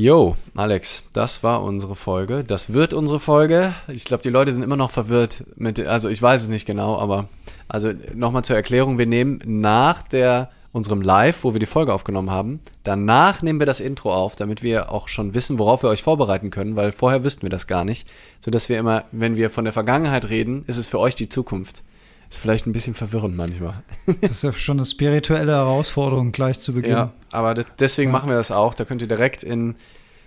[0.00, 2.44] Yo, Alex, das war unsere Folge.
[2.44, 3.74] Das wird unsere Folge.
[3.88, 7.00] Ich glaube, die Leute sind immer noch verwirrt mit, also ich weiß es nicht genau,
[7.00, 7.26] aber
[7.66, 12.30] also nochmal zur Erklärung, wir nehmen nach der unserem Live, wo wir die Folge aufgenommen
[12.30, 16.04] haben, danach nehmen wir das Intro auf, damit wir auch schon wissen, worauf wir euch
[16.04, 18.08] vorbereiten können, weil vorher wüssten wir das gar nicht,
[18.38, 21.28] so dass wir immer, wenn wir von der Vergangenheit reden, ist es für euch die
[21.28, 21.82] Zukunft.
[22.30, 23.82] Ist vielleicht ein bisschen verwirrend manchmal.
[24.20, 26.92] Das ist ja schon eine spirituelle Herausforderung gleich zu Beginn.
[26.92, 28.12] Ja, aber das, deswegen ja.
[28.12, 28.74] machen wir das auch.
[28.74, 29.76] Da könnt ihr direkt in,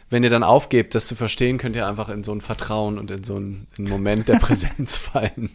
[0.10, 3.12] wenn ihr dann aufgebt, das zu verstehen, könnt ihr einfach in so ein Vertrauen und
[3.12, 5.52] in so einen, einen Moment der Präsenz fallen.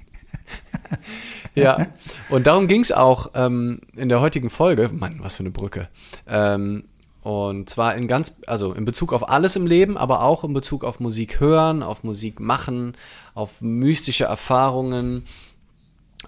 [1.54, 1.88] ja,
[2.30, 4.90] und darum ging es auch ähm, in der heutigen Folge.
[4.92, 5.88] Mann, was für eine Brücke.
[6.28, 6.84] Ähm,
[7.23, 10.84] und zwar in ganz, also in Bezug auf alles im Leben, aber auch in Bezug
[10.84, 12.96] auf Musik hören, auf Musik machen,
[13.34, 15.24] auf mystische Erfahrungen,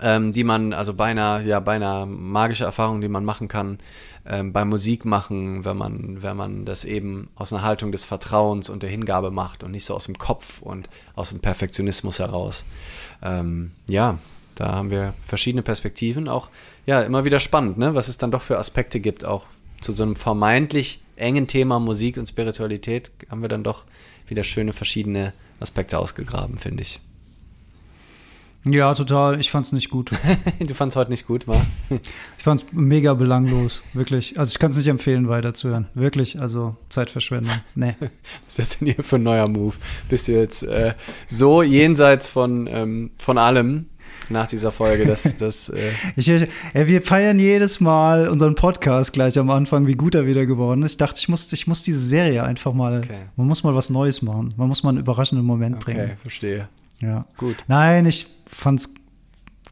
[0.03, 3.79] ähm, die man, also beinahe, ja, beinahe magische Erfahrungen, die man machen kann,
[4.27, 8.69] ähm, beim Musik machen, wenn man, wenn man das eben aus einer Haltung des Vertrauens
[8.69, 12.65] und der Hingabe macht und nicht so aus dem Kopf und aus dem Perfektionismus heraus.
[13.23, 14.19] Ähm, ja,
[14.55, 16.49] da haben wir verschiedene Perspektiven, auch
[16.85, 17.95] ja, immer wieder spannend, ne?
[17.95, 19.45] was es dann doch für Aspekte gibt, auch
[19.81, 23.85] zu so einem vermeintlich engen Thema Musik und Spiritualität haben wir dann doch
[24.27, 27.01] wieder schöne verschiedene Aspekte ausgegraben, finde ich.
[28.71, 29.41] Ja, total.
[29.41, 30.11] Ich fand's nicht gut.
[30.59, 31.65] du fand's heute nicht gut, war?
[31.91, 34.39] ich fand's mega belanglos, wirklich.
[34.39, 35.89] Also ich kann es nicht empfehlen, weiterzuhören.
[35.95, 37.55] Wirklich, also Zeitverschwendung.
[37.75, 37.95] Nee.
[38.01, 38.11] Was
[38.47, 39.77] ist das denn hier für ein neuer Move?
[40.09, 40.95] Bist du jetzt äh,
[41.29, 43.87] so jenseits von, ähm, von allem
[44.31, 45.69] nach dieser Folge, dass das.
[45.69, 50.27] Äh ich, äh, wir feiern jedes Mal unseren Podcast gleich am Anfang, wie gut er
[50.27, 50.93] wieder geworden ist.
[50.93, 52.99] Ich dachte, ich muss, ich muss diese Serie einfach mal.
[52.99, 53.27] Okay.
[53.37, 54.55] Man muss mal was Neues machen.
[54.57, 56.05] Man muss mal einen überraschenden Moment okay, bringen.
[56.05, 56.69] Okay, verstehe.
[57.03, 57.27] Ja.
[57.37, 57.57] Gut.
[57.69, 58.93] Nein, ich fand's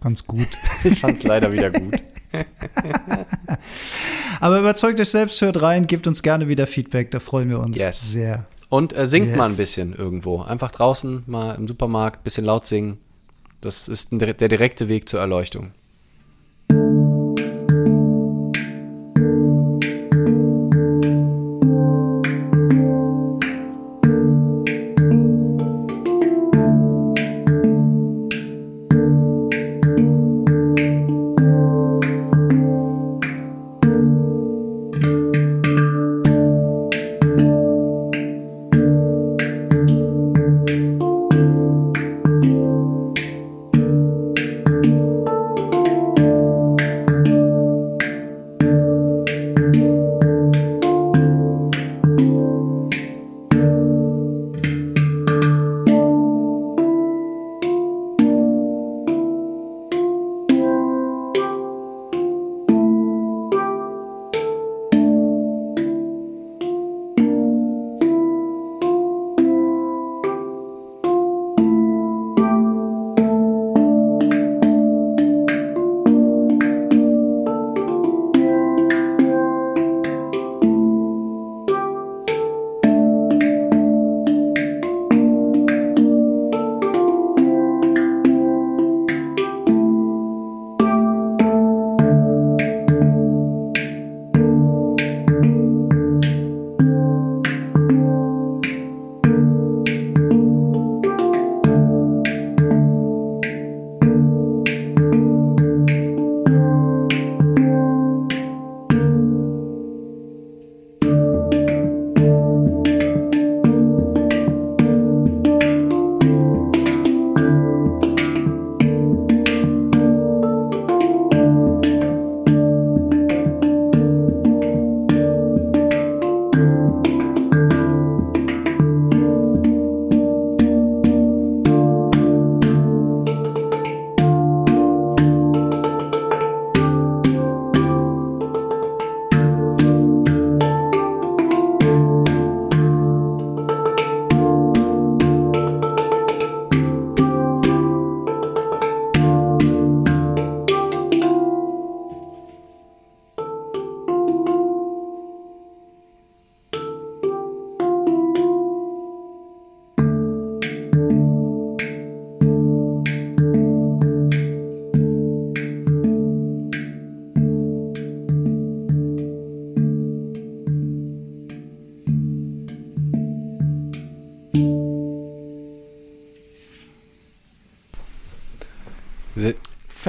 [0.00, 0.48] ganz gut.
[0.84, 1.94] ich fand's leider wieder gut.
[4.40, 7.78] Aber überzeugt euch selbst, hört rein, gebt uns gerne wieder Feedback, da freuen wir uns
[7.78, 8.12] yes.
[8.12, 8.46] sehr.
[8.68, 9.36] Und äh, singt yes.
[9.36, 10.42] mal ein bisschen irgendwo.
[10.42, 12.98] Einfach draußen, mal im Supermarkt, ein bisschen laut singen.
[13.60, 15.72] Das ist der direkte Weg zur Erleuchtung.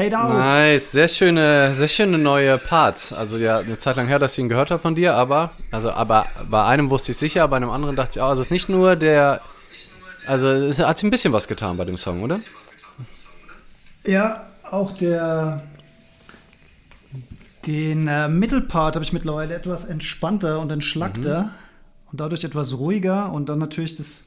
[0.07, 0.33] Fade out.
[0.33, 3.11] Nice, sehr schöne, sehr schöne neue Parts.
[3.11, 5.91] Also ja, eine Zeit lang her, dass ich ihn gehört habe von dir, aber also
[5.91, 8.51] aber bei einem wusste ich sicher, bei einem anderen dachte ich, oh, also es ist
[8.51, 9.41] nicht nur der,
[10.25, 12.39] also es hat sich ein bisschen was getan bei dem Song, oder?
[14.05, 15.63] Ja, auch der
[17.65, 21.49] den äh, Mittelpart habe ich mittlerweile etwas entspannter und entschlackter mhm.
[22.11, 24.23] und dadurch etwas ruhiger und dann natürlich das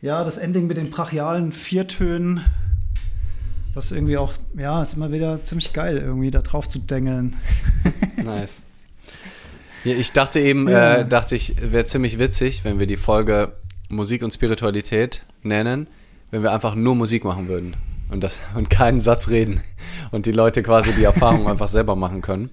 [0.00, 2.44] ja, das Ending mit den brachialen Viertönen,
[3.74, 7.36] das ist irgendwie auch, ja, ist immer wieder ziemlich geil, irgendwie da drauf zu dengeln.
[8.16, 8.62] nice.
[9.84, 10.98] Ja, ich dachte eben, ja.
[10.98, 13.52] äh, dachte ich, wäre ziemlich witzig, wenn wir die Folge
[13.90, 15.88] Musik und Spiritualität nennen,
[16.30, 17.74] wenn wir einfach nur Musik machen würden
[18.10, 19.60] und, das, und keinen Satz reden
[20.10, 22.50] und die Leute quasi die Erfahrung einfach selber machen können,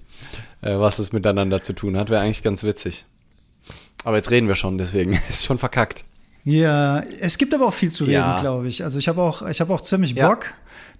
[0.60, 3.04] äh, was es miteinander zu tun hat, wäre eigentlich ganz witzig.
[4.04, 6.04] Aber jetzt reden wir schon, deswegen ist schon verkackt.
[6.44, 8.40] Ja, es gibt aber auch viel zu reden, ja.
[8.40, 8.82] glaube ich.
[8.82, 10.46] Also ich habe auch, ich habe auch ziemlich Bock,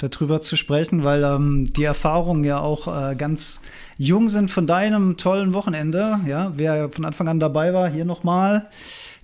[0.00, 0.08] ja.
[0.08, 3.60] darüber zu sprechen, weil ähm, die Erfahrungen ja auch äh, ganz
[3.96, 6.20] jung sind von deinem tollen Wochenende.
[6.26, 8.68] Ja, wer von Anfang an dabei war, hier nochmal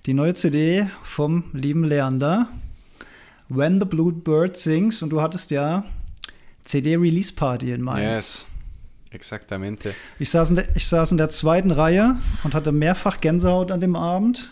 [0.05, 2.49] die neue CD vom lieben Leander.
[3.47, 5.85] When the Blue Bird Sings und du hattest ja
[6.65, 8.09] CD-Release Party in Mainz.
[8.09, 8.47] Yes.
[9.11, 9.95] Exaktamente.
[10.19, 13.81] Ich saß, in der, ich saß in der zweiten Reihe und hatte mehrfach Gänsehaut an
[13.81, 14.51] dem Abend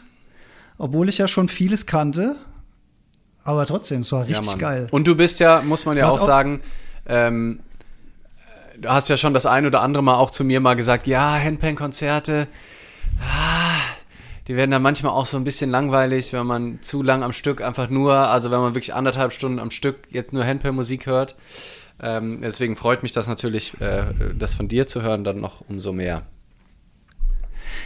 [0.78, 2.36] obwohl ich ja schon vieles kannte.
[3.44, 4.88] Aber trotzdem, es war richtig ja, geil.
[4.92, 6.62] Und du bist ja, muss man ja auch, auch sagen,
[7.08, 7.60] ähm,
[8.78, 11.40] du hast ja schon das ein oder andere Mal auch zu mir mal gesagt, ja,
[11.40, 12.48] Handpan-Konzerte,
[13.22, 13.80] ah,
[14.48, 17.62] die werden dann manchmal auch so ein bisschen langweilig, wenn man zu lang am Stück
[17.62, 21.36] einfach nur, also wenn man wirklich anderthalb Stunden am Stück jetzt nur Handpan-Musik hört.
[22.02, 24.04] Ähm, deswegen freut mich das natürlich, äh,
[24.38, 26.24] das von dir zu hören, dann noch umso mehr.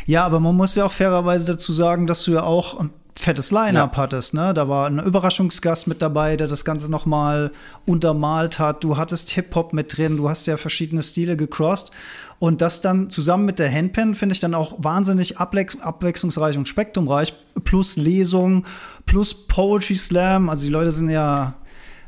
[0.06, 3.52] Ja, aber man muss ja auch fairerweise dazu sagen, dass du ja auch ein fettes
[3.52, 4.04] Line-Up ja.
[4.04, 4.54] hattest, ne?
[4.54, 7.52] Da war ein Überraschungsgast mit dabei, der das Ganze nochmal
[7.86, 8.84] untermalt hat.
[8.84, 11.92] Du hattest Hip-Hop mit drin, du hast ja verschiedene Stile gecrossed.
[12.40, 17.34] Und das dann zusammen mit der Handpen finde ich dann auch wahnsinnig abwechslungsreich und spektrumreich.
[17.64, 18.66] Plus Lesung,
[19.06, 20.50] plus Poetry Slam.
[20.50, 21.54] Also die Leute sind ja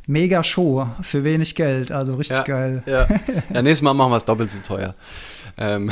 [0.08, 1.92] mega Show für wenig Geld.
[1.92, 2.84] Also richtig ja, geil.
[2.88, 3.08] Ja.
[3.54, 4.96] ja, nächstes Mal machen wir es doppelt so teuer.
[5.58, 5.90] Ähm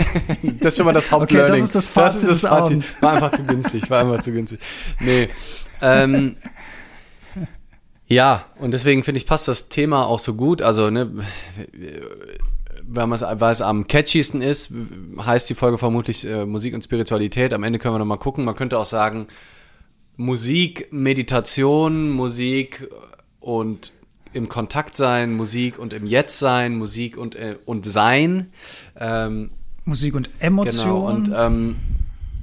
[0.60, 1.52] das ist schon mal das Hauptlearning.
[1.52, 2.22] Okay, das ist das Fazit.
[2.28, 3.02] Das ist das Fazit.
[3.02, 3.90] War einfach zu günstig.
[3.90, 4.60] War einfach zu günstig.
[5.00, 5.28] Nee.
[5.80, 6.36] Ähm,
[8.06, 10.62] ja, und deswegen finde ich, passt das Thema auch so gut.
[10.62, 11.12] Also, ne,
[12.82, 14.72] weil, weil es am catchiesten ist,
[15.20, 17.52] heißt die Folge vermutlich äh, Musik und Spiritualität.
[17.52, 18.44] Am Ende können wir nochmal gucken.
[18.44, 19.26] Man könnte auch sagen,
[20.16, 22.88] Musik, Meditation, Musik
[23.40, 23.92] und
[24.32, 28.52] im Kontakt sein, Musik und im Jetzt sein, Musik und, äh, und Sein.
[28.98, 29.50] Ähm,
[29.84, 31.24] Musik und Emotion.
[31.24, 31.76] Genau, und ähm,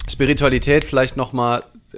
[0.10, 1.98] Spiritualität vielleicht nochmal, äh,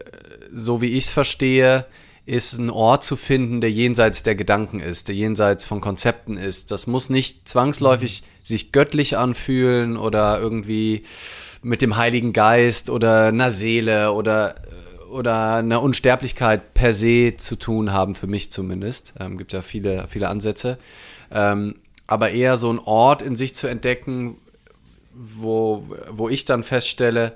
[0.52, 1.86] so wie ich es verstehe,
[2.26, 6.72] ist ein Ort zu finden, der jenseits der Gedanken ist, der jenseits von Konzepten ist.
[6.72, 11.04] Das muss nicht zwangsläufig sich göttlich anfühlen oder irgendwie
[11.62, 14.56] mit dem Heiligen Geist oder einer Seele oder
[15.10, 19.14] oder eine Unsterblichkeit per se zu tun haben, für mich zumindest.
[19.20, 20.78] Ähm, gibt ja viele, viele Ansätze.
[21.32, 21.76] Ähm,
[22.08, 24.38] aber eher so ein Ort in sich zu entdecken,
[25.14, 27.34] wo, wo ich dann feststelle,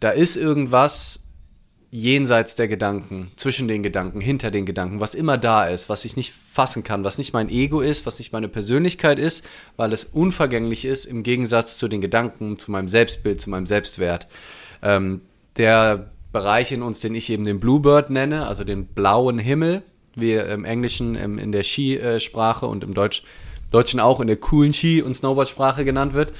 [0.00, 1.24] da ist irgendwas
[1.90, 6.16] jenseits der Gedanken, zwischen den Gedanken, hinter den Gedanken, was immer da ist, was ich
[6.16, 9.44] nicht fassen kann, was nicht mein Ego ist, was nicht meine Persönlichkeit ist,
[9.76, 14.26] weil es unvergänglich ist im Gegensatz zu den Gedanken, zu meinem Selbstbild, zu meinem Selbstwert.
[14.82, 15.20] Ähm,
[15.58, 19.82] der Bereich in uns, den ich eben den Bluebird nenne, also den blauen Himmel,
[20.14, 23.22] wie im Englischen in der Skisprache und im Deutsch,
[23.70, 26.32] Deutschen auch in der coolen Ski- und Snowboardsprache genannt wird.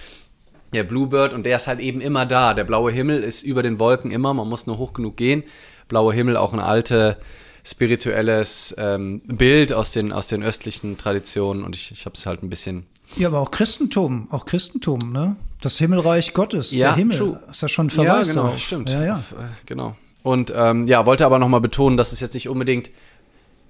[0.74, 2.54] Der Bluebird und der ist halt eben immer da.
[2.54, 5.44] Der blaue Himmel ist über den Wolken immer, man muss nur hoch genug gehen.
[5.88, 7.18] Blauer Himmel, auch ein alte
[7.64, 12.42] spirituelles ähm, Bild aus den, aus den östlichen Traditionen und ich, ich habe es halt
[12.42, 15.36] ein bisschen ja, aber auch Christentum, auch Christentum, ne?
[15.62, 17.40] Das Himmelreich Gottes, ja, der Himmel, true.
[17.50, 18.58] ist ja schon Verweis Ja, genau, auf.
[18.58, 18.90] stimmt.
[18.90, 19.16] Ja, ja.
[19.18, 19.96] Äh, genau.
[20.22, 22.90] Und ähm, ja, wollte aber nochmal betonen, dass es jetzt nicht unbedingt,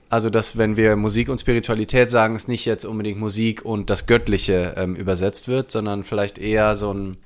[0.09, 4.07] also dass wenn wir Musik und Spiritualität sagen, es nicht jetzt unbedingt Musik und das
[4.07, 7.17] Göttliche ähm, übersetzt wird, sondern vielleicht eher so ein,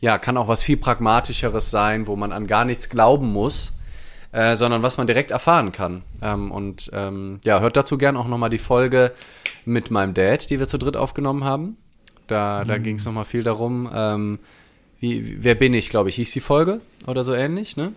[0.00, 3.74] ja, kann auch was viel Pragmatischeres sein, wo man an gar nichts glauben muss,
[4.32, 6.02] äh, sondern was man direkt erfahren kann.
[6.22, 9.12] Ähm, und ähm, ja, hört dazu gern auch nochmal die Folge
[9.64, 11.78] mit meinem Dad, die wir zu dritt aufgenommen haben.
[12.26, 12.68] Da, mhm.
[12.68, 14.38] da ging es nochmal viel darum, ähm,
[15.00, 17.92] wie, wer bin ich, glaube ich, hieß die Folge oder so ähnlich, ne?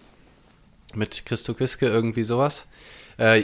[0.95, 2.67] Mit Christo Quiske, irgendwie sowas.
[3.17, 3.43] Äh,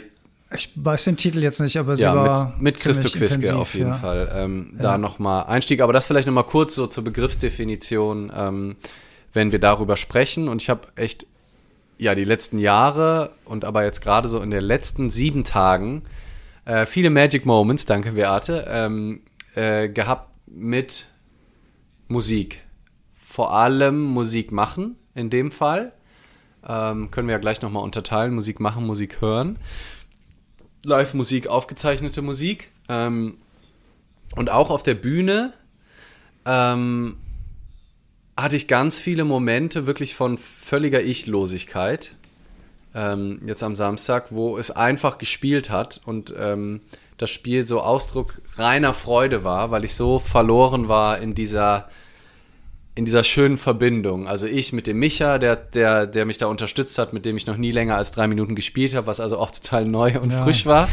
[0.53, 3.73] ich weiß den Titel jetzt nicht, aber sie ja, war mit, mit Christo Quiske auf
[3.73, 3.95] jeden ja.
[3.95, 4.31] Fall.
[4.35, 4.81] Ähm, ja.
[4.81, 8.75] Da nochmal Einstieg, aber das vielleicht nochmal kurz so zur Begriffsdefinition, ähm,
[9.33, 10.47] wenn wir darüber sprechen.
[10.47, 11.25] Und ich habe echt,
[11.97, 16.03] ja, die letzten Jahre und aber jetzt gerade so in den letzten sieben Tagen
[16.65, 19.21] äh, viele Magic Moments, danke Beate, ähm,
[19.55, 21.07] äh, gehabt mit
[22.07, 22.61] Musik.
[23.15, 25.93] Vor allem Musik machen, in dem Fall.
[26.67, 28.33] Ähm, können wir ja gleich nochmal unterteilen.
[28.33, 29.59] Musik machen, Musik hören.
[30.85, 32.69] Live-Musik, aufgezeichnete Musik.
[32.89, 33.37] Ähm,
[34.35, 35.53] und auch auf der Bühne
[36.45, 37.17] ähm,
[38.37, 42.15] hatte ich ganz viele Momente wirklich von völliger Ichlosigkeit.
[42.93, 46.81] Ähm, jetzt am Samstag, wo es einfach gespielt hat und ähm,
[47.17, 51.87] das Spiel so Ausdruck reiner Freude war, weil ich so verloren war in dieser
[52.97, 54.25] in dieser schönen Verbindung.
[54.25, 57.45] Also ich mit dem Micha, der, der, der mich da unterstützt hat, mit dem ich
[57.45, 60.43] noch nie länger als drei Minuten gespielt habe, was also auch total neu und ja.
[60.43, 60.87] frisch war.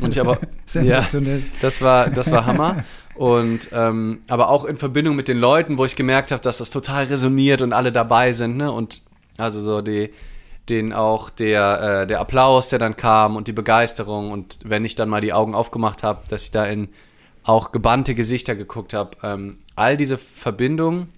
[0.00, 1.38] Und ich aber Sensationell.
[1.38, 2.84] Ja, das war, das war Hammer.
[3.14, 6.70] Und ähm, aber auch in Verbindung mit den Leuten, wo ich gemerkt habe, dass das
[6.70, 8.70] total resoniert und alle dabei sind, ne?
[8.70, 9.02] Und
[9.36, 10.10] also so die,
[10.70, 14.94] den auch der, äh, der Applaus, der dann kam und die Begeisterung und wenn ich
[14.94, 16.88] dann mal die Augen aufgemacht habe, dass ich da in
[17.44, 21.12] auch gebannte Gesichter geguckt habe, ähm, all diese Verbindungen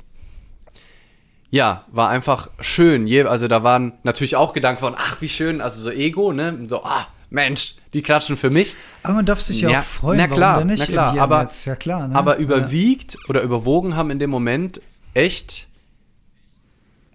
[1.51, 3.07] ja, war einfach schön.
[3.07, 6.57] Je, also da waren natürlich auch Gedanken von, ach, wie schön, also so Ego, ne?
[6.69, 8.77] So, ah, Mensch, die klatschen für mich.
[9.03, 12.09] Aber man darf sich ja, ja auch freuen, na klar, na klar, aber, ja, klar
[12.09, 12.15] ne?
[12.15, 13.21] aber überwiegt ja.
[13.29, 14.81] oder überwogen haben in dem Moment
[15.15, 15.69] echt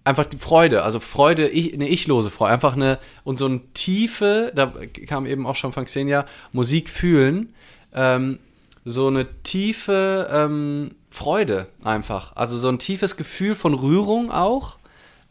[0.05, 4.51] einfach die Freude, also Freude, ich, eine ichlose Freude, einfach eine, und so eine tiefe,
[4.55, 4.71] da
[5.07, 7.53] kam eben auch schon von Xenia, Musik fühlen,
[7.93, 8.39] ähm,
[8.85, 12.35] so eine tiefe, ähm, Freude einfach.
[12.35, 14.77] Also so ein tiefes Gefühl von Rührung auch.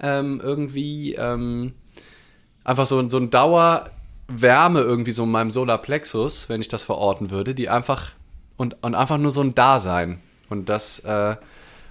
[0.00, 1.74] Ähm, irgendwie ähm,
[2.64, 7.54] einfach so, so ein Dauerwärme irgendwie so in meinem Solarplexus, wenn ich das verorten würde,
[7.54, 8.12] die einfach
[8.56, 10.20] und, und einfach nur so ein Dasein.
[10.48, 11.36] Und das äh,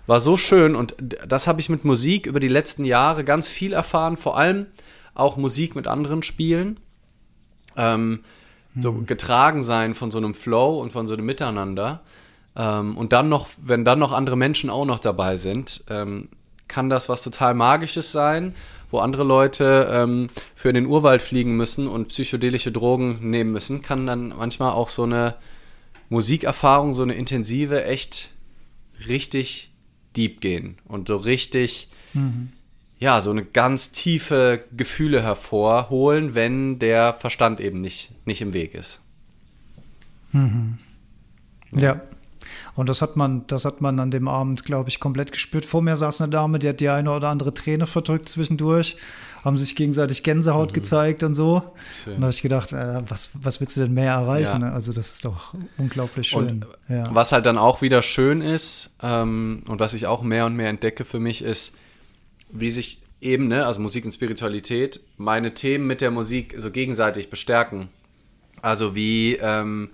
[0.06, 3.74] war so schön und das habe ich mit Musik über die letzten Jahre ganz viel
[3.74, 4.68] erfahren, vor allem
[5.14, 6.80] auch Musik mit anderen Spielen.
[7.76, 8.24] Ähm,
[8.76, 9.06] so hm.
[9.06, 12.02] getragen sein von so einem Flow und von so einem Miteinander.
[12.56, 16.30] Ähm, und dann noch, wenn dann noch andere Menschen auch noch dabei sind, ähm,
[16.68, 18.56] kann das was total Magisches sein,
[18.90, 23.82] wo andere Leute ähm, für in den Urwald fliegen müssen und psychedelische Drogen nehmen müssen,
[23.82, 25.36] kann dann manchmal auch so eine
[26.10, 28.32] Musikerfahrung, so eine intensive, echt
[29.08, 29.73] richtig
[30.16, 32.50] deep gehen und so richtig, mhm.
[33.00, 38.74] ja, so eine ganz tiefe Gefühle hervorholen, wenn der Verstand eben nicht, nicht im Weg
[38.74, 39.02] ist.
[40.32, 40.78] Mhm.
[41.72, 42.02] Ja.
[42.76, 45.64] Und das hat man, das hat man an dem Abend, glaube ich, komplett gespürt.
[45.66, 48.98] Vor mir saß eine Dame, die hat die eine oder andere Träne verdrückt zwischendurch,
[49.46, 50.74] haben sich gegenseitig Gänsehaut mhm.
[50.74, 51.62] gezeigt und so.
[52.04, 52.16] Schön.
[52.16, 54.62] Und da habe ich gedacht, äh, was, was willst du denn mehr erreichen?
[54.62, 54.74] Ja.
[54.74, 56.66] Also das ist doch unglaublich schön.
[56.90, 57.04] Ja.
[57.14, 60.70] Was halt dann auch wieder schön ist ähm, und was ich auch mehr und mehr
[60.70, 61.76] entdecke für mich ist,
[62.50, 67.30] wie sich eben, ne, also Musik und Spiritualität, meine Themen mit der Musik so gegenseitig
[67.30, 67.90] bestärken.
[68.62, 69.92] Also wie ähm,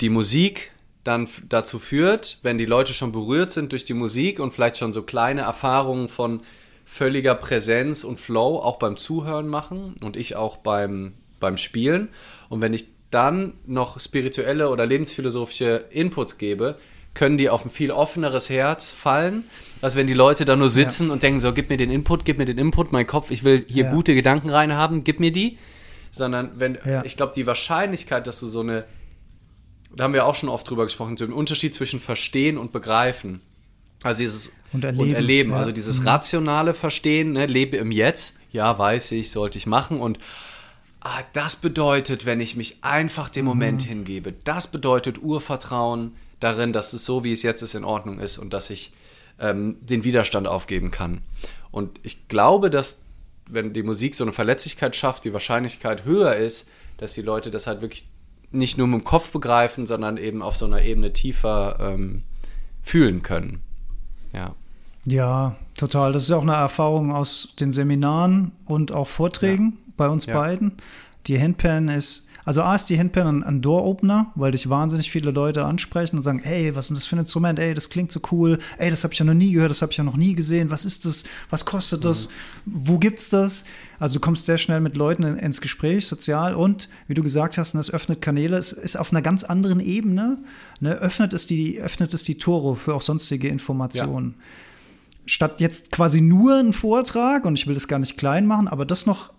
[0.00, 0.72] die Musik
[1.04, 4.92] dann dazu führt, wenn die Leute schon berührt sind durch die Musik und vielleicht schon
[4.92, 6.40] so kleine Erfahrungen von
[6.84, 12.08] völliger Präsenz und Flow auch beim Zuhören machen und ich auch beim, beim Spielen.
[12.48, 16.76] Und wenn ich dann noch spirituelle oder lebensphilosophische Inputs gebe,
[17.14, 19.44] können die auf ein viel offeneres Herz fallen,
[19.80, 21.12] als wenn die Leute da nur sitzen ja.
[21.12, 23.64] und denken so, gib mir den Input, gib mir den Input, mein Kopf, ich will
[23.68, 23.92] hier ja.
[23.92, 25.58] gute Gedanken rein haben, gib mir die.
[26.12, 27.04] Sondern wenn, ja.
[27.04, 28.84] ich glaube, die Wahrscheinlichkeit, dass du so eine
[29.94, 33.40] da haben wir auch schon oft drüber gesprochen, den Unterschied zwischen Verstehen und Begreifen.
[34.02, 35.50] Also dieses und Erleben, und erleben.
[35.50, 35.56] Ja.
[35.56, 36.08] also dieses mhm.
[36.08, 40.18] rationale Verstehen, ne, lebe im Jetzt, ja, weiß ich, sollte ich machen und
[41.00, 43.88] ah, das bedeutet, wenn ich mich einfach dem Moment mhm.
[43.88, 48.38] hingebe, das bedeutet Urvertrauen darin, dass es so, wie es jetzt ist, in Ordnung ist
[48.38, 48.92] und dass ich
[49.38, 51.20] ähm, den Widerstand aufgeben kann.
[51.70, 53.00] Und ich glaube, dass
[53.46, 57.66] wenn die Musik so eine Verletzlichkeit schafft, die Wahrscheinlichkeit höher ist, dass die Leute das
[57.66, 58.06] halt wirklich
[58.52, 62.22] nicht nur mit dem Kopf begreifen, sondern eben auf so einer Ebene tiefer ähm,
[62.82, 63.62] fühlen können.
[64.32, 64.54] Ja.
[65.06, 66.12] Ja, total.
[66.12, 69.92] Das ist auch eine Erfahrung aus den Seminaren und auch Vorträgen ja.
[69.96, 70.34] bei uns ja.
[70.34, 70.72] beiden.
[71.26, 75.30] Die Handpan ist also A ist die Handpan ein, ein Door-Opener, weil dich wahnsinnig viele
[75.30, 77.58] Leute ansprechen und sagen, ey, was ist das für ein Instrument?
[77.58, 78.58] Ey, das klingt so cool.
[78.78, 80.70] Ey, das habe ich ja noch nie gehört, das habe ich ja noch nie gesehen.
[80.70, 81.24] Was ist das?
[81.50, 82.28] Was kostet das?
[82.64, 82.72] Mhm.
[82.86, 83.64] Wo gibt's das?
[83.98, 87.58] Also du kommst sehr schnell mit Leuten in, ins Gespräch, sozial und, wie du gesagt
[87.58, 88.56] hast, es öffnet Kanäle.
[88.56, 90.38] Es ist auf einer ganz anderen Ebene.
[90.80, 90.94] Ne?
[90.94, 94.34] Öffnet, es die, öffnet es die Tore für auch sonstige Informationen.
[94.36, 94.44] Ja.
[95.26, 98.84] Statt jetzt quasi nur ein Vortrag, und ich will das gar nicht klein machen, aber
[98.84, 99.32] das noch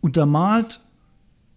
[0.00, 0.80] untermalt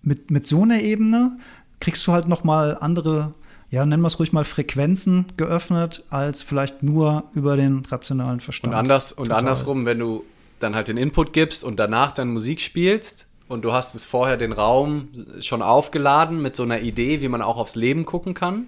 [0.08, 1.38] mit, mit so einer Ebene
[1.82, 3.34] kriegst du halt noch mal andere,
[3.70, 8.74] ja, nennen wir es ruhig mal Frequenzen geöffnet, als vielleicht nur über den rationalen Verstand.
[8.74, 10.24] Und, anders, und andersrum, wenn du
[10.60, 14.38] dann halt den Input gibst und danach dann Musik spielst und du hast es vorher
[14.38, 15.10] den Raum
[15.42, 18.68] schon aufgeladen mit so einer Idee, wie man auch aufs Leben gucken kann,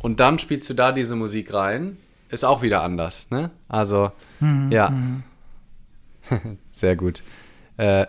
[0.00, 1.96] und dann spielst du da diese Musik rein,
[2.28, 3.50] ist auch wieder anders, ne?
[3.68, 4.70] Also, mhm.
[4.70, 4.90] ja.
[4.90, 5.22] Mhm.
[6.70, 7.24] Sehr gut.
[7.76, 8.06] Äh,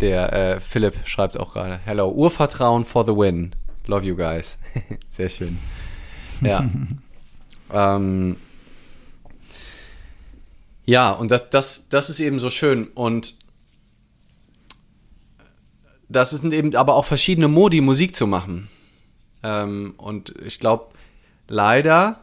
[0.00, 3.54] der äh, Philipp schreibt auch gerade: Hello, Urvertrauen for the win.
[3.86, 4.58] Love you guys.
[5.08, 5.58] Sehr schön.
[6.40, 6.68] Ja.
[7.72, 8.36] ähm,
[10.84, 12.88] ja, und das, das, das ist eben so schön.
[12.88, 13.34] Und
[16.08, 18.68] das sind eben aber auch verschiedene Modi, Musik zu machen.
[19.42, 20.94] Ähm, und ich glaube,
[21.46, 22.20] leider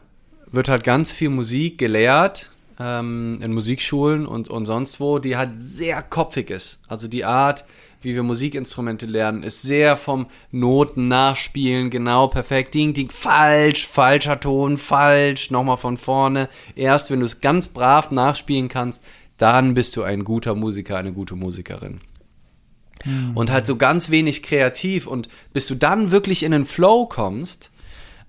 [0.50, 5.52] wird halt ganz viel Musik gelehrt ähm, in Musikschulen und, und sonst wo, die halt
[5.56, 6.80] sehr kopfig ist.
[6.88, 7.64] Also die Art,
[8.02, 14.38] wie wir Musikinstrumente lernen, ist sehr vom Noten nachspielen, genau, perfekt, ding, ding, falsch, falscher
[14.40, 16.48] Ton, falsch, nochmal von vorne.
[16.74, 19.02] Erst wenn du es ganz brav nachspielen kannst,
[19.38, 22.00] dann bist du ein guter Musiker, eine gute Musikerin.
[23.04, 23.36] Mhm.
[23.36, 27.70] Und halt so ganz wenig kreativ und bis du dann wirklich in den Flow kommst,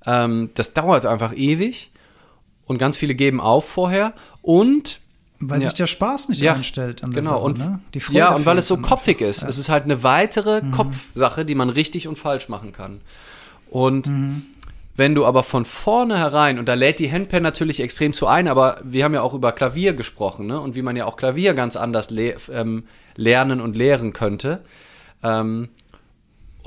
[0.06, 1.92] ähm, das dauert einfach ewig
[2.68, 5.02] und ganz viele geben auf vorher und
[5.40, 5.66] weil ja.
[5.66, 7.36] sich der Spaß nicht ja, einstellt an der genau.
[7.36, 7.80] Sache, und, ne?
[7.94, 9.44] Die Freude ja, und weil es so kopfig ist.
[9.44, 9.50] Ja.
[9.50, 10.72] Es ist halt eine weitere mhm.
[10.72, 13.02] Kopfsache, die man richtig und falsch machen kann.
[13.70, 14.44] Und mhm.
[14.96, 18.82] wenn du aber von vornherein, und da lädt die Handpan natürlich extrem zu ein, aber
[18.84, 20.60] wir haben ja auch über Klavier gesprochen, ne?
[20.60, 24.62] Und wie man ja auch Klavier ganz anders le ähm, lernen und lehren könnte.
[25.24, 25.70] Ähm,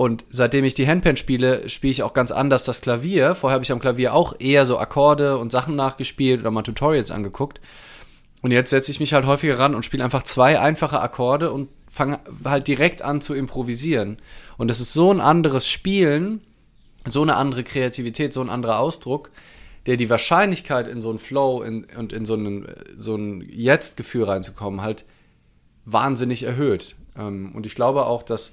[0.01, 3.35] und seitdem ich die Handpan spiele, spiele ich auch ganz anders das Klavier.
[3.35, 7.11] Vorher habe ich am Klavier auch eher so Akkorde und Sachen nachgespielt oder mal Tutorials
[7.11, 7.61] angeguckt.
[8.41, 11.69] Und jetzt setze ich mich halt häufiger ran und spiele einfach zwei einfache Akkorde und
[11.93, 14.17] fange halt direkt an zu improvisieren.
[14.57, 16.41] Und das ist so ein anderes Spielen,
[17.07, 19.31] so eine andere Kreativität, so ein anderer Ausdruck,
[19.85, 24.25] der die Wahrscheinlichkeit in so einen Flow in, und in so, einen, so ein Jetzt-Gefühl
[24.25, 25.05] reinzukommen halt
[25.85, 26.97] wahnsinnig erhöht.
[27.19, 28.53] Ähm, und ich glaube auch, dass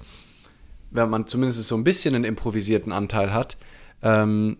[0.90, 3.56] wenn man zumindest so ein bisschen einen improvisierten Anteil hat,
[4.02, 4.56] ähm,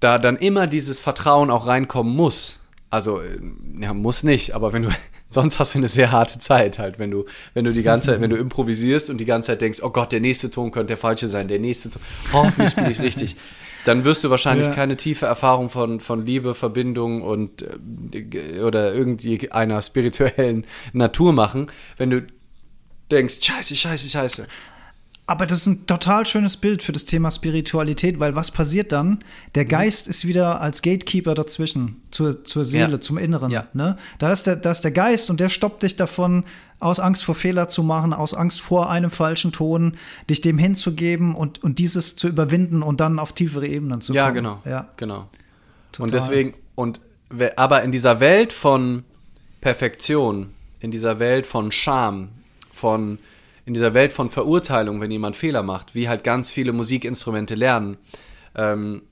[0.00, 2.60] da dann immer dieses Vertrauen auch reinkommen muss.
[2.90, 3.38] Also, äh,
[3.80, 4.90] ja, muss nicht, aber wenn du,
[5.30, 8.20] sonst hast du eine sehr harte Zeit halt, wenn du, wenn du die ganze Zeit,
[8.20, 10.96] wenn du improvisierst und die ganze Zeit denkst, oh Gott, der nächste Ton könnte der
[10.96, 13.36] falsche sein, der nächste Ton, hoffentlich spiele ich richtig.
[13.84, 14.74] Dann wirst du wahrscheinlich ja.
[14.74, 21.70] keine tiefe Erfahrung von, von Liebe, Verbindung und äh, oder irgendwie einer spirituellen Natur machen,
[21.96, 22.26] wenn du
[23.10, 24.46] denkst, scheiße, scheiße, scheiße.
[25.28, 29.18] Aber das ist ein total schönes Bild für das Thema Spiritualität, weil was passiert dann?
[29.56, 29.68] Der mhm.
[29.68, 33.00] Geist ist wieder als Gatekeeper dazwischen, zur, zur Seele, ja.
[33.00, 33.50] zum Inneren.
[33.50, 33.66] Ja.
[33.72, 33.96] Ne?
[34.18, 36.44] Da, ist der, da ist der Geist und der stoppt dich davon,
[36.78, 39.96] aus Angst vor Fehler zu machen, aus Angst vor einem falschen Ton,
[40.30, 44.24] dich dem hinzugeben und, und dieses zu überwinden und dann auf tiefere Ebenen zu kommen.
[44.24, 44.60] Ja, genau.
[44.64, 45.28] Ja, genau.
[45.90, 46.04] Total.
[46.04, 47.00] Und deswegen, und
[47.56, 49.04] aber in dieser Welt von
[49.60, 52.28] Perfektion, in dieser Welt von Scham,
[52.76, 53.18] von
[53.64, 57.96] in dieser Welt von Verurteilung, wenn jemand Fehler macht, wie halt ganz viele Musikinstrumente lernen.
[58.54, 59.02] Ähm,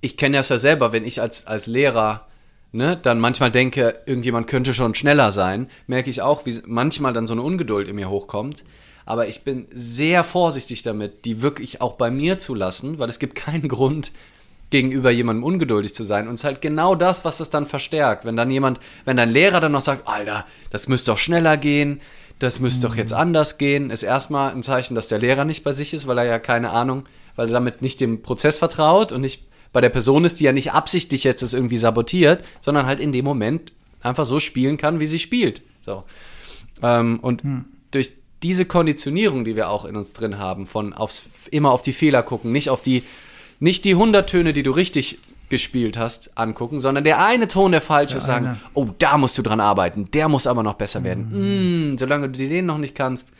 [0.00, 2.26] ich kenne das ja selber, wenn ich als, als Lehrer
[2.72, 7.26] ne, dann manchmal denke, irgendjemand könnte schon schneller sein, merke ich auch, wie manchmal dann
[7.26, 8.64] so eine Ungeduld in mir hochkommt.
[9.04, 13.18] Aber ich bin sehr vorsichtig damit, die wirklich auch bei mir zu lassen, weil es
[13.18, 14.12] gibt keinen Grund,
[14.70, 16.28] gegenüber jemandem ungeduldig zu sein.
[16.28, 18.24] Und es ist halt genau das, was das dann verstärkt.
[18.24, 22.00] Wenn dann jemand, wenn dein Lehrer dann noch sagt, Alter, das müsste doch schneller gehen,
[22.38, 25.72] das müsste doch jetzt anders gehen, ist erstmal ein Zeichen, dass der Lehrer nicht bei
[25.72, 27.04] sich ist, weil er ja keine Ahnung,
[27.36, 30.52] weil er damit nicht dem Prozess vertraut und nicht bei der Person ist, die ja
[30.52, 35.00] nicht absichtlich jetzt das irgendwie sabotiert, sondern halt in dem Moment einfach so spielen kann,
[35.00, 35.62] wie sie spielt.
[35.82, 36.04] So.
[36.82, 37.66] Ähm, und mhm.
[37.90, 41.92] durch diese Konditionierung, die wir auch in uns drin haben, von aufs, immer auf die
[41.92, 43.02] Fehler gucken, nicht auf die,
[43.58, 45.18] nicht die 100 Töne, die du richtig
[45.48, 48.60] gespielt hast, angucken, sondern der eine Ton, der falsch der ist, sagen, eine.
[48.74, 51.28] oh, da musst du dran arbeiten, der muss aber noch besser werden.
[51.30, 51.92] Mhm.
[51.92, 53.32] Mm, solange du den noch nicht kannst,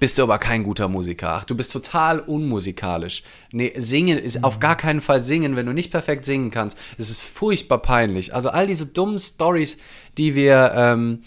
[0.00, 1.30] bist du aber kein guter Musiker.
[1.30, 3.22] Ach, du bist total unmusikalisch.
[3.52, 4.44] Nee, singen ist mhm.
[4.44, 6.76] auf gar keinen Fall singen, wenn du nicht perfekt singen kannst.
[6.98, 8.34] Es ist furchtbar peinlich.
[8.34, 9.78] Also all diese dummen Stories,
[10.18, 11.22] die wir, ähm,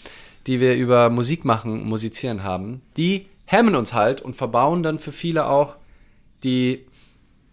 [0.46, 5.12] die wir über Musik machen, musizieren haben, die hemmen uns halt und verbauen dann für
[5.12, 5.76] viele auch
[6.44, 6.84] die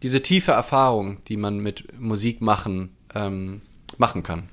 [0.04, 3.62] diese tiefe Erfahrung, die man mit Musik machen, ähm,
[3.98, 4.50] machen kann.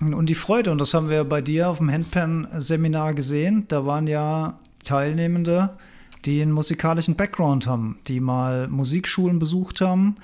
[0.00, 4.06] Und die Freude, und das haben wir bei dir auf dem Handpan-Seminar gesehen, da waren
[4.06, 5.76] ja Teilnehmende,
[6.24, 10.16] die einen musikalischen Background haben, die mal Musikschulen besucht haben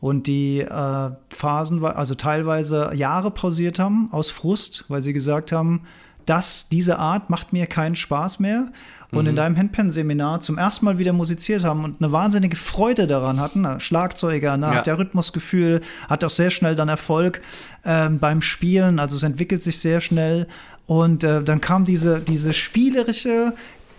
[0.00, 5.82] und die äh, Phasen, also teilweise Jahre pausiert haben aus Frust, weil sie gesagt haben,
[6.26, 8.68] dass diese Art macht mir keinen Spaß mehr
[9.12, 9.30] und mhm.
[9.30, 13.80] in deinem Handpan-Seminar zum ersten Mal wieder musiziert haben und eine wahnsinnige Freude daran hatten.
[13.80, 14.74] Schlagzeuger, ne, ja.
[14.74, 17.40] hat ja Rhythmusgefühl, hat auch sehr schnell dann Erfolg
[17.84, 20.46] ähm, beim Spielen, also es entwickelt sich sehr schnell.
[20.86, 23.54] Und äh, dann kam diese, diese spielerische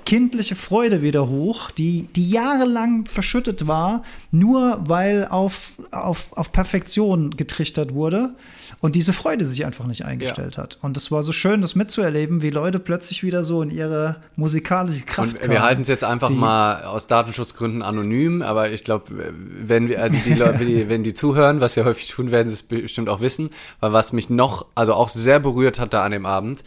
[0.05, 7.31] kindliche Freude wieder hoch, die, die jahrelang verschüttet war, nur weil auf, auf, auf Perfektion
[7.31, 8.35] getrichtert wurde
[8.81, 10.63] und diese Freude sich einfach nicht eingestellt ja.
[10.63, 10.77] hat.
[10.81, 15.03] Und es war so schön, das mitzuerleben, wie Leute plötzlich wieder so in ihre musikalische
[15.05, 19.89] Kraft und Wir halten es jetzt einfach mal aus Datenschutzgründen anonym, aber ich glaube, wenn
[19.89, 23.09] wir, also die Leute, wenn die zuhören, was ja häufig tun, werden sie es bestimmt
[23.09, 26.63] auch wissen, weil was mich noch, also auch sehr berührt hat da an dem Abend,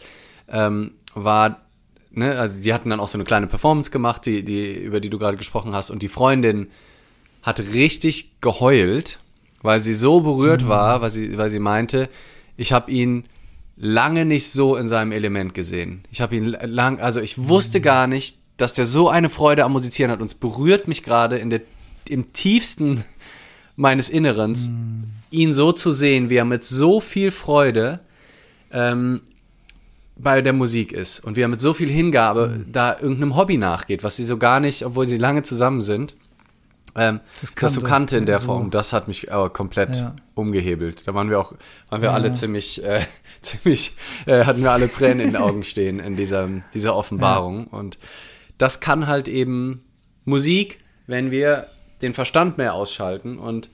[0.49, 1.68] ähm, war
[2.11, 5.09] ne, also die hatten dann auch so eine kleine Performance gemacht, die, die, über die
[5.09, 6.67] du gerade gesprochen hast, und die Freundin
[7.41, 9.19] hat richtig geheult,
[9.61, 10.69] weil sie so berührt mhm.
[10.69, 12.09] war, weil sie, weil sie meinte,
[12.57, 13.23] ich habe ihn
[13.77, 16.03] lange nicht so in seinem Element gesehen.
[16.11, 17.83] Ich habe ihn lang, also ich wusste mhm.
[17.83, 20.19] gar nicht, dass der so eine Freude am Musizieren hat.
[20.19, 21.61] Und es berührt mich gerade in der,
[22.09, 23.05] im tiefsten
[23.77, 25.05] meines Innerens, mhm.
[25.31, 28.01] ihn so zu sehen, wie er mit so viel Freude
[28.71, 29.21] ähm,
[30.21, 32.71] bei der Musik ist und wie er mit so viel Hingabe mhm.
[32.71, 36.15] da irgendeinem Hobby nachgeht, was sie so gar nicht, obwohl sie lange zusammen sind,
[36.95, 38.47] ähm, das, das so kannte in der so.
[38.47, 38.71] Form.
[38.71, 40.15] Das hat mich aber komplett ja.
[40.35, 41.07] umgehebelt.
[41.07, 41.53] Da waren wir auch,
[41.89, 42.15] waren wir ja.
[42.15, 43.05] alle ziemlich, äh,
[43.41, 43.93] ziemlich,
[44.25, 47.69] äh, hatten wir alle Tränen in den Augen stehen in dieser, dieser Offenbarung.
[47.71, 47.77] Ja.
[47.77, 47.97] Und
[48.57, 49.83] das kann halt eben
[50.25, 51.67] Musik, wenn wir
[52.01, 53.69] den Verstand mehr ausschalten und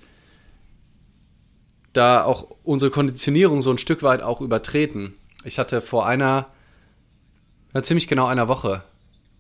[1.94, 6.48] da auch unsere Konditionierung so ein Stück weit auch übertreten ich hatte vor einer,
[7.74, 8.84] ja, ziemlich genau einer Woche,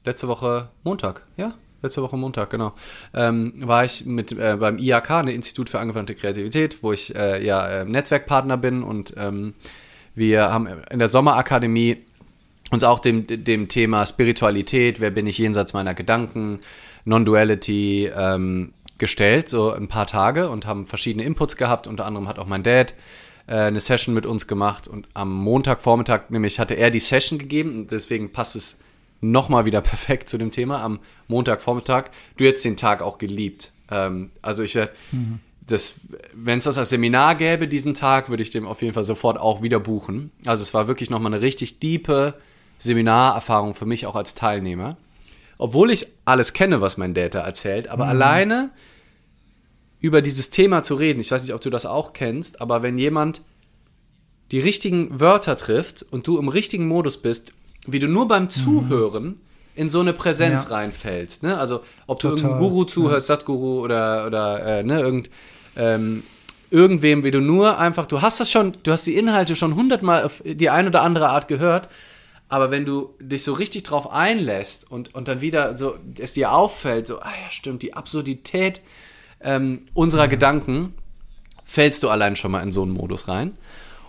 [0.05, 2.73] letzte Woche Montag, ja, letzte Woche Montag, genau,
[3.13, 7.43] ähm, war ich mit äh, beim IAK, ein Institut für angewandte Kreativität, wo ich äh,
[7.45, 9.53] ja äh, Netzwerkpartner bin und ähm,
[10.13, 11.97] wir haben in der Sommerakademie
[12.71, 16.61] uns auch dem, dem Thema Spiritualität, wer bin ich jenseits meiner Gedanken,
[17.03, 21.85] Non-Duality ähm, gestellt, so ein paar Tage und haben verschiedene Inputs gehabt.
[21.87, 22.95] Unter anderem hat auch mein Dad
[23.47, 27.77] äh, eine Session mit uns gemacht und am Montagvormittag nämlich hatte er die Session gegeben
[27.77, 28.77] und deswegen passt es
[29.21, 32.05] nochmal wieder perfekt zu dem Thema am Montagvormittag.
[32.37, 33.71] Du hättest den Tag auch geliebt.
[33.91, 35.39] Ähm, also ich werde, mhm.
[36.33, 39.39] wenn es das als Seminar gäbe, diesen Tag, würde ich dem auf jeden Fall sofort
[39.39, 40.31] auch wieder buchen.
[40.45, 42.35] Also es war wirklich nochmal eine richtig diepe
[42.79, 44.97] Seminarerfahrung für mich auch als Teilnehmer.
[45.57, 48.09] Obwohl ich alles kenne, was mein Data erzählt, aber mhm.
[48.09, 48.69] alleine
[50.05, 51.19] über dieses Thema zu reden.
[51.19, 53.41] Ich weiß nicht, ob du das auch kennst, aber wenn jemand
[54.51, 57.53] die richtigen Wörter trifft und du im richtigen Modus bist,
[57.87, 58.49] wie du nur beim mhm.
[58.51, 59.41] Zuhören
[59.73, 60.75] in so eine Präsenz ja.
[60.75, 61.41] reinfällst.
[61.41, 61.57] Ne?
[61.57, 63.35] Also ob du irgendeinem Guru zuhörst, ja.
[63.35, 65.31] Satguru oder, oder äh, ne, irgend,
[65.75, 66.23] ähm,
[66.69, 70.23] irgendwem, wie du nur einfach, du hast das schon, du hast die Inhalte schon hundertmal
[70.23, 71.89] auf die eine oder andere Art gehört,
[72.47, 76.51] aber wenn du dich so richtig drauf einlässt und, und dann wieder so es dir
[76.51, 78.81] auffällt, so, ah ja, stimmt, die Absurdität
[79.41, 80.93] ähm, unserer Gedanken
[81.63, 83.53] fällst du allein schon mal in so einen Modus rein.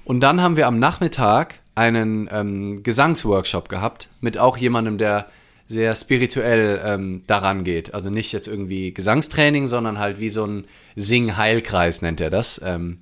[0.05, 5.27] Und dann haben wir am Nachmittag einen ähm, Gesangsworkshop gehabt mit auch jemandem, der
[5.69, 7.93] sehr spirituell ähm, daran geht.
[7.93, 12.61] Also nicht jetzt irgendwie Gesangstraining, sondern halt wie so ein Sing-Heilkreis nennt er das.
[12.65, 12.99] Ähm,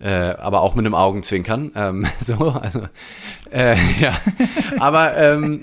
[0.00, 1.72] äh, aber auch mit einem Augenzwinkern.
[1.76, 2.88] Ähm, so, also,
[3.52, 4.12] äh, ja.
[4.78, 5.60] Aber, ähm,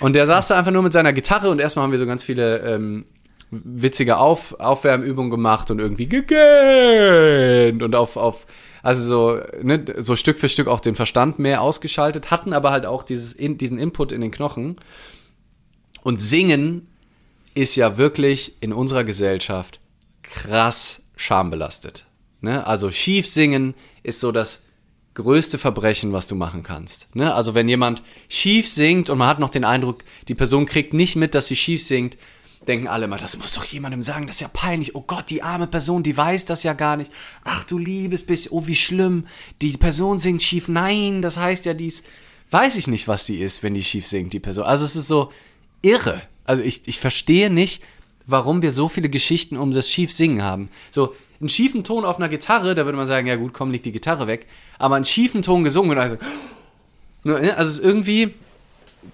[0.00, 2.22] und der saß da einfach nur mit seiner Gitarre und erstmal haben wir so ganz
[2.22, 3.04] viele ähm,
[3.52, 8.46] witzige auf Aufwärmübung gemacht und irgendwie gegähnt und auf, auf
[8.82, 12.86] also so, ne, so Stück für Stück auch den Verstand mehr ausgeschaltet, hatten aber halt
[12.86, 14.76] auch dieses, in, diesen Input in den Knochen.
[16.02, 16.88] Und singen
[17.54, 19.78] ist ja wirklich in unserer Gesellschaft
[20.22, 22.06] krass schambelastet.
[22.40, 22.66] Ne?
[22.66, 24.66] Also schief singen ist so das
[25.14, 27.14] größte Verbrechen, was du machen kannst.
[27.14, 27.34] Ne?
[27.34, 31.16] Also wenn jemand schief singt und man hat noch den Eindruck, die Person kriegt nicht
[31.16, 32.16] mit, dass sie schief singt,
[32.66, 34.94] denken alle mal, das muss doch jemandem sagen, das ist ja peinlich.
[34.94, 37.10] Oh Gott, die arme Person, die weiß das ja gar nicht.
[37.44, 39.26] Ach du liebes bisschen, oh wie schlimm.
[39.60, 40.68] Die Person singt schief.
[40.68, 42.02] Nein, das heißt ja dies.
[42.50, 44.64] Weiß ich nicht, was die ist, wenn die schief singt, die Person.
[44.64, 45.32] Also es ist so
[45.82, 46.22] irre.
[46.44, 47.82] Also ich, ich verstehe nicht,
[48.26, 50.68] warum wir so viele Geschichten um das Schiefsingen haben.
[50.90, 53.82] So, einen schiefen Ton auf einer Gitarre, da würde man sagen, ja gut, komm, leg
[53.82, 54.46] die Gitarre weg.
[54.78, 56.16] Aber einen schiefen Ton gesungen, also,
[57.24, 58.34] ne, also es ist irgendwie,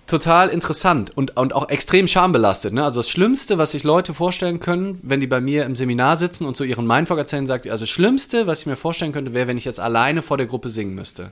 [0.06, 2.72] total interessant und, und auch extrem schambelastet.
[2.72, 2.84] Ne?
[2.84, 6.44] Also das Schlimmste, was sich Leute vorstellen können, wenn die bei mir im Seminar sitzen
[6.44, 9.48] und so ihren Mindfuck erzählen, sagt, also das Schlimmste, was ich mir vorstellen könnte, wäre,
[9.48, 11.30] wenn ich jetzt alleine vor der Gruppe singen müsste.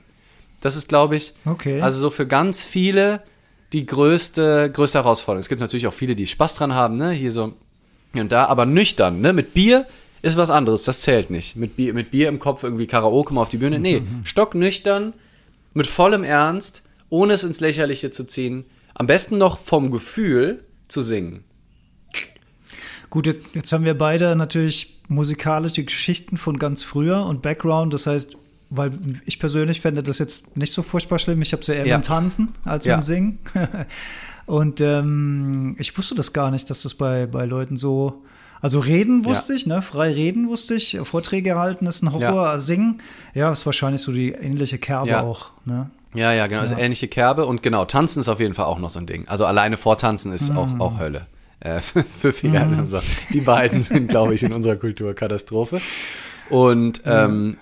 [0.61, 1.81] Das ist, glaube ich, okay.
[1.81, 3.21] also so für ganz viele
[3.73, 5.41] die größte, größte Herausforderung.
[5.41, 7.11] Es gibt natürlich auch viele, die Spaß dran haben, ne?
[7.11, 7.53] hier so
[8.13, 9.21] hier und da, aber nüchtern.
[9.21, 9.33] Ne?
[9.33, 9.85] Mit Bier
[10.21, 11.55] ist was anderes, das zählt nicht.
[11.55, 13.79] Mit Bier, mit Bier im Kopf irgendwie Karaoke mal auf die Bühne.
[13.79, 15.13] Nee, stocknüchtern,
[15.73, 21.01] mit vollem Ernst ohne es ins Lächerliche zu ziehen, am besten noch vom Gefühl zu
[21.01, 21.43] singen.
[23.09, 27.93] Gut, jetzt, jetzt haben wir beide natürlich musikalische Geschichten von ganz früher und Background.
[27.93, 28.35] Das heißt,
[28.69, 28.91] weil
[29.25, 31.41] ich persönlich fände das jetzt nicht so furchtbar schlimm.
[31.41, 31.95] Ich habe es ja eher ja.
[31.95, 32.95] beim Tanzen als ja.
[32.95, 33.39] beim Singen.
[34.45, 38.23] Und ähm, ich wusste das gar nicht, dass das bei, bei Leuten so.
[38.61, 39.57] Also reden wusste ja.
[39.57, 39.81] ich, ne?
[39.81, 40.97] Frei reden wusste ich.
[41.03, 42.45] Vorträge halten ist ein Horror.
[42.45, 42.59] Ja.
[42.59, 43.01] Singen,
[43.33, 45.91] ja, ist wahrscheinlich so die ähnliche Kerbe auch, ne?
[46.13, 46.61] Ja, ja, genau.
[46.61, 47.45] Also ähnliche Kerbe.
[47.45, 49.27] Und genau, tanzen ist auf jeden Fall auch noch so ein Ding.
[49.27, 50.57] Also alleine vortanzen ist mm.
[50.57, 51.25] auch, auch Hölle.
[51.59, 52.65] Äh, für viele.
[52.65, 52.79] Mm.
[52.79, 52.99] Also
[53.31, 55.81] die beiden sind, glaube ich, in unserer Kultur Katastrophe.
[56.49, 57.57] Und ähm,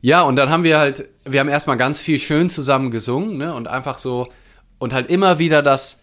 [0.00, 3.54] ja, und dann haben wir halt, wir haben erstmal ganz viel schön zusammen gesungen, ne?
[3.54, 4.28] Und einfach so,
[4.78, 6.00] und halt immer wieder das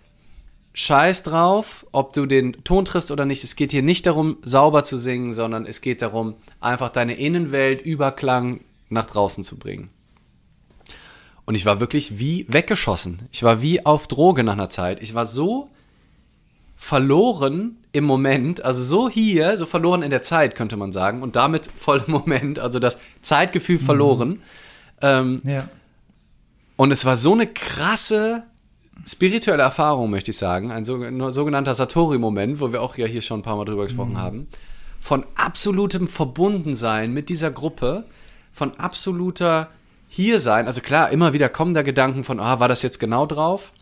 [0.73, 3.43] Scheiß drauf, ob du den Ton triffst oder nicht.
[3.43, 7.81] Es geht hier nicht darum, sauber zu singen, sondern es geht darum, einfach deine Innenwelt
[7.81, 9.89] Überklang nach draußen zu bringen.
[11.47, 13.19] Und ich war wirklich wie weggeschossen.
[13.31, 15.01] Ich war wie auf Droge nach einer Zeit.
[15.01, 15.69] Ich war so
[16.77, 21.21] verloren im Moment, also so hier, so verloren in der Zeit, könnte man sagen.
[21.21, 24.29] Und damit voll im Moment, also das Zeitgefühl verloren.
[24.29, 24.39] Mhm.
[25.01, 25.69] Ähm, ja.
[26.75, 28.43] Und es war so eine krasse
[29.05, 33.43] spirituelle Erfahrung, möchte ich sagen, ein sogenannter Satori-Moment, wo wir auch ja hier schon ein
[33.43, 34.21] paar Mal drüber gesprochen mhm.
[34.21, 34.47] haben,
[34.99, 38.03] von absolutem Verbundensein mit dieser Gruppe,
[38.53, 39.69] von absoluter
[40.07, 40.67] Hiersein.
[40.67, 43.73] Also klar, immer wieder kommen da Gedanken von, ah, war das jetzt genau drauf?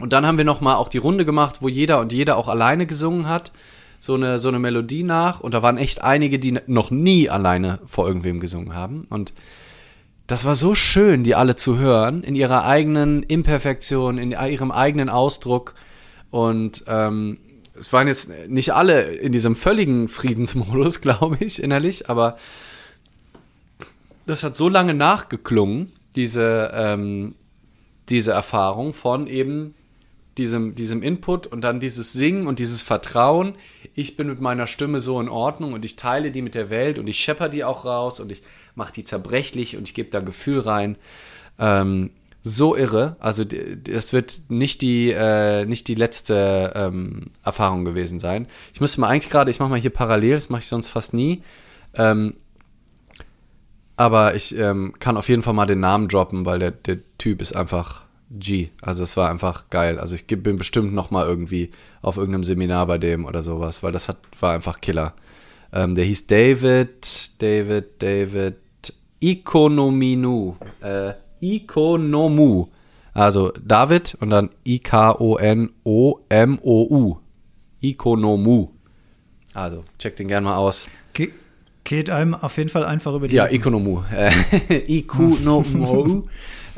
[0.00, 2.86] Und dann haben wir nochmal auch die Runde gemacht, wo jeder und jeder auch alleine
[2.86, 3.52] gesungen hat,
[3.98, 5.40] so eine, so eine Melodie nach.
[5.40, 9.06] Und da waren echt einige, die noch nie alleine vor irgendwem gesungen haben.
[9.10, 9.34] Und
[10.26, 15.10] das war so schön, die alle zu hören, in ihrer eigenen Imperfektion, in ihrem eigenen
[15.10, 15.74] Ausdruck.
[16.30, 17.38] Und ähm,
[17.78, 22.36] es waren jetzt nicht alle in diesem völligen Friedensmodus, glaube ich, innerlich, aber
[24.30, 27.34] das hat so lange nachgeklungen, diese, ähm,
[28.08, 29.74] diese Erfahrung von eben
[30.38, 33.54] diesem, diesem Input und dann dieses Singen und dieses Vertrauen.
[33.94, 36.98] Ich bin mit meiner Stimme so in Ordnung und ich teile die mit der Welt
[36.98, 38.42] und ich schepper die auch raus und ich
[38.74, 40.96] mache die zerbrechlich und ich gebe da Gefühl rein.
[41.58, 42.10] Ähm,
[42.42, 43.16] so irre.
[43.20, 48.46] Also das wird nicht die, äh, nicht die letzte ähm, Erfahrung gewesen sein.
[48.72, 51.12] Ich müsste mal eigentlich gerade, ich mache mal hier parallel, das mache ich sonst fast
[51.12, 51.42] nie.
[51.94, 52.34] Ähm,
[54.00, 57.42] aber ich ähm, kann auf jeden Fall mal den Namen droppen, weil der, der Typ
[57.42, 58.70] ist einfach G.
[58.80, 59.98] Also es war einfach geil.
[59.98, 63.92] Also ich bin bestimmt noch mal irgendwie auf irgendeinem Seminar bei dem oder sowas, weil
[63.92, 65.12] das hat, war einfach Killer.
[65.70, 68.56] Ähm, der hieß David, David, David
[69.20, 70.56] Ikonominu.
[70.80, 72.68] Äh, Ikonomu.
[73.12, 75.76] Also David und dann I-K-O-N-O-M-O-U.
[77.82, 78.68] Ikonomu.
[79.52, 80.88] Also check den gerne mal aus.
[81.12, 81.32] Ge
[81.84, 83.36] geht einem auf jeden Fall einfach über die.
[83.36, 84.02] Ja, Ikonomu.
[84.12, 84.32] Äh,
[84.98, 86.28] Ikonomu.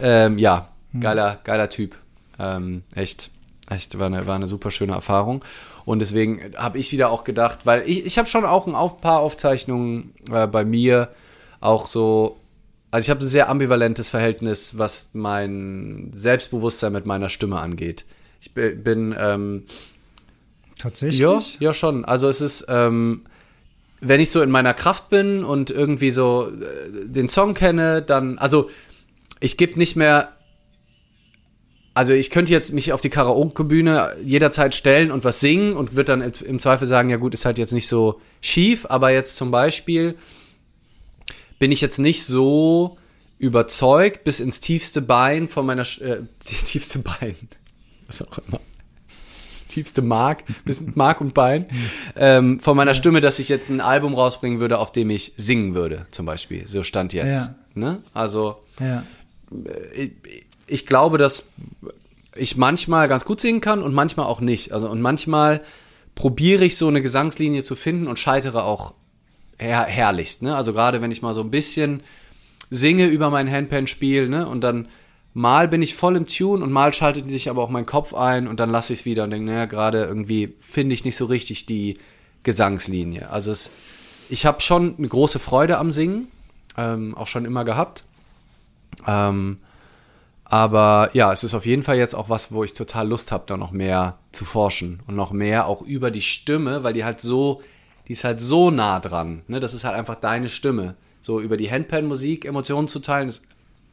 [0.00, 1.96] ähm, ja, geiler, geiler Typ.
[2.38, 3.30] Ähm, echt,
[3.68, 5.44] echt, war eine, war eine super schöne Erfahrung.
[5.84, 9.20] Und deswegen habe ich wieder auch gedacht, weil ich, ich habe schon auch ein paar
[9.20, 11.08] Aufzeichnungen äh, bei mir,
[11.60, 12.36] auch so,
[12.90, 18.04] also ich habe ein sehr ambivalentes Verhältnis, was mein Selbstbewusstsein mit meiner Stimme angeht.
[18.40, 19.64] Ich bin, ähm,
[20.78, 21.20] Tatsächlich?
[21.20, 22.04] Ja, ja, schon.
[22.04, 23.22] Also es ist, ähm,
[24.02, 28.36] wenn ich so in meiner Kraft bin und irgendwie so äh, den Song kenne, dann,
[28.38, 28.68] also
[29.40, 30.32] ich gebe nicht mehr
[31.94, 36.16] also ich könnte jetzt mich auf die Karaoke-Bühne jederzeit stellen und was singen und würde
[36.16, 39.50] dann im Zweifel sagen, ja gut, ist halt jetzt nicht so schief, aber jetzt zum
[39.50, 40.14] Beispiel
[41.58, 42.96] bin ich jetzt nicht so
[43.38, 46.20] überzeugt bis ins tiefste Bein von meiner, äh,
[46.64, 47.36] tiefste Bein,
[48.06, 48.60] was auch immer,
[49.72, 51.66] tiefste Mark, bis Mark und Bein,
[52.16, 55.74] ähm, von meiner Stimme, dass ich jetzt ein Album rausbringen würde, auf dem ich singen
[55.74, 56.66] würde, zum Beispiel.
[56.68, 57.46] So stand jetzt.
[57.46, 57.56] Ja.
[57.74, 58.02] Ne?
[58.14, 59.02] Also, ja.
[59.50, 60.12] Äh, ich,
[60.66, 61.48] ich glaube, dass
[62.34, 64.72] ich manchmal ganz gut singen kann und manchmal auch nicht.
[64.72, 65.60] Also und manchmal
[66.14, 68.94] probiere ich so eine Gesangslinie zu finden und scheitere auch
[69.58, 70.42] her herrlichst.
[70.42, 70.56] Ne?
[70.56, 72.02] Also gerade wenn ich mal so ein bisschen
[72.70, 74.46] singe über mein Handpan-Spiel ne?
[74.46, 74.88] und dann
[75.34, 78.46] mal bin ich voll im Tune und mal schaltet sich aber auch mein Kopf ein
[78.46, 81.26] und dann lasse ich es wieder und denke, naja, gerade irgendwie finde ich nicht so
[81.26, 81.98] richtig die
[82.42, 83.30] Gesangslinie.
[83.30, 83.70] Also es,
[84.28, 86.28] ich habe schon eine große Freude am Singen,
[86.76, 88.04] ähm, auch schon immer gehabt.
[89.06, 89.58] Ähm,
[90.44, 93.44] aber ja, es ist auf jeden Fall jetzt auch was, wo ich total Lust habe,
[93.46, 97.22] da noch mehr zu forschen und noch mehr auch über die Stimme, weil die halt
[97.22, 97.62] so,
[98.06, 99.42] die ist halt so nah dran.
[99.48, 99.60] Ne?
[99.60, 100.94] Das ist halt einfach deine Stimme.
[101.22, 103.42] So über die Handpan-Musik Emotionen zu teilen, ist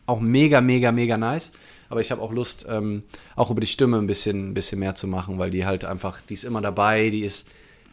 [0.09, 1.51] auch mega, mega, mega nice.
[1.89, 3.03] Aber ich habe auch Lust, ähm,
[3.35, 6.21] auch über die Stimme ein bisschen, ein bisschen mehr zu machen, weil die halt einfach,
[6.27, 7.47] die ist immer dabei, die ist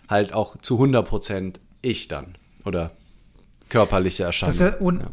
[0.09, 2.35] halt auch zu 100% ich dann.
[2.64, 2.90] Oder
[3.68, 4.59] körperliche Erscheinung.
[4.59, 5.11] Das ist ja, und, ja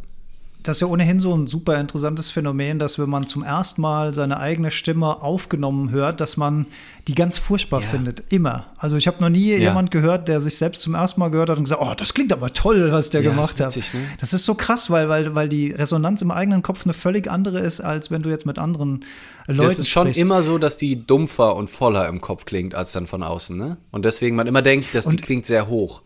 [0.63, 4.13] das ist ja ohnehin so ein super interessantes Phänomen, dass wenn man zum ersten Mal
[4.13, 6.65] seine eigene Stimme aufgenommen hört, dass man
[7.10, 7.88] die ganz furchtbar ja.
[7.88, 8.23] findet.
[8.32, 8.67] Immer.
[8.78, 9.58] Also ich habe noch nie ja.
[9.58, 12.32] jemand gehört, der sich selbst zum ersten Mal gehört hat und gesagt, oh, das klingt
[12.32, 13.76] aber toll, was der ja, gemacht hat.
[13.76, 13.84] Ne?
[14.21, 17.60] Das ist so krass, weil, weil, weil die Resonanz im eigenen Kopf eine völlig andere
[17.60, 19.04] ist, als wenn du jetzt mit anderen
[19.47, 20.21] Leuten Es ist schon sprichst.
[20.21, 23.58] immer so, dass die dumpfer und voller im Kopf klingt, als dann von außen.
[23.58, 23.76] Ne?
[23.91, 26.04] Und deswegen man immer denkt, dass die klingt sehr hoch.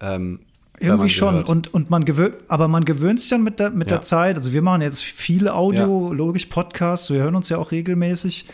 [0.00, 0.40] Ähm,
[0.80, 1.42] irgendwie schon.
[1.42, 3.96] Und, und man gewöhnt, aber man gewöhnt sich dann mit der, mit ja.
[3.96, 4.36] der Zeit.
[4.36, 6.14] Also wir machen jetzt viele Audio, ja.
[6.14, 8.46] logisch Podcasts, wir hören uns ja auch regelmäßig,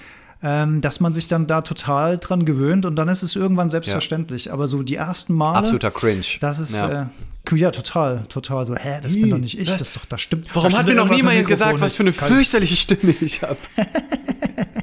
[0.43, 4.47] ähm, dass man sich dann da total dran gewöhnt und dann ist es irgendwann selbstverständlich.
[4.47, 4.53] Ja.
[4.53, 5.59] Aber so die ersten Male.
[5.59, 6.25] Absoluter Cringe.
[6.41, 6.81] Das ist.
[6.81, 7.07] Äh,
[7.53, 10.47] ja, total, total so, hä, das bin doch nicht ich, das ist doch, das stimmt.
[10.55, 13.59] Warum da hat mir noch niemand gesagt, was für eine fürchterliche Stimme ich habe?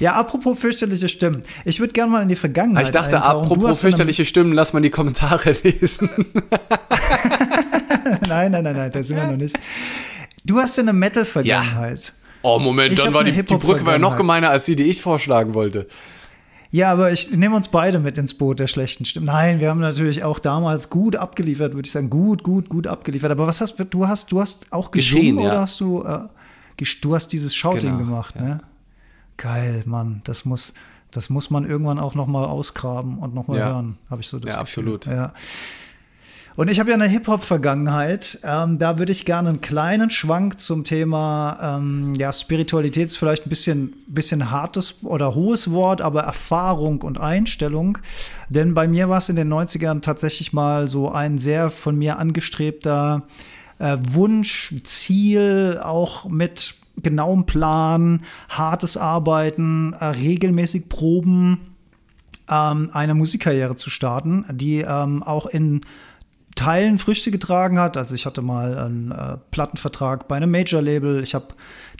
[0.00, 1.42] Ja, apropos fürchterliche Stimmen.
[1.64, 2.86] Ich würde gerne mal in die Vergangenheit.
[2.86, 6.08] Ich dachte, apropos fürchterliche Stimmen, lass mal die Kommentare lesen.
[8.28, 9.58] nein, nein, nein, nein, da sind wir noch nicht.
[10.44, 12.04] Du hast ja eine Metal-Vergangenheit.
[12.06, 12.12] Ja.
[12.42, 14.84] Oh, Moment, ich dann war die, die Brücke war ja noch gemeiner als die, die
[14.84, 15.88] ich vorschlagen wollte.
[16.70, 19.26] Ja, aber ich nehme uns beide mit ins Boot der schlechten Stimmen.
[19.26, 23.30] Nein, wir haben natürlich auch damals gut abgeliefert, würde ich sagen, gut, gut, gut abgeliefert.
[23.30, 25.50] Aber was hast du hast du hast auch gesungen ja.
[25.50, 28.42] oder hast du äh, du hast dieses Shouting genau, gemacht, ja.
[28.42, 28.60] ne?
[29.36, 30.74] Geil, Mann, das muss,
[31.10, 33.66] das muss man irgendwann auch noch mal ausgraben und noch mal ja.
[33.68, 34.84] hören, habe ich so das Ja, Gefühl.
[34.84, 35.06] absolut.
[35.06, 35.32] Ja.
[36.56, 38.38] Und ich habe ja eine Hip-Hop-Vergangenheit.
[38.42, 43.46] Ähm, da würde ich gerne einen kleinen Schwank zum Thema ähm, ja, Spiritualität ist vielleicht
[43.46, 47.98] ein bisschen, bisschen hartes oder hohes Wort, aber Erfahrung und Einstellung.
[48.48, 52.18] Denn bei mir war es in den 90ern tatsächlich mal so ein sehr von mir
[52.18, 53.24] angestrebter
[53.78, 61.74] äh, Wunsch, Ziel, auch mit genauem Plan, hartes Arbeiten, äh, regelmäßig Proben,
[62.48, 65.82] ähm, eine Musikkarriere zu starten, die ähm, auch in
[66.54, 67.98] Teilen Früchte getragen hat.
[67.98, 71.22] Also ich hatte mal einen äh, Plattenvertrag bei einem Major-Label.
[71.22, 71.48] Ich habe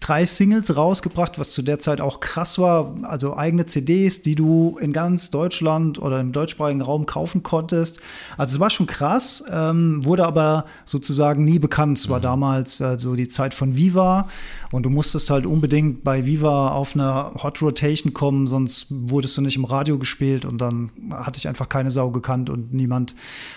[0.00, 2.94] drei Singles rausgebracht, was zu der Zeit auch krass war.
[3.02, 8.00] Also eigene CDs, die du in ganz Deutschland oder im deutschsprachigen Raum kaufen konntest.
[8.36, 11.98] Also es war schon krass, ähm, wurde aber sozusagen nie bekannt.
[11.98, 12.24] Es war mhm.
[12.24, 14.28] damals äh, so die Zeit von Viva
[14.70, 19.42] und du musstest halt unbedingt bei Viva auf eine Hot Rotation kommen, sonst wurdest du
[19.42, 23.14] nicht im Radio gespielt und dann hatte ich einfach keine Sau gekannt und niemand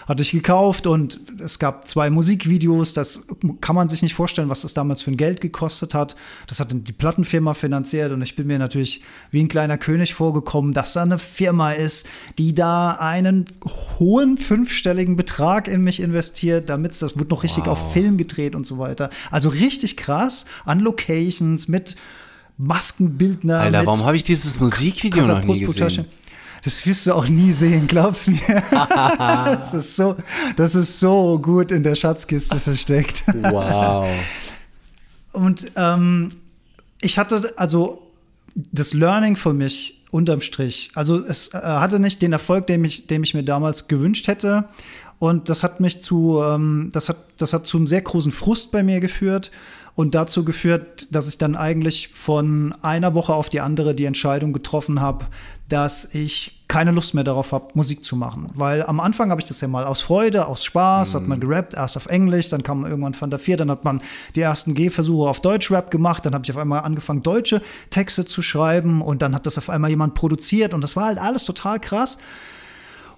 [0.08, 3.22] hat dich gekauft und es gab zwei Musikvideos, das
[3.62, 6.16] kann man sich nicht vorstellen, was das damals für ein Geld gekostet hat.
[6.48, 10.74] Das hat die Plattenfirma finanziert und ich bin mir natürlich wie ein kleiner König vorgekommen,
[10.74, 13.46] dass da eine Firma ist, die da einen
[14.00, 17.74] hohen fünfstelligen Betrag in mich investiert, damit das wird noch richtig wow.
[17.74, 19.10] auf Film gedreht und so weiter.
[19.32, 21.96] Also richtig krass an Locations mit
[22.58, 23.60] Maskenbildner.
[23.60, 26.06] Alter, warum habe ich dieses Musikvideo noch nie gesehen?
[26.64, 28.40] Das wirst du auch nie sehen, glaub's mir.
[28.70, 30.18] das, ist so,
[30.58, 33.24] das ist so gut in der Schatzkiste versteckt.
[33.28, 34.08] Wow.
[35.32, 36.30] Und ähm,
[37.02, 38.08] ich hatte also
[38.56, 40.92] das Learning für mich unterm Strich.
[40.96, 44.66] Also es äh, hatte nicht den Erfolg, den ich, den ich mir damals gewünscht hätte.
[45.20, 48.72] Und das hat mich zu, ähm, das hat, das hat zu einem sehr großen Frust
[48.72, 49.52] bei mir geführt
[49.96, 54.54] und dazu geführt, dass ich dann eigentlich von einer Woche auf die andere die Entscheidung
[54.54, 55.26] getroffen habe,
[55.68, 58.52] dass ich keine Lust mehr darauf habe, Musik zu machen.
[58.54, 61.18] Weil am Anfang habe ich das ja mal aus Freude, aus Spaß, mm.
[61.18, 61.42] hat man mhm.
[61.42, 64.02] gerappt, erst auf Englisch, dann kam irgendwann Van der Vier, dann hat man
[64.36, 68.44] die ersten Gehversuche auf Deutschrap gemacht, dann habe ich auf einmal angefangen, deutsche Texte zu
[68.44, 71.80] schreiben und dann hat das auf einmal jemand produziert und das war halt alles total
[71.80, 72.20] krass.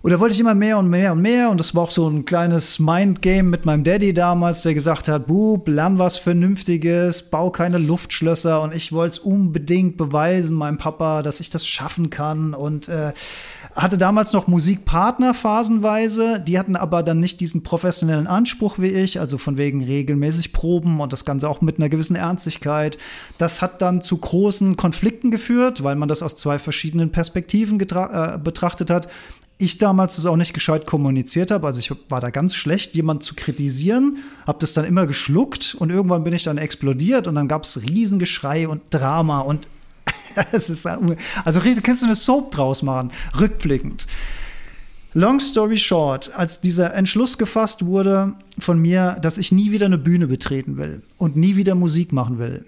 [0.03, 1.51] Und da wollte ich immer mehr und mehr und mehr.
[1.51, 5.27] Und das war auch so ein kleines Mindgame mit meinem Daddy damals, der gesagt hat,
[5.27, 8.63] Bub, lern was Vernünftiges, bau keine Luftschlösser.
[8.63, 12.55] Und ich wollte es unbedingt beweisen, meinem Papa, dass ich das schaffen kann.
[12.55, 13.13] Und äh,
[13.75, 16.39] hatte damals noch Musikpartner phasenweise.
[16.39, 20.99] Die hatten aber dann nicht diesen professionellen Anspruch wie ich, also von wegen regelmäßig Proben
[20.99, 22.97] und das Ganze auch mit einer gewissen Ernstigkeit.
[23.37, 28.37] Das hat dann zu großen Konflikten geführt, weil man das aus zwei verschiedenen Perspektiven äh,
[28.37, 29.07] betrachtet hat
[29.61, 31.67] ich damals das auch nicht gescheit kommuniziert habe.
[31.67, 35.91] Also ich war da ganz schlecht, jemand zu kritisieren, habe das dann immer geschluckt und
[35.91, 39.67] irgendwann bin ich dann explodiert und dann gab es Riesengeschrei und Drama und
[40.51, 44.07] es ist also kannst du eine Soap draus machen, rückblickend.
[45.13, 49.97] Long story short, als dieser Entschluss gefasst wurde von mir, dass ich nie wieder eine
[49.97, 52.65] Bühne betreten will und nie wieder Musik machen will,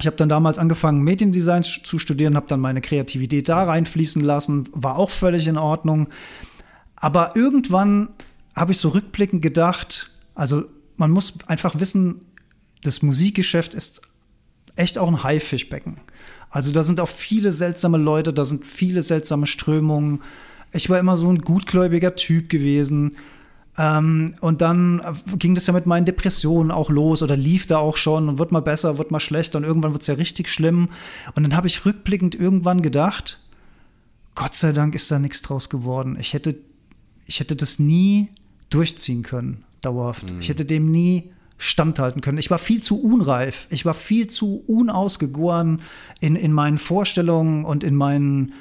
[0.00, 4.66] ich habe dann damals angefangen, Mediendesign zu studieren, habe dann meine Kreativität da reinfließen lassen,
[4.72, 6.08] war auch völlig in Ordnung.
[6.96, 8.08] Aber irgendwann
[8.56, 10.64] habe ich so rückblickend gedacht, also
[10.96, 12.22] man muss einfach wissen,
[12.82, 14.00] das Musikgeschäft ist
[14.74, 15.98] echt auch ein Haifischbecken.
[16.50, 20.20] Also da sind auch viele seltsame Leute, da sind viele seltsame Strömungen.
[20.72, 23.16] Ich war immer so ein gutgläubiger Typ gewesen.
[23.78, 25.00] Ähm, und dann
[25.38, 28.50] ging das ja mit meinen Depressionen auch los oder lief da auch schon und wird
[28.50, 30.88] mal besser, wird mal schlechter und irgendwann wird es ja richtig schlimm.
[31.34, 33.40] Und dann habe ich rückblickend irgendwann gedacht,
[34.34, 36.16] Gott sei Dank ist da nichts draus geworden.
[36.18, 36.56] Ich hätte,
[37.26, 38.28] ich hätte das nie
[38.70, 40.32] durchziehen können, dauerhaft.
[40.32, 40.40] Mhm.
[40.40, 41.30] Ich hätte dem nie
[41.60, 42.38] standhalten können.
[42.38, 43.66] Ich war viel zu unreif.
[43.70, 45.82] Ich war viel zu unausgegoren
[46.18, 48.54] in, in meinen Vorstellungen und in meinen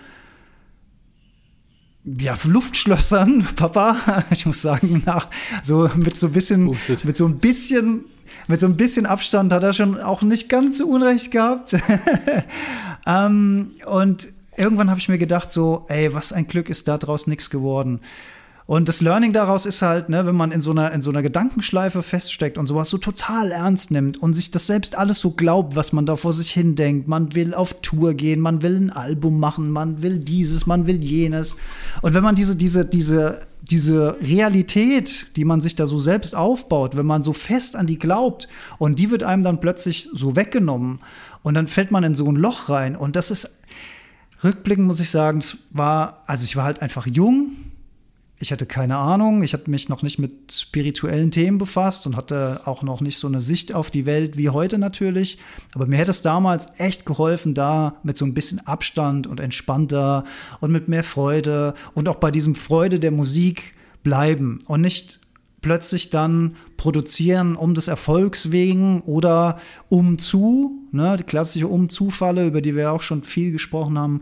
[2.03, 4.25] ja, Luftschlössern, Papa.
[4.31, 5.27] Ich muss sagen, nach,
[5.63, 7.05] so mit so ein bisschen, Boosted.
[7.05, 8.03] mit so ein bisschen,
[8.47, 11.77] mit so ein bisschen Abstand hat er schon auch nicht ganz so Unrecht gehabt.
[13.07, 14.27] ähm, und
[14.57, 18.01] irgendwann habe ich mir gedacht, so, ey, was ein Glück ist da draus nichts geworden.
[18.70, 21.24] Und das Learning daraus ist halt, ne, wenn man in so einer, in so einer
[21.24, 25.76] Gedankenschleife feststeckt und sowas so total ernst nimmt und sich das selbst alles so glaubt,
[25.76, 27.07] was man da vor sich hin denkt.
[27.07, 31.03] Man will auf Tour gehen, man will ein Album machen, man will dieses, man will
[31.03, 31.55] jenes.
[32.03, 36.95] Und wenn man diese, diese, diese, diese Realität, die man sich da so selbst aufbaut,
[36.95, 38.47] wenn man so fest an die glaubt
[38.78, 40.99] und die wird einem dann plötzlich so weggenommen
[41.41, 43.49] und dann fällt man in so ein Loch rein und das ist
[44.43, 47.53] rückblickend muss ich sagen, es war, also ich war halt einfach jung,
[48.41, 52.61] ich hatte keine Ahnung, ich hatte mich noch nicht mit spirituellen Themen befasst und hatte
[52.65, 55.39] auch noch nicht so eine Sicht auf die Welt wie heute natürlich.
[55.75, 60.23] Aber mir hätte es damals echt geholfen, da mit so ein bisschen Abstand und entspannter
[60.61, 63.73] und mit mehr Freude und auch bei diesem Freude der Musik
[64.03, 65.19] bleiben und nicht
[65.61, 69.59] plötzlich dann produzieren um des Erfolgs wegen oder
[69.89, 74.21] um zu, ne, die klassische Umzufalle, über die wir auch schon viel gesprochen haben,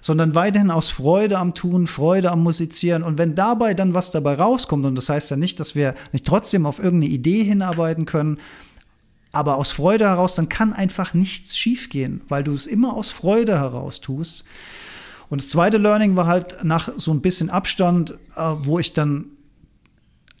[0.00, 3.02] sondern weiterhin aus Freude am Tun, Freude am Musizieren.
[3.02, 6.26] Und wenn dabei dann was dabei rauskommt, und das heißt ja nicht, dass wir nicht
[6.26, 8.38] trotzdem auf irgendeine Idee hinarbeiten können,
[9.32, 13.58] aber aus Freude heraus, dann kann einfach nichts schiefgehen, weil du es immer aus Freude
[13.58, 14.44] heraus tust.
[15.28, 19.26] Und das zweite Learning war halt nach so ein bisschen Abstand, äh, wo ich dann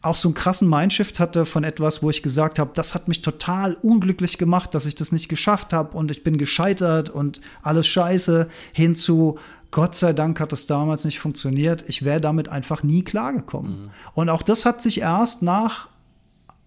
[0.00, 3.20] auch so einen krassen Mindshift hatte von etwas, wo ich gesagt habe, das hat mich
[3.20, 7.86] total unglücklich gemacht, dass ich das nicht geschafft habe und ich bin gescheitert und alles
[7.88, 9.38] scheiße, hinzu,
[9.70, 13.82] Gott sei Dank hat das damals nicht funktioniert, ich wäre damit einfach nie klargekommen.
[13.82, 13.90] Mhm.
[14.14, 15.88] Und auch das hat sich erst nach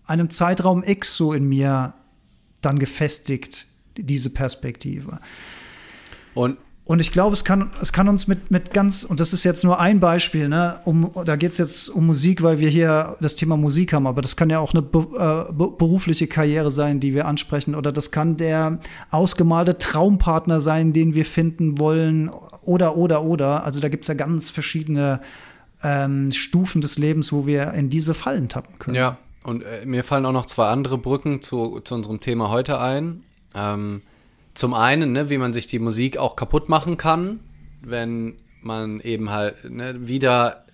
[0.05, 1.93] einem Zeitraum X so in mir
[2.59, 3.67] dann gefestigt,
[3.97, 5.19] diese Perspektive.
[6.33, 6.57] Und
[6.91, 9.63] und ich glaube, es kann, es kann uns mit, mit ganz, und das ist jetzt
[9.63, 13.37] nur ein Beispiel, ne, um, da geht es jetzt um Musik, weil wir hier das
[13.37, 17.13] Thema Musik haben, aber das kann ja auch eine be, äh, berufliche Karriere sein, die
[17.13, 18.79] wir ansprechen, oder das kann der
[19.09, 22.29] ausgemalte Traumpartner sein, den wir finden wollen,
[22.61, 23.63] oder, oder, oder.
[23.63, 25.21] Also da gibt es ja ganz verschiedene
[25.83, 28.97] ähm, Stufen des Lebens, wo wir in diese Fallen tappen können.
[28.97, 32.81] Ja, und äh, mir fallen auch noch zwei andere Brücken zu, zu unserem Thema heute
[32.81, 33.23] ein.
[33.55, 34.01] Ähm,
[34.53, 37.39] zum einen, ne, wie man sich die Musik auch kaputt machen kann,
[37.81, 40.65] wenn man eben halt ne, wieder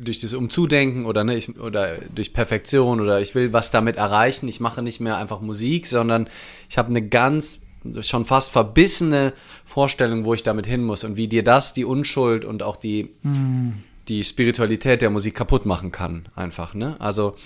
[0.00, 4.48] durch das Umzudenken oder, ne, ich, oder durch Perfektion oder ich will was damit erreichen.
[4.48, 6.28] Ich mache nicht mehr einfach Musik, sondern
[6.68, 7.60] ich habe eine ganz
[8.00, 9.34] schon fast verbissene
[9.66, 13.10] Vorstellung, wo ich damit hin muss und wie dir das die Unschuld und auch die,
[13.22, 13.82] hm.
[14.08, 16.74] die Spiritualität der Musik kaputt machen kann, einfach.
[16.74, 16.96] Ne?
[16.98, 17.36] Also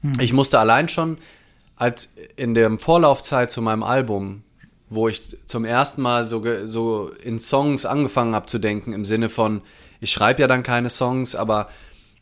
[0.00, 0.14] hm.
[0.18, 1.18] ich musste allein schon
[1.76, 4.42] als in der Vorlaufzeit zu meinem Album
[4.88, 9.28] wo ich zum ersten Mal so, so in Songs angefangen habe zu denken, im Sinne
[9.28, 9.62] von,
[10.00, 11.68] ich schreibe ja dann keine Songs, aber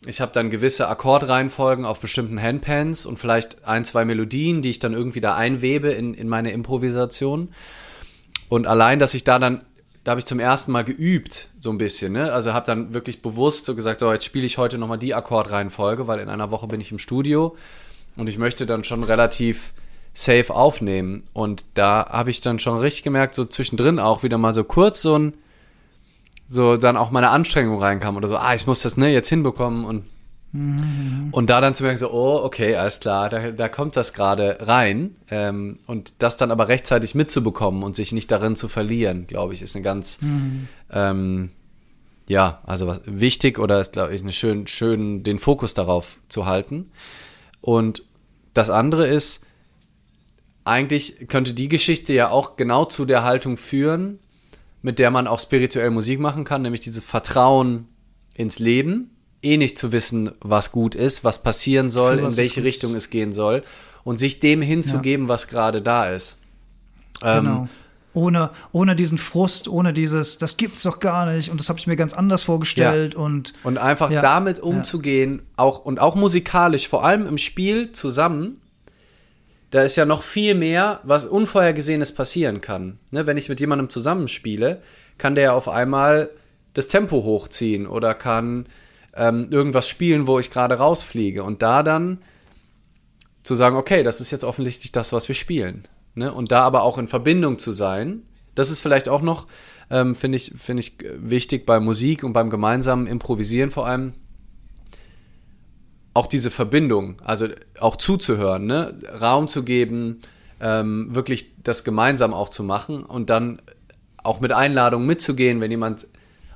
[0.06, 4.78] ich habe dann gewisse Akkordreihenfolgen auf bestimmten Handpans und vielleicht ein, zwei Melodien, die ich
[4.78, 7.48] dann irgendwie da einwebe in, in meine Improvisation.
[8.48, 9.62] Und allein, dass ich da dann,
[10.04, 12.32] da habe ich zum ersten Mal geübt, so ein bisschen, ne?
[12.32, 16.06] Also habe dann wirklich bewusst so gesagt, so jetzt spiele ich heute nochmal die Akkordreihenfolge,
[16.06, 17.56] weil in einer Woche bin ich im Studio
[18.16, 19.72] und ich möchte dann schon relativ
[20.14, 21.24] safe aufnehmen.
[21.32, 25.02] Und da habe ich dann schon richtig gemerkt, so zwischendrin auch wieder mal so kurz
[25.02, 25.34] so ein,
[26.48, 29.84] so dann auch meine Anstrengung reinkam oder so, ah, ich muss das ne, jetzt hinbekommen
[29.84, 30.04] und
[30.52, 31.28] mhm.
[31.32, 34.58] und da dann zu merken, so, oh, okay, alles klar, da, da kommt das gerade
[34.60, 35.16] rein.
[35.30, 39.62] Ähm, und das dann aber rechtzeitig mitzubekommen und sich nicht darin zu verlieren, glaube ich,
[39.62, 40.68] ist eine ganz, mhm.
[40.92, 41.50] ähm,
[42.28, 46.46] ja, also was, wichtig oder ist, glaube ich, eine schön, schön den Fokus darauf zu
[46.46, 46.90] halten.
[47.60, 48.04] Und
[48.52, 49.44] das andere ist,
[50.64, 54.18] eigentlich könnte die Geschichte ja auch genau zu der Haltung führen,
[54.82, 57.88] mit der man auch spirituell Musik machen kann, nämlich dieses Vertrauen
[58.34, 59.10] ins Leben,
[59.42, 63.10] eh nicht zu wissen, was gut ist, was passieren soll, was in welche Richtung es
[63.10, 63.62] gehen soll
[64.04, 65.28] und sich dem hinzugeben, ja.
[65.28, 66.38] was gerade da ist.
[67.22, 67.68] Ähm, genau.
[68.14, 71.86] ohne, ohne diesen Frust, ohne dieses, das gibt's doch gar nicht und das habe ich
[71.86, 73.20] mir ganz anders vorgestellt ja.
[73.20, 78.60] und und einfach ja, damit umzugehen, auch und auch musikalisch, vor allem im Spiel zusammen,
[79.70, 82.98] da ist ja noch viel mehr, was Unvorhergesehenes passieren kann.
[83.10, 84.82] Ne, wenn ich mit jemandem zusammenspiele,
[85.18, 86.30] kann der auf einmal
[86.74, 88.66] das Tempo hochziehen oder kann
[89.16, 91.42] ähm, irgendwas spielen, wo ich gerade rausfliege.
[91.42, 92.18] Und da dann
[93.42, 95.84] zu sagen, okay, das ist jetzt offensichtlich das, was wir spielen.
[96.14, 96.32] Ne?
[96.32, 98.22] Und da aber auch in Verbindung zu sein,
[98.54, 99.46] das ist vielleicht auch noch,
[99.90, 104.14] ähm, finde ich, find ich wichtig bei Musik und beim gemeinsamen Improvisieren vor allem,
[106.14, 107.48] auch diese Verbindung, also
[107.80, 108.94] auch zuzuhören, ne?
[109.20, 110.22] Raum zu geben,
[110.60, 113.60] ähm, wirklich das gemeinsam auch zu machen und dann
[114.22, 116.06] auch mit Einladung mitzugehen, wenn jemand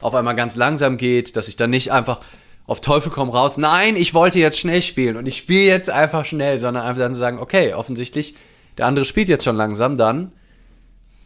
[0.01, 2.21] auf einmal ganz langsam geht, dass ich dann nicht einfach
[2.67, 6.25] auf Teufel komm raus, nein, ich wollte jetzt schnell spielen und ich spiele jetzt einfach
[6.25, 8.37] schnell, sondern einfach dann sagen, okay, offensichtlich,
[8.77, 10.33] der andere spielt jetzt schon langsam, dann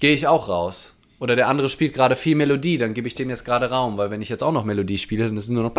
[0.00, 0.94] gehe ich auch raus.
[1.18, 4.10] Oder der andere spielt gerade viel Melodie, dann gebe ich dem jetzt gerade Raum, weil
[4.10, 5.74] wenn ich jetzt auch noch Melodie spiele, dann ist es nur noch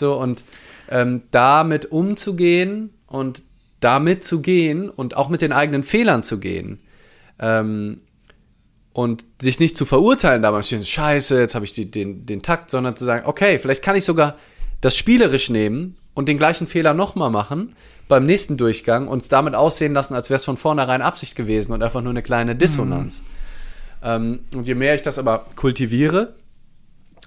[0.00, 0.44] so und
[0.90, 3.44] ähm, damit umzugehen und
[3.78, 6.80] damit zu gehen und auch mit den eigenen Fehlern zu gehen.
[7.38, 8.00] Ähm,
[8.92, 12.96] und sich nicht zu verurteilen dabei, scheiße, jetzt habe ich die, den, den Takt, sondern
[12.96, 14.36] zu sagen, okay, vielleicht kann ich sogar
[14.80, 17.74] das spielerisch nehmen und den gleichen Fehler nochmal machen
[18.08, 21.82] beim nächsten Durchgang und damit aussehen lassen, als wäre es von vornherein Absicht gewesen und
[21.82, 23.20] einfach nur eine kleine Dissonanz.
[23.20, 23.24] Mhm.
[24.02, 26.34] Ähm, und je mehr ich das aber kultiviere,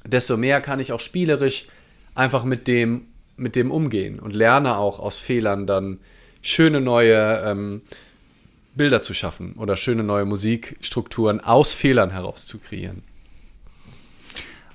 [0.05, 1.67] desto mehr kann ich auch spielerisch
[2.15, 3.07] einfach mit dem,
[3.37, 5.99] mit dem umgehen und lerne auch aus Fehlern dann
[6.41, 7.81] schöne neue ähm,
[8.75, 13.03] Bilder zu schaffen oder schöne neue Musikstrukturen aus Fehlern heraus zu kreieren.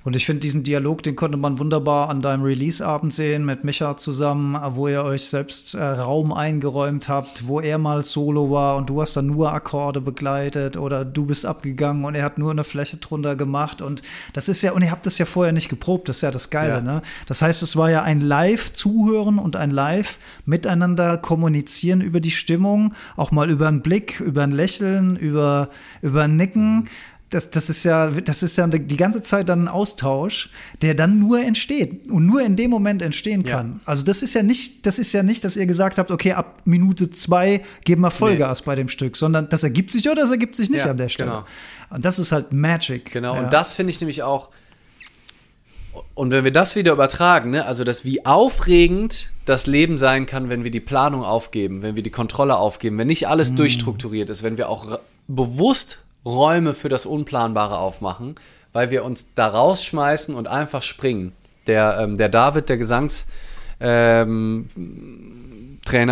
[0.08, 3.94] Und ich finde diesen Dialog, den konnte man wunderbar an deinem Release-Abend sehen mit Micha
[3.98, 8.88] zusammen, wo ihr euch selbst äh, Raum eingeräumt habt, wo er mal solo war und
[8.88, 12.64] du hast dann nur Akkorde begleitet oder du bist abgegangen und er hat nur eine
[12.64, 14.00] Fläche drunter gemacht und
[14.32, 16.48] das ist ja, und ihr habt das ja vorher nicht geprobt, das ist ja das
[16.48, 16.80] Geile, ja.
[16.80, 17.02] ne?
[17.26, 23.30] Das heißt, es war ja ein Live-Zuhören und ein Live-Miteinander kommunizieren über die Stimmung, auch
[23.30, 25.68] mal über einen Blick, über ein Lächeln, über,
[26.00, 26.88] über ein Nicken.
[27.30, 30.48] Das, das ist ja, das ist ja die ganze Zeit dann ein Austausch,
[30.80, 33.72] der dann nur entsteht und nur in dem Moment entstehen kann.
[33.72, 33.80] Ja.
[33.84, 36.62] Also das ist ja nicht, das ist ja nicht, dass ihr gesagt habt, okay, ab
[36.64, 38.66] Minute zwei geben wir Vollgas nee.
[38.66, 41.10] bei dem Stück, sondern das ergibt sich oder das ergibt sich nicht ja, an der
[41.10, 41.30] Stelle.
[41.30, 41.44] Genau.
[41.90, 43.12] Und das ist halt Magic.
[43.12, 43.40] Genau, ja.
[43.40, 44.48] und das finde ich nämlich auch.
[46.14, 50.48] Und wenn wir das wieder übertragen, ne, also das wie aufregend das Leben sein kann,
[50.48, 53.56] wenn wir die Planung aufgeben, wenn wir die Kontrolle aufgeben, wenn nicht alles mm.
[53.56, 58.34] durchstrukturiert ist, wenn wir auch bewusst Räume für das Unplanbare aufmachen,
[58.72, 61.32] weil wir uns da rausschmeißen und einfach springen.
[61.66, 64.68] Der, ähm, der David, der Gesangstrainer ähm,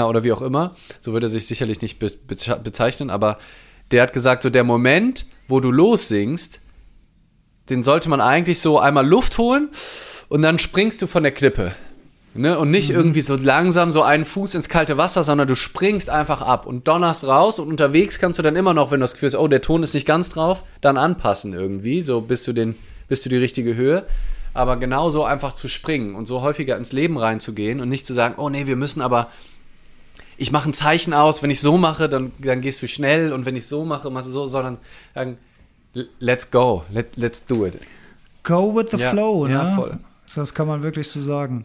[0.08, 3.38] oder wie auch immer, so würde er sich sicherlich nicht be bezeichnen, aber
[3.90, 6.60] der hat gesagt, so der Moment, wo du lossingst,
[7.70, 9.70] den sollte man eigentlich so einmal Luft holen
[10.28, 11.72] und dann springst du von der Klippe.
[12.38, 12.58] Ne?
[12.58, 12.96] Und nicht mhm.
[12.96, 16.88] irgendwie so langsam so einen Fuß ins kalte Wasser, sondern du springst einfach ab und
[16.88, 19.48] donnerst raus und unterwegs kannst du dann immer noch, wenn du das Gefühl hast, oh,
[19.48, 22.74] der Ton ist nicht ganz drauf, dann anpassen irgendwie, so bis du den,
[23.08, 24.04] bis du die richtige Höhe.
[24.54, 28.36] Aber genauso einfach zu springen und so häufiger ins Leben reinzugehen und nicht zu sagen,
[28.38, 29.28] oh nee, wir müssen aber,
[30.38, 33.44] ich mache ein Zeichen aus, wenn ich so mache, dann, dann gehst du schnell und
[33.44, 34.78] wenn ich so mache, machst du so, sondern
[35.14, 35.38] sagen,
[36.20, 37.78] let's go, let, let's do it.
[38.42, 39.54] Go with the ja, flow, ne?
[39.54, 39.98] Ja, voll.
[40.34, 41.64] Das kann man wirklich so sagen.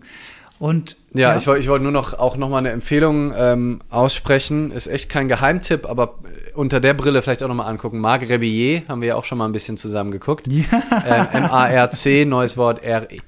[0.61, 1.37] Und ja, ja.
[1.37, 4.69] ich wollte ich wollte nur noch auch noch mal eine Empfehlung ähm, aussprechen.
[4.71, 6.19] Ist echt kein Geheimtipp, aber
[6.53, 7.99] unter der Brille vielleicht auch noch mal angucken.
[7.99, 10.45] Marc Rebillet haben wir ja auch schon mal ein bisschen zusammen geguckt.
[10.51, 10.65] Ja.
[11.03, 13.21] Ähm, M-A-R-C, neues Wort R-E-B-I-L-L-E-T,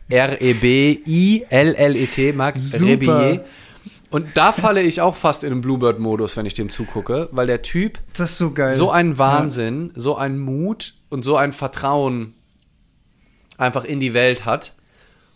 [2.33, 3.41] Marc Rebillet.
[4.11, 7.63] Und da falle ich auch fast in den Bluebird-Modus, wenn ich dem zugucke, weil der
[7.63, 8.73] Typ das ist so geil.
[8.73, 9.99] So ein Wahnsinn, ja.
[9.99, 12.35] so ein Mut und so ein Vertrauen
[13.57, 14.75] einfach in die Welt hat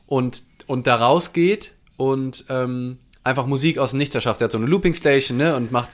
[0.05, 4.41] und, und da rausgeht und ähm, einfach Musik aus dem Nichts erschafft.
[4.41, 5.89] Er hat so eine Looping Station ne, und macht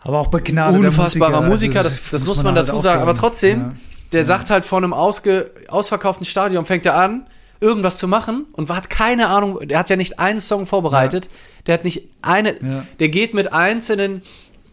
[0.00, 3.02] aber auch begnadeter unfassbarer Musiker, also, das, das, das, muss man, man dazu halt sagen.
[3.02, 3.74] Aber trotzdem, ja.
[4.12, 4.26] der ja.
[4.26, 7.26] sagt halt vor einem ausge, ausverkauften Stadion, fängt er an,
[7.60, 11.30] irgendwas zu machen und hat keine Ahnung, der hat ja nicht einen Song vorbereitet, ja.
[11.66, 14.22] der hat nicht eine, der geht mit einzelnen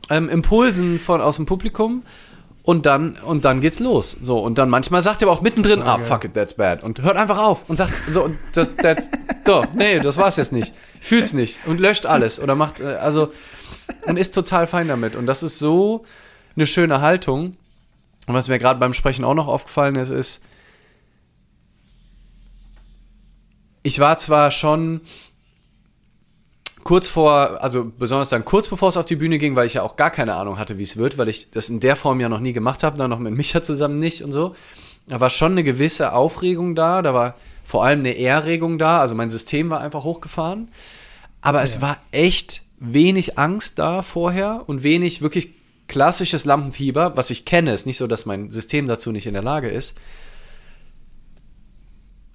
[0.09, 2.01] ähm, Impulsen von, aus dem Publikum
[2.69, 4.15] und dann, und dann geht's los.
[4.21, 6.83] So, und dann manchmal sagt er aber auch mittendrin, ah, fuck it, that's bad.
[6.83, 9.09] Und hört einfach auf und sagt, so, das, that's,
[9.43, 10.75] so, nee, das war's jetzt nicht.
[10.99, 13.33] Fühlt's nicht und löscht alles oder macht, äh, also,
[14.05, 15.15] und ist total fein damit.
[15.15, 16.05] Und das ist so
[16.55, 17.57] eine schöne Haltung.
[18.27, 20.43] Und was mir gerade beim Sprechen auch noch aufgefallen ist, ist,
[23.81, 25.01] ich war zwar schon
[26.83, 29.83] kurz vor, also besonders dann kurz bevor es auf die Bühne ging, weil ich ja
[29.83, 32.29] auch gar keine Ahnung hatte, wie es wird, weil ich das in der Form ja
[32.29, 34.55] noch nie gemacht habe, dann noch mit Micha zusammen nicht und so.
[35.07, 39.15] Da war schon eine gewisse Aufregung da, da war vor allem eine Erregung da, also
[39.15, 40.69] mein System war einfach hochgefahren.
[41.41, 41.63] Aber ja.
[41.63, 45.53] es war echt wenig Angst da vorher und wenig wirklich
[45.87, 47.73] klassisches Lampenfieber, was ich kenne.
[47.73, 49.95] Ist nicht so, dass mein System dazu nicht in der Lage ist.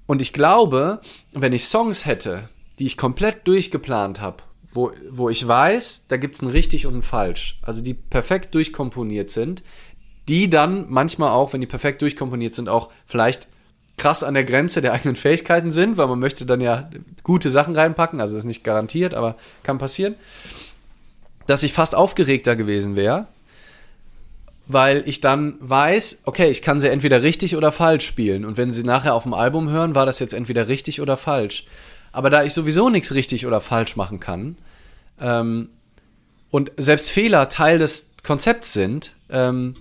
[0.06, 1.00] Und ich glaube,
[1.32, 4.38] wenn ich Songs hätte, die ich komplett durchgeplant habe,
[4.72, 8.54] wo, wo ich weiß, da gibt es ein richtig und ein falsch, also die perfekt
[8.54, 9.62] durchkomponiert sind,
[10.28, 13.48] die dann manchmal auch, wenn die perfekt durchkomponiert sind, auch vielleicht
[13.96, 16.90] krass an der Grenze der eigenen Fähigkeiten sind, weil man möchte dann ja
[17.22, 20.16] gute Sachen reinpacken, also das ist nicht garantiert, aber kann passieren,
[21.46, 23.28] dass ich fast aufgeregter gewesen wäre,
[24.66, 28.44] weil ich dann weiß, okay, ich kann sie entweder richtig oder falsch spielen.
[28.44, 31.66] Und wenn sie nachher auf dem Album hören, war das jetzt entweder richtig oder falsch.
[32.14, 34.56] Aber da ich sowieso nichts richtig oder falsch machen kann
[35.20, 35.68] ähm,
[36.48, 39.74] und selbst Fehler Teil des Konzepts sind, ähm,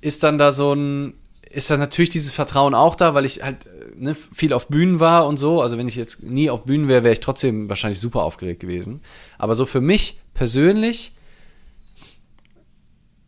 [0.00, 1.14] ist dann da so ein,
[1.48, 3.58] ist dann natürlich dieses Vertrauen auch da, weil ich halt
[3.94, 5.62] ne, viel auf Bühnen war und so.
[5.62, 9.00] Also wenn ich jetzt nie auf Bühnen wäre, wäre ich trotzdem wahrscheinlich super aufgeregt gewesen.
[9.38, 11.12] Aber so für mich persönlich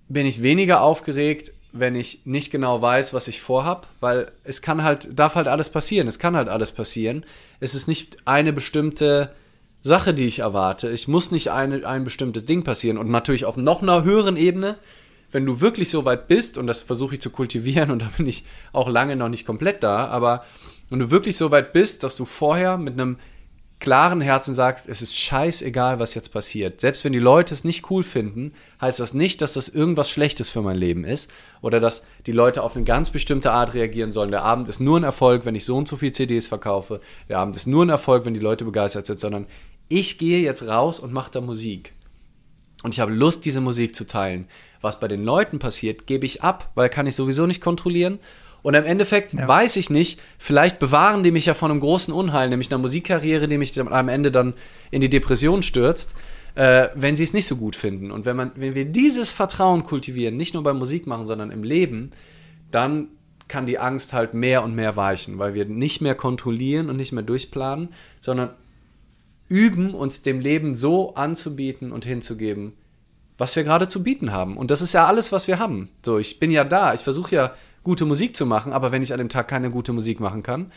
[0.08, 4.82] bin ich weniger aufgeregt, wenn ich nicht genau weiß, was ich vorhab, weil es kann
[4.82, 6.08] halt, darf halt alles passieren.
[6.08, 7.24] Es kann halt alles passieren.
[7.60, 9.32] Es ist nicht eine bestimmte
[9.82, 10.90] Sache, die ich erwarte.
[10.90, 12.98] Ich muss nicht eine, ein bestimmtes Ding passieren.
[12.98, 14.76] Und natürlich auf noch einer höheren Ebene
[15.32, 18.26] wenn du wirklich so weit bist, und das versuche ich zu kultivieren, und da bin
[18.26, 20.44] ich auch lange noch nicht komplett da, aber
[20.88, 23.18] wenn du wirklich so weit bist, dass du vorher mit einem
[23.78, 26.80] klaren Herzen sagst, es ist scheißegal, was jetzt passiert.
[26.80, 30.48] Selbst wenn die Leute es nicht cool finden, heißt das nicht, dass das irgendwas Schlechtes
[30.48, 34.30] für mein Leben ist oder dass die Leute auf eine ganz bestimmte Art reagieren sollen.
[34.30, 37.00] Der Abend ist nur ein Erfolg, wenn ich so und so viel CDs verkaufe.
[37.28, 39.46] Der Abend ist nur ein Erfolg, wenn die Leute begeistert sind, sondern
[39.88, 41.92] ich gehe jetzt raus und mache da Musik.
[42.82, 44.48] Und ich habe Lust, diese Musik zu teilen
[44.86, 48.18] was bei den Leuten passiert, gebe ich ab, weil kann ich sowieso nicht kontrollieren.
[48.66, 49.46] Und im Endeffekt ja.
[49.46, 53.46] weiß ich nicht, vielleicht bewahren die mich ja von einem großen Unheil, nämlich einer Musikkarriere,
[53.46, 54.54] die mich am Ende dann
[54.90, 56.16] in die Depression stürzt,
[56.56, 58.10] äh, wenn sie es nicht so gut finden.
[58.10, 61.62] Und wenn, man, wenn wir dieses Vertrauen kultivieren, nicht nur beim Musik machen, sondern im
[61.62, 62.10] Leben,
[62.72, 63.06] dann
[63.46, 67.12] kann die Angst halt mehr und mehr weichen, weil wir nicht mehr kontrollieren und nicht
[67.12, 68.50] mehr durchplanen, sondern
[69.48, 72.72] üben, uns dem Leben so anzubieten und hinzugeben,
[73.38, 74.56] was wir gerade zu bieten haben.
[74.56, 75.88] Und das ist ja alles, was wir haben.
[76.04, 77.54] So, ich bin ja da, ich versuche ja
[77.86, 80.72] gute Musik zu machen, aber wenn ich an dem Tag keine gute Musik machen kann,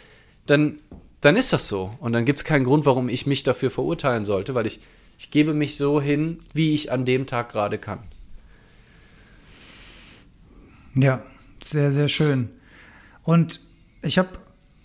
[0.46, 0.78] dann,
[1.22, 1.92] dann ist das so.
[2.00, 4.80] Und dann gibt es keinen Grund, warum ich mich dafür verurteilen sollte, weil ich,
[5.18, 7.98] ich gebe mich so hin, wie ich an dem Tag gerade kann.
[10.94, 11.24] Ja,
[11.64, 12.50] sehr, sehr schön.
[13.24, 13.60] Und
[14.04, 14.30] ich habe,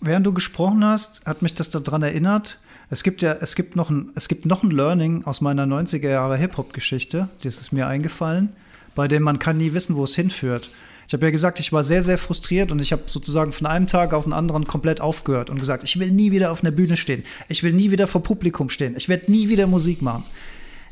[0.01, 2.59] während du gesprochen hast, hat mich das daran erinnert,
[2.89, 6.09] es gibt ja, es gibt noch ein, es gibt noch ein Learning aus meiner 90er
[6.09, 8.49] Jahre Hip-Hop-Geschichte, das ist mir eingefallen,
[8.95, 10.71] bei dem man kann nie wissen, wo es hinführt.
[11.07, 13.87] Ich habe ja gesagt, ich war sehr, sehr frustriert und ich habe sozusagen von einem
[13.87, 16.97] Tag auf den anderen komplett aufgehört und gesagt, ich will nie wieder auf einer Bühne
[16.97, 17.23] stehen.
[17.47, 18.95] Ich will nie wieder vor Publikum stehen.
[18.97, 20.23] Ich werde nie wieder Musik machen.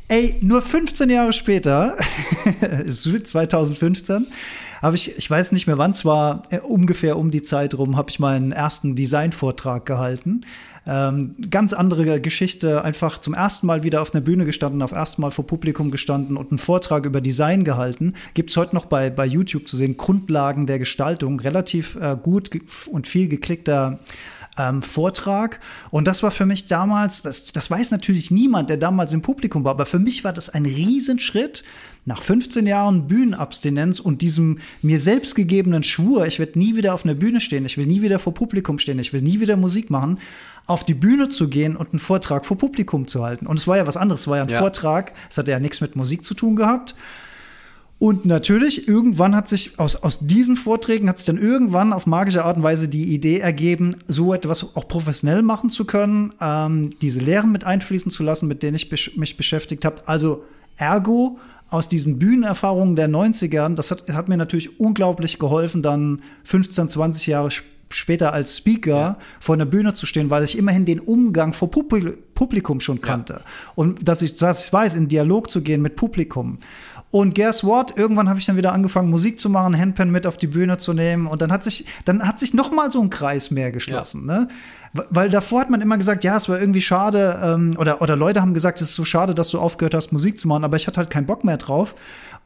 [0.08, 1.96] Ey, nur 15 Jahre später,
[2.88, 4.26] 2015,
[4.82, 8.10] habe ich, ich weiß nicht mehr wann, zwar äh, ungefähr um die Zeit rum, habe
[8.10, 10.42] ich meinen ersten Designvortrag gehalten.
[10.86, 15.22] Ähm, ganz andere Geschichte, einfach zum ersten Mal wieder auf einer Bühne gestanden, auf ersten
[15.22, 18.12] Mal vor Publikum gestanden und einen Vortrag über Design gehalten.
[18.34, 22.50] Gibt es heute noch bei, bei YouTube zu sehen, Grundlagen der Gestaltung, relativ äh, gut
[22.90, 24.00] und viel geklickter
[24.58, 25.60] ähm, Vortrag.
[25.90, 29.64] Und das war für mich damals, das, das weiß natürlich niemand, der damals im Publikum
[29.64, 31.64] war, aber für mich war das ein Riesenschritt,
[32.06, 37.04] nach 15 Jahren Bühnenabstinenz und diesem mir selbst gegebenen Schwur, ich werde nie wieder auf
[37.04, 39.88] einer Bühne stehen, ich will nie wieder vor Publikum stehen, ich will nie wieder Musik
[39.88, 40.18] machen,
[40.66, 43.46] auf die Bühne zu gehen und einen Vortrag vor Publikum zu halten.
[43.46, 44.58] Und es war ja was anderes, es war ja ein ja.
[44.58, 46.94] Vortrag, es hatte ja nichts mit Musik zu tun gehabt.
[47.98, 52.44] Und natürlich, irgendwann hat sich aus, aus diesen Vorträgen hat sich dann irgendwann auf magische
[52.44, 57.20] Art und Weise die Idee ergeben, so etwas auch professionell machen zu können, ähm, diese
[57.20, 59.96] Lehren mit einfließen zu lassen, mit denen ich mich beschäftigt habe.
[60.06, 60.44] Also
[60.76, 61.38] ergo
[61.70, 67.26] aus diesen Bühnenerfahrungen der 90ern, das hat, hat mir natürlich unglaublich geholfen, dann 15, 20
[67.28, 67.50] Jahre
[67.90, 69.18] später als Speaker ja.
[69.40, 73.34] vor einer Bühne zu stehen, weil ich immerhin den Umgang vor Publikum schon kannte.
[73.34, 73.40] Ja.
[73.74, 76.58] Und dass ich, dass ich weiß, in Dialog zu gehen mit Publikum.
[77.14, 77.96] Und guess what?
[77.96, 80.94] Irgendwann habe ich dann wieder angefangen, Musik zu machen, Handpan mit auf die Bühne zu
[80.94, 81.28] nehmen.
[81.28, 84.28] Und dann hat sich, dann hat sich noch mal so ein Kreis mehr geschlossen.
[84.28, 84.40] Ja.
[84.40, 84.48] Ne?
[85.10, 88.40] Weil davor hat man immer gesagt, ja, es war irgendwie schade, ähm, oder, oder Leute
[88.40, 90.88] haben gesagt, es ist so schade, dass du aufgehört hast, Musik zu machen, aber ich
[90.88, 91.94] hatte halt keinen Bock mehr drauf.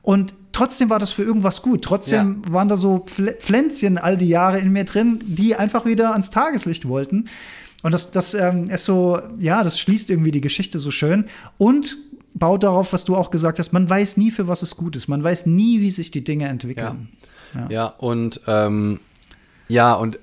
[0.03, 1.83] Und trotzdem war das für irgendwas gut.
[1.83, 2.53] Trotzdem ja.
[2.53, 6.87] waren da so Pflänzchen all die Jahre in mir drin, die einfach wieder ans Tageslicht
[6.87, 7.25] wollten.
[7.83, 11.25] Und das, das ähm, ist so, ja, das schließt irgendwie die Geschichte so schön.
[11.57, 11.97] Und
[12.39, 15.09] baut darauf, was du auch gesagt hast, man weiß nie, für was es gut ist.
[15.09, 17.09] Man weiß nie, wie sich die Dinge entwickeln.
[17.55, 17.67] Ja, ja.
[17.71, 19.01] ja und ähm,
[19.69, 20.19] ja, und äh,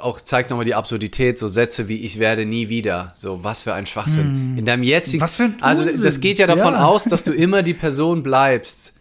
[0.00, 3.12] auch zeigt nochmal die Absurdität, so Sätze wie ich werde nie wieder.
[3.14, 4.24] So, was für ein Schwachsinn.
[4.24, 4.58] Hm.
[4.58, 5.20] In deinem jetzigen.
[5.20, 6.86] Was für ein Also, das geht ja davon ja.
[6.86, 8.94] aus, dass du immer die Person bleibst,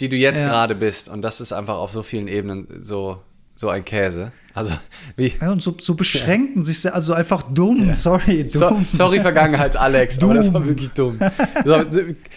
[0.00, 1.08] die du jetzt gerade bist.
[1.08, 3.22] Und das ist einfach auf so vielen Ebenen so,
[3.56, 4.32] so ein Käse.
[4.54, 4.72] Also
[5.16, 5.34] wie.
[5.40, 6.64] Ja, und so, so beschränken ja.
[6.64, 7.94] sich sehr, also einfach dumm, ja.
[7.96, 8.44] sorry.
[8.44, 8.48] Dumm.
[8.48, 11.18] So, sorry, Vergangenheits-Alex, aber das war wirklich dumm.
[11.64, 11.82] So,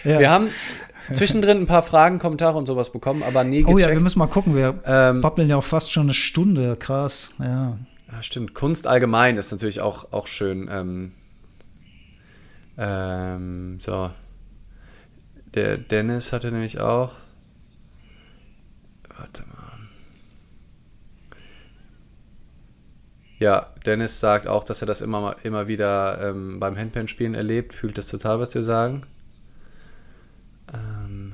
[0.03, 0.47] wir haben
[1.13, 3.76] zwischendrin ein paar Fragen, Kommentare und sowas bekommen, aber nie gecheckt.
[3.76, 4.55] Oh ja, wir müssen mal gucken.
[4.55, 6.76] Wir ähm, babbeln ja auch fast schon eine Stunde.
[6.78, 7.78] Krass, ja.
[8.11, 8.55] Ja, stimmt.
[8.55, 10.70] Kunst allgemein ist natürlich auch, auch schön.
[10.72, 11.11] Ähm,
[12.78, 14.09] ähm, so.
[15.53, 17.11] Der Dennis hatte nämlich auch.
[19.18, 19.57] Warte mal.
[23.40, 27.74] Ja, Dennis sagt auch, dass er das immer, immer wieder ähm, beim Handpan-Spielen erlebt.
[27.74, 29.02] Fühlt das total, was wir sagen.
[30.74, 31.34] Ähm,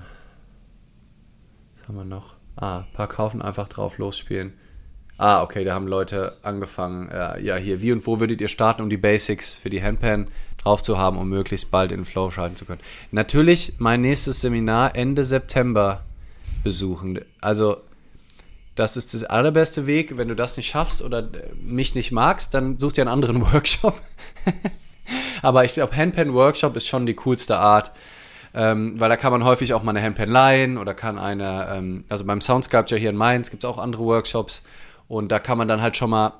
[1.75, 2.35] was haben wir noch?
[2.55, 4.53] Ah, ein paar kaufen einfach drauf losspielen.
[5.17, 7.07] Ah, okay, da haben Leute angefangen.
[7.09, 10.27] Äh, ja, hier, wie und wo würdet ihr starten, um die Basics für die Handpan
[10.57, 12.81] drauf zu haben, um möglichst bald in den Flow schalten zu können?
[13.11, 16.03] Natürlich mein nächstes Seminar Ende September
[16.63, 17.19] besuchen.
[17.41, 17.77] Also,
[18.75, 20.17] das ist der allerbeste Weg.
[20.17, 21.29] Wenn du das nicht schaffst oder
[21.61, 23.99] mich nicht magst, dann such dir einen anderen Workshop.
[25.41, 27.91] Aber ich glaube, Handpan-Workshop ist schon die coolste Art.
[28.55, 32.05] Ähm, weil da kann man häufig auch mal eine Handpan leihen oder kann eine, ähm,
[32.07, 34.61] also beim Sound Sculpture hier in Mainz gibt es auch andere Workshops
[35.07, 36.33] und da kann man dann halt schon mal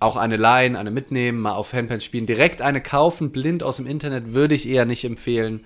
[0.00, 2.26] auch eine leihen, eine mitnehmen, mal auf Handpan spielen.
[2.26, 5.64] Direkt eine kaufen, blind aus dem Internet, würde ich eher nicht empfehlen,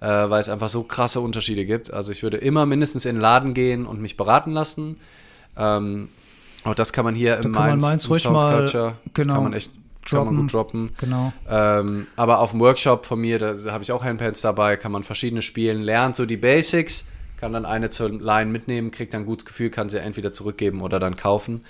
[0.00, 1.92] äh, weil es einfach so krasse Unterschiede gibt.
[1.92, 5.00] Also ich würde immer mindestens in den Laden gehen und mich beraten lassen.
[5.56, 6.08] Ähm,
[6.64, 9.70] auch das kann man hier da im Mainz, Mainz ruhig mal, genau, kann man echt
[10.04, 10.90] droppen, kann man gut droppen.
[10.98, 11.32] Genau.
[11.48, 15.02] Ähm, aber auf dem Workshop von mir, da habe ich auch Handpads dabei, kann man
[15.02, 17.06] verschiedene spielen, lernt so die Basics
[17.44, 20.80] kann dann eine zur Line mitnehmen, kriegt dann ein gutes Gefühl, kann sie entweder zurückgeben
[20.80, 21.62] oder dann kaufen.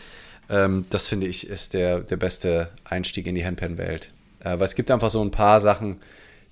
[0.49, 4.11] Ähm, das finde ich ist der, der beste Einstieg in die Handpan-Welt.
[4.39, 5.97] Äh, weil es gibt einfach so ein paar Sachen,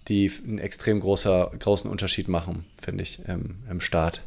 [0.08, 4.22] die einen extrem großer, großen Unterschied machen, finde ich, ähm, im Start.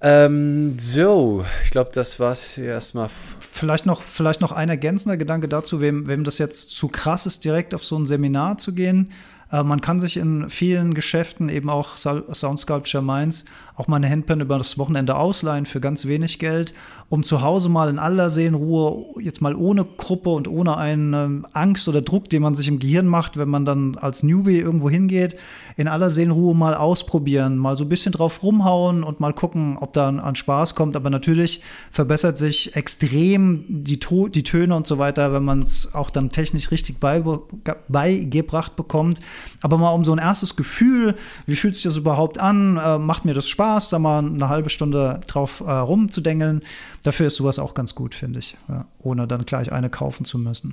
[0.00, 3.10] Ähm, so, ich glaube, das war's erstmal.
[3.40, 7.44] Vielleicht noch, vielleicht noch ein ergänzender Gedanke dazu, wem, wem das jetzt zu krass ist,
[7.44, 9.10] direkt auf so ein Seminar zu gehen.
[9.50, 13.44] Äh, man kann sich in vielen Geschäften, eben auch Sound Sculpture Mainz,
[13.76, 16.74] auch mal eine Handpan über das Wochenende ausleihen für ganz wenig Geld,
[17.08, 21.88] um zu Hause mal in aller Seelenruhe, jetzt mal ohne Gruppe und ohne einen Angst
[21.88, 25.36] oder Druck, den man sich im Gehirn macht, wenn man dann als Newbie irgendwo hingeht,
[25.76, 29.92] in aller Seelenruhe mal ausprobieren, mal so ein bisschen drauf rumhauen und mal gucken, ob
[29.92, 30.96] da an Spaß kommt.
[30.96, 35.94] Aber natürlich verbessert sich extrem die, to die Töne und so weiter, wenn man es
[35.94, 39.20] auch dann technisch richtig beigebracht bekommt.
[39.60, 41.14] Aber mal um so ein erstes Gefühl,
[41.46, 42.76] wie fühlt sich das überhaupt an?
[42.76, 46.62] Äh, macht mir das Spaß, da mal eine halbe Stunde drauf äh, rumzudengeln?
[47.02, 50.38] Dafür ist sowas auch ganz gut, finde ich, ja, ohne dann gleich eine kaufen zu
[50.38, 50.72] müssen.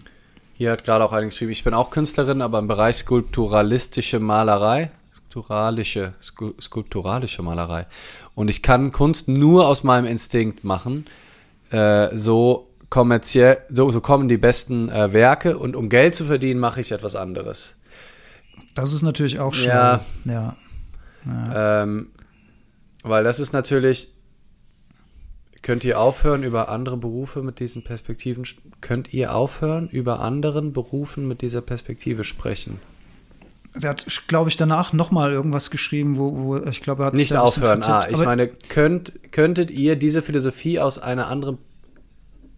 [0.58, 4.92] Hier hat gerade auch eine geschrieben, ich bin auch Künstlerin, aber im Bereich skulpturalistische Malerei.
[5.14, 7.88] Skulpturalische, skulpturalische Malerei.
[8.36, 11.08] Und ich kann Kunst nur aus meinem Instinkt machen.
[11.72, 16.62] Äh, so kommerziell, so, so kommen die besten äh, Werke und um Geld zu verdienen,
[16.62, 17.76] mache ich etwas anderes.
[18.76, 19.70] Das ist natürlich auch schön.
[19.70, 20.02] Ja.
[20.26, 20.56] ja.
[21.26, 21.84] ja.
[21.84, 22.12] Ähm,
[23.04, 24.16] weil das ist natürlich,
[25.66, 28.44] Könnt ihr aufhören, über andere Berufe mit diesen Perspektiven,
[28.82, 32.80] könnt ihr aufhören, über anderen Berufen mit dieser Perspektive sprechen?
[33.74, 37.36] Sie hat, glaube ich, danach nochmal irgendwas geschrieben, wo, wo ich glaube, er hat Nicht
[37.36, 41.58] aufhören, ah, ich meine, könnt, könntet ihr diese Philosophie aus einer anderen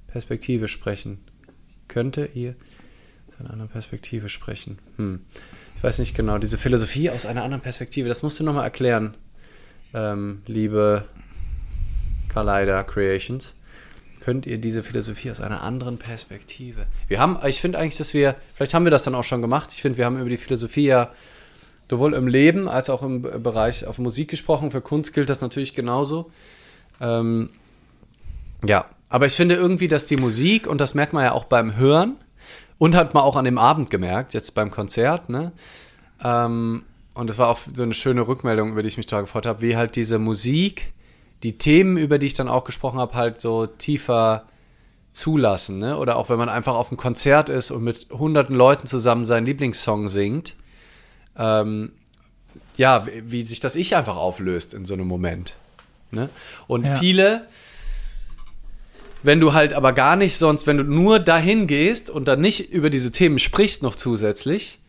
[0.07, 1.19] Perspektive sprechen?
[1.87, 2.55] Könnte ihr
[3.29, 4.79] aus einer anderen Perspektive sprechen?
[4.97, 5.21] Hm.
[5.77, 9.13] Ich weiß nicht genau, diese Philosophie aus einer anderen Perspektive, das musst du nochmal erklären,
[9.93, 11.05] ähm, liebe
[12.33, 13.53] Collider Creations,
[14.19, 16.87] könnt ihr diese Philosophie aus einer anderen Perspektive.
[17.07, 19.71] Wir haben, ich finde eigentlich, dass wir, vielleicht haben wir das dann auch schon gemacht.
[19.71, 21.11] Ich finde, wir haben über die Philosophie ja
[21.91, 24.71] sowohl im Leben als auch im Bereich auf Musik gesprochen.
[24.71, 26.31] Für Kunst gilt das natürlich genauso.
[26.99, 27.51] Ähm,
[28.65, 31.75] ja, aber ich finde irgendwie, dass die Musik, und das merkt man ja auch beim
[31.75, 32.15] Hören,
[32.77, 35.51] und hat man auch an dem Abend gemerkt, jetzt beim Konzert, ne?
[36.23, 39.47] Ähm, und das war auch so eine schöne Rückmeldung, über die ich mich da gefreut
[39.47, 40.93] habe, wie halt diese Musik
[41.43, 44.45] die Themen, über die ich dann auch gesprochen habe, halt so tiefer
[45.13, 45.79] zulassen.
[45.79, 45.97] Ne?
[45.97, 49.45] Oder auch wenn man einfach auf einem Konzert ist und mit hunderten Leuten zusammen seinen
[49.45, 50.55] Lieblingssong singt.
[51.37, 51.91] Ähm,
[52.75, 55.57] ja, wie, wie, sich das Ich einfach auflöst in so einem Moment.
[56.11, 56.29] Ne?
[56.67, 56.95] Und ja.
[56.95, 57.47] viele,
[59.27, 62.71] wenn du halt aber gar nicht sonst, wenn du nur dahin gehst und dann nicht
[62.71, 64.79] über diese Themen sprichst noch zusätzlich,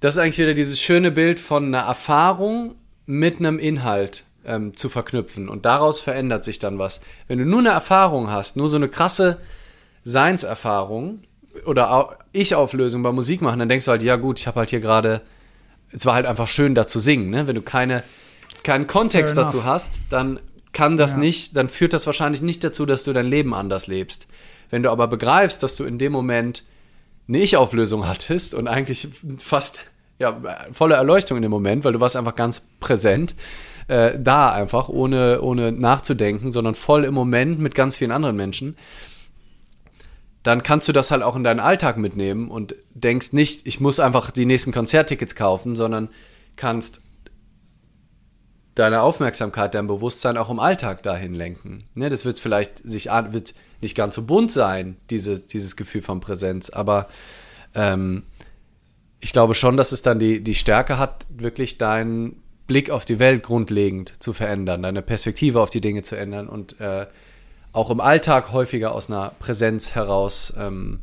[0.00, 4.88] das ist eigentlich wieder dieses schöne Bild von einer Erfahrung mit einem Inhalt ähm, zu
[4.88, 5.50] verknüpfen.
[5.50, 7.02] Und daraus verändert sich dann was.
[7.26, 9.36] Wenn du nur eine Erfahrung hast, nur so eine krasse
[10.02, 11.24] Seinserfahrung
[11.66, 14.80] oder Ich-Auflösung beim Musik machen, dann denkst du halt, ja gut, ich habe halt hier
[14.80, 15.20] gerade,
[15.92, 17.28] es war halt einfach schön da zu singen.
[17.28, 17.46] Ne?
[17.46, 18.02] Wenn du keine,
[18.62, 20.40] keinen Kontext dazu hast, dann
[20.78, 21.16] kann das Ja.
[21.16, 24.28] nicht, dann führt das wahrscheinlich nicht dazu, dass du dein Leben anders lebst.
[24.70, 26.62] Wenn du aber begreifst, dass du in dem Moment
[27.26, 29.08] eine Ich-Auflösung hattest und eigentlich
[29.38, 29.80] fast
[30.20, 30.40] ja,
[30.72, 33.34] volle Erleuchtung in dem Moment, weil du warst einfach ganz präsent,
[33.88, 38.76] äh, da einfach, ohne, ohne nachzudenken, sondern voll im Moment mit ganz vielen anderen Menschen,
[40.44, 43.98] dann kannst du das halt auch in deinen Alltag mitnehmen und denkst nicht, ich muss
[43.98, 46.08] einfach die nächsten Konzerttickets kaufen, sondern
[46.54, 47.00] kannst
[48.78, 51.84] deine Aufmerksamkeit, dein Bewusstsein auch im Alltag dahin lenken.
[51.94, 56.20] Ne, das wird vielleicht sich wird nicht ganz so bunt sein, diese, dieses Gefühl von
[56.20, 57.08] Präsenz, aber
[57.74, 58.22] ähm,
[59.20, 63.18] ich glaube schon, dass es dann die, die Stärke hat, wirklich deinen Blick auf die
[63.18, 67.06] Welt grundlegend zu verändern, deine Perspektive auf die Dinge zu ändern und äh,
[67.72, 71.00] auch im Alltag häufiger aus einer Präsenz heraus ähm,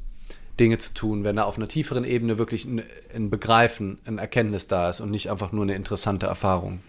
[0.60, 4.68] Dinge zu tun, wenn da auf einer tieferen Ebene wirklich ein, ein Begreifen, ein Erkenntnis
[4.68, 6.82] da ist und nicht einfach nur eine interessante Erfahrung.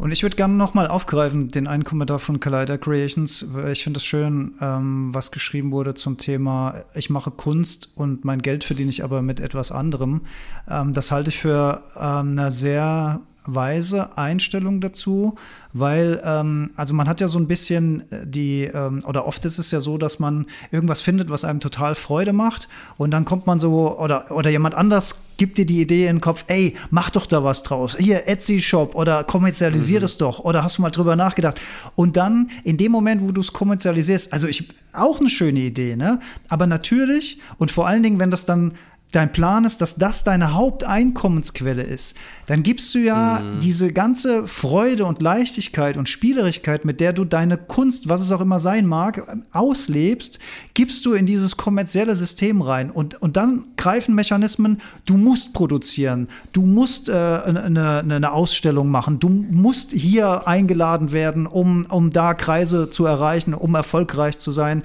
[0.00, 3.44] Und ich würde gerne nochmal aufgreifen, den einen Kommentar von Collider Creations.
[3.70, 8.40] Ich finde es schön, ähm, was geschrieben wurde zum Thema, ich mache Kunst und mein
[8.40, 10.22] Geld verdiene ich aber mit etwas anderem.
[10.66, 13.20] Ähm, das halte ich für ähm, eine sehr
[13.54, 15.36] weise Einstellung dazu,
[15.72, 19.70] weil ähm, also man hat ja so ein bisschen die ähm, oder oft ist es
[19.70, 23.60] ja so, dass man irgendwas findet, was einem total Freude macht und dann kommt man
[23.60, 27.24] so oder oder jemand anders gibt dir die Idee in den Kopf, ey, mach doch
[27.24, 27.96] da was draus.
[27.98, 31.58] Hier Etsy Shop oder kommerzialisier das doch oder hast du mal drüber nachgedacht?
[31.94, 35.96] Und dann in dem Moment, wo du es kommerzialisierst, also ich auch eine schöne Idee,
[35.96, 36.20] ne?
[36.48, 38.74] Aber natürlich und vor allen Dingen, wenn das dann
[39.12, 45.04] dein Plan ist, dass das deine Haupteinkommensquelle ist, dann gibst du ja diese ganze Freude
[45.04, 49.38] und Leichtigkeit und Spielerigkeit, mit der du deine Kunst, was es auch immer sein mag,
[49.52, 50.38] auslebst,
[50.74, 52.90] gibst du in dieses kommerzielle System rein.
[52.90, 59.18] Und, und dann greifen Mechanismen, du musst produzieren, du musst äh, eine, eine Ausstellung machen,
[59.18, 64.82] du musst hier eingeladen werden, um, um da Kreise zu erreichen, um erfolgreich zu sein.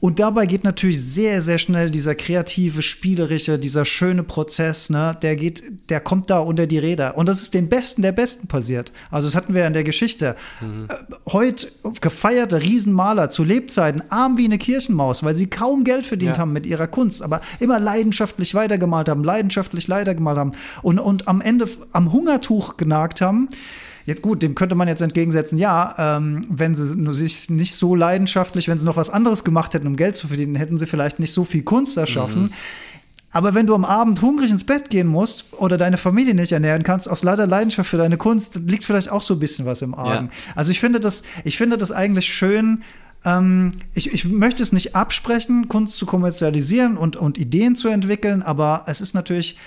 [0.00, 5.34] Und dabei geht natürlich sehr, sehr schnell dieser kreative, spielerische, dieser schöne Prozess, ne, der
[5.34, 7.16] geht, der kommt da unter die Räder.
[7.16, 8.92] Und das ist den Besten der Besten passiert.
[9.10, 10.36] Also das hatten wir ja in der Geschichte.
[10.62, 10.94] Äh,
[11.32, 11.66] heute
[12.00, 16.38] gefeierte Riesenmaler zu Lebzeiten, arm wie eine Kirchenmaus, weil sie kaum Geld verdient Ja.
[16.38, 21.40] haben mit ihrer Kunst, aber immer leidenschaftlich weitergemalt haben, leidenschaftlich weitergemalt haben und, und am
[21.40, 23.48] Ende am Hungertuch genagt haben.
[24.08, 27.94] Jetzt gut, dem könnte man jetzt entgegensetzen, ja, ähm, wenn sie nur sich nicht so
[27.94, 31.18] leidenschaftlich, wenn sie noch was anderes gemacht hätten, um Geld zu verdienen, hätten sie vielleicht
[31.18, 32.50] nicht so viel Kunst erschaffen.
[33.32, 36.84] Aber wenn du am Abend hungrig ins Bett gehen musst oder deine Familie nicht ernähren
[36.84, 39.94] kannst, aus lauter Leidenschaft für deine Kunst, liegt vielleicht auch so ein bisschen was im
[39.94, 40.30] Argen.
[40.54, 42.84] Also ich finde das, ich finde das eigentlich schön.
[43.26, 48.40] Ähm, ich, ich möchte es nicht absprechen, Kunst zu kommerzialisieren und, und Ideen zu entwickeln,
[48.40, 49.58] aber es ist natürlich,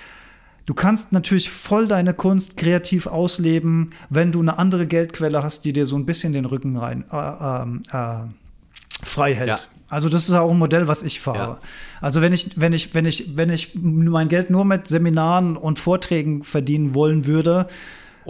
[0.66, 5.74] Du kannst natürlich voll deine Kunst kreativ ausleben, wenn du eine andere Geldquelle hast, die
[5.74, 9.50] dir so ein bisschen den Rücken rein äh, ähm, äh, frei hält.
[9.50, 9.58] Ja.
[9.90, 11.38] Also das ist auch ein Modell, was ich fahre.
[11.38, 11.60] Ja.
[12.00, 15.80] Also wenn ich, wenn ich, wenn ich, wenn ich mein Geld nur mit Seminaren und
[15.80, 17.68] Vorträgen verdienen wollen würde,
[18.26, 18.30] äh,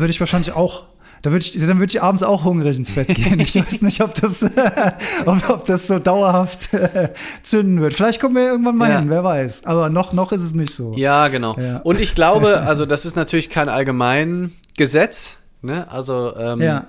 [0.00, 0.86] würde ich wahrscheinlich auch.
[1.22, 3.40] Da würde ich, dann würde ich abends auch hungrig ins Bett gehen.
[3.40, 4.44] Ich weiß nicht, ob das,
[5.26, 7.10] ob, ob das so dauerhaft äh,
[7.42, 7.94] zünden wird.
[7.94, 8.98] Vielleicht kommen wir irgendwann mal Ja.
[9.00, 9.64] hin, wer weiß.
[9.66, 10.94] Aber noch, noch ist es nicht so.
[10.96, 11.56] Ja, genau.
[11.58, 11.78] Ja.
[11.78, 15.36] Und ich glaube, also das ist natürlich kein Allgemeingesetz.
[15.62, 15.90] Ne?
[15.90, 16.86] Also ähm, Ja.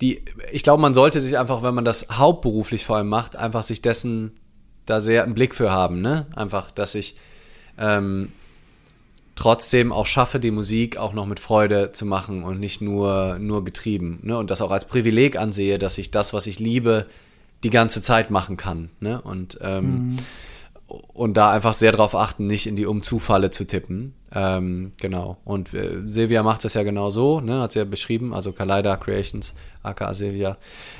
[0.00, 3.62] die, ich glaube, man sollte sich einfach, wenn man das hauptberuflich vor allem macht, einfach
[3.62, 4.32] sich dessen
[4.86, 6.00] da sehr einen Blick für haben.
[6.00, 6.26] Ne?
[6.36, 7.16] Einfach, dass ich
[7.78, 8.32] ähm,
[9.34, 13.64] trotzdem auch schaffe, die Musik auch noch mit Freude zu machen und nicht nur, nur
[13.64, 14.20] getrieben.
[14.22, 14.36] Ne?
[14.36, 17.06] Und das auch als Privileg ansehe, dass ich das, was ich liebe,
[17.64, 18.90] die ganze Zeit machen kann.
[19.00, 19.20] Ne?
[19.20, 20.16] Und, ähm,
[20.86, 24.14] und da einfach sehr darauf achten, nicht in die Umzufalle zu tippen.
[24.34, 25.38] Ähm, genau.
[25.44, 27.60] Und äh, Silvia macht das ja genau so, ne?
[27.60, 30.58] hat sie ja beschrieben, also Kaleida Creations, aka Silvia.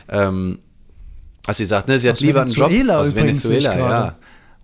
[0.09, 0.61] Ähm,
[1.47, 4.17] als sie sagt, ne, sie hat Aus lieber einen Job Venezuela aus übrigens, Venezuela, ja.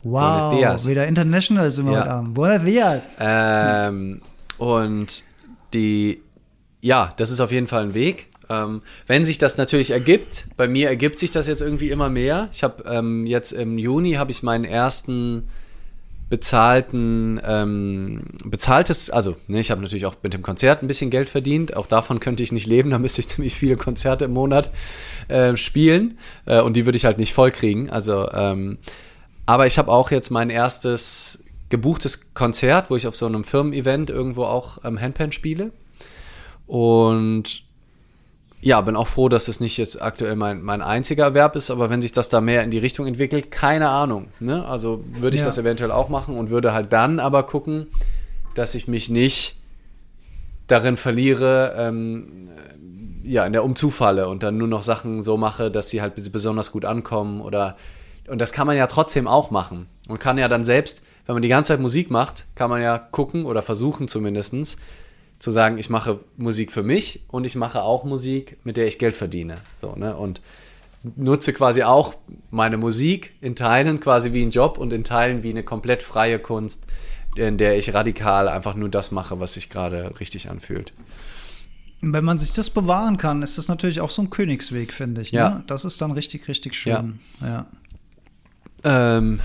[0.04, 0.88] Wow, Buenos dias.
[0.88, 2.00] wieder international sind wir Ja.
[2.00, 2.34] heute Abend.
[2.34, 3.16] Buenos dias.
[3.18, 4.20] Ähm,
[4.58, 5.22] und
[5.74, 6.22] die,
[6.80, 8.26] ja, das ist auf jeden Fall ein Weg.
[8.50, 12.48] Ähm, wenn sich das natürlich ergibt, bei mir ergibt sich das jetzt irgendwie immer mehr.
[12.52, 15.48] Ich habe ähm, jetzt im Juni habe ich meinen ersten
[16.30, 21.28] bezahlten, ähm, bezahltes, also ne, ich habe natürlich auch mit dem Konzert ein bisschen Geld
[21.28, 21.76] verdient.
[21.76, 22.90] Auch davon könnte ich nicht leben.
[22.90, 24.70] Da müsste ich ziemlich viele Konzerte im Monat
[25.28, 27.90] äh, spielen äh, und die würde ich halt nicht voll kriegen.
[27.90, 28.78] Also, ähm,
[29.48, 34.10] aber ich habe auch jetzt mein erstes gebuchtes Konzert, wo ich auf so einem Firmen-Event
[34.10, 35.72] irgendwo auch ähm, Handpan spiele.
[36.66, 37.62] Und
[38.60, 41.88] ja, bin auch froh, dass es nicht jetzt aktuell mein, mein einziger Erwerb ist, aber
[41.88, 44.28] wenn sich das da mehr in die Richtung entwickelt, keine Ahnung.
[44.38, 44.66] Ne?
[44.66, 45.46] Also würde ich Ja.
[45.46, 47.86] das eventuell auch machen und würde halt dann aber gucken,
[48.54, 49.56] dass ich mich nicht
[50.66, 52.50] darin verliere, ähm,
[53.24, 56.70] ja, in der Umzufalle und dann nur noch Sachen so mache, dass sie halt besonders
[56.70, 57.78] gut ankommen oder
[58.28, 59.86] und das kann man ja trotzdem auch machen.
[60.08, 62.98] Man kann ja dann selbst, wenn man die ganze Zeit Musik macht, kann man ja
[62.98, 64.76] gucken oder versuchen zumindestens
[65.38, 68.98] zu sagen, ich mache Musik für mich und ich mache auch Musik, mit der ich
[68.98, 69.58] Geld verdiene.
[69.80, 70.16] So, ne?
[70.16, 70.40] Und
[71.16, 72.14] nutze quasi auch
[72.50, 76.40] meine Musik in Teilen quasi wie ein Job und in Teilen wie eine komplett freie
[76.40, 76.86] Kunst,
[77.36, 80.92] in der ich radikal einfach nur das mache, was sich gerade richtig anfühlt.
[82.00, 85.32] Wenn man sich das bewahren kann, ist das natürlich auch so ein Königsweg, finde ich.
[85.32, 85.38] Ne?
[85.38, 85.62] Ja.
[85.66, 87.20] Das ist dann richtig, richtig schön.
[87.40, 87.46] Ja.
[87.46, 87.66] Ja,
[88.88, 89.40] ähm,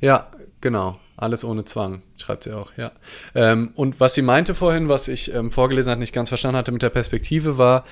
[0.00, 0.26] ja
[0.60, 0.98] genau.
[1.16, 2.92] Alles ohne Zwang, schreibt sie auch, ja.
[3.34, 6.72] Ähm, und was sie meinte vorhin, was ich ähm, vorgelesen hatte, nicht ganz verstanden hatte
[6.72, 7.84] mit der Perspektive, war,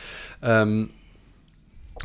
[0.42, 0.88] ähm,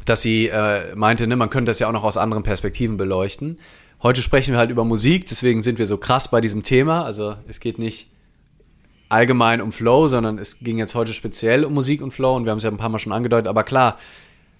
[0.04, 3.58] dass sie äh, meinte, ne, man könnte das ja auch noch aus anderen Perspektiven beleuchten.
[4.02, 7.06] Heute sprechen wir halt über Musik, deswegen sind wir so krass bei diesem Thema.
[7.06, 8.10] Also es geht nicht
[9.08, 12.52] allgemein um Flow, sondern es ging jetzt heute speziell um Musik und Flow und wir
[12.52, 13.48] haben es ja ein paar Mal schon angedeutet.
[13.48, 13.98] Aber klar,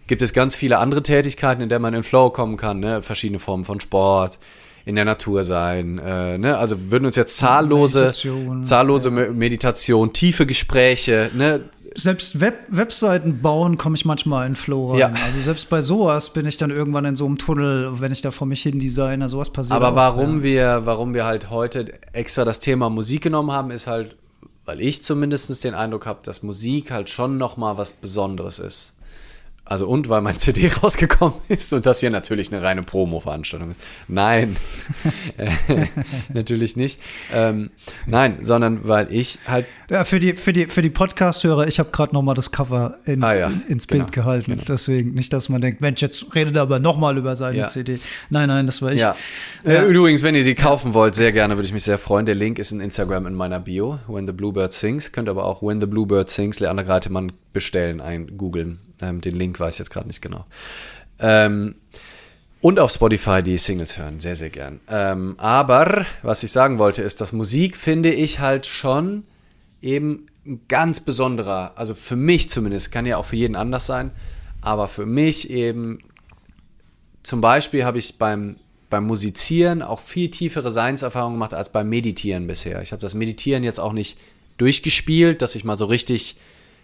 [0.08, 3.02] gibt es ganz viele andere Tätigkeiten, in denen man in Flow kommen kann, ne?
[3.02, 4.40] verschiedene Formen von Sport,
[4.86, 5.98] in der Natur sein.
[5.98, 6.58] Äh, ne?
[6.58, 9.32] Also würden uns jetzt zahllose, Meditation, zahllose ja.
[9.32, 11.62] Meditation, tiefe Gespräche, ne?
[11.96, 15.00] selbst Web Webseiten bauen, komme ich manchmal in Flow rein.
[15.00, 15.14] Ja.
[15.26, 18.32] Also selbst bei sowas bin ich dann irgendwann in so einem Tunnel, wenn ich da
[18.32, 19.76] vor mich hin designe, sowas passiert.
[19.76, 20.44] Aber auch, warum ja.
[20.44, 24.16] wir, warum wir halt heute extra das Thema Musik genommen haben, ist halt,
[24.66, 28.93] weil ich zumindest den Eindruck habe, dass Musik halt schon nochmal was Besonderes ist.
[29.66, 33.80] Also und weil mein CD rausgekommen ist und das hier natürlich eine reine Promo-Veranstaltung ist.
[34.10, 34.58] Nein,
[36.34, 37.00] natürlich nicht.
[37.34, 37.72] Ähm,
[38.06, 39.66] nein, sondern weil ich halt.
[39.90, 43.24] Ja, für die, für die, für die Podcast-Hörer, ich habe gerade nochmal das Cover ins,
[43.24, 44.52] ah, ja, ins Bild genau, gehalten.
[44.52, 44.64] Genau.
[44.68, 47.68] Deswegen nicht, dass man denkt, Mensch, jetzt redet er aber nochmal über seine ja.
[47.68, 48.00] CD.
[48.30, 49.00] Nein, nein, das war ich.
[49.00, 49.16] Ja.
[49.64, 52.26] Äh, übrigens, wenn ihr sie kaufen wollt, sehr gerne, würde ich mich sehr freuen.
[52.26, 55.14] Der Link ist in Instagram in meiner Bio, When the Bluebird Sings.
[55.14, 58.80] Könnt aber auch When the Bluebird Sings, Leander Greitemann bestellen, ein googeln.
[59.04, 60.46] Ähm, den Link weiß ich jetzt gerade nicht genau.
[61.20, 61.76] Ähm,
[62.62, 64.80] und auf Spotify die Singles hören, sehr, sehr gern.
[64.88, 69.24] Ähm, aber was ich sagen wollte, ist, dass Musik finde ich halt schon
[69.82, 74.12] eben ein ganz besonderer, also für mich zumindest, kann ja auch für jeden anders sein,
[74.62, 76.00] aber für mich eben,
[77.22, 78.56] zum Beispiel habe ich beim,
[78.90, 82.82] beim Musizieren auch viel tiefere Seinserfahrungen gemacht als beim Meditieren bisher.
[82.82, 84.18] Ich habe das Meditieren jetzt auch nicht
[84.58, 86.38] durchgespielt, dass ich mal so richtig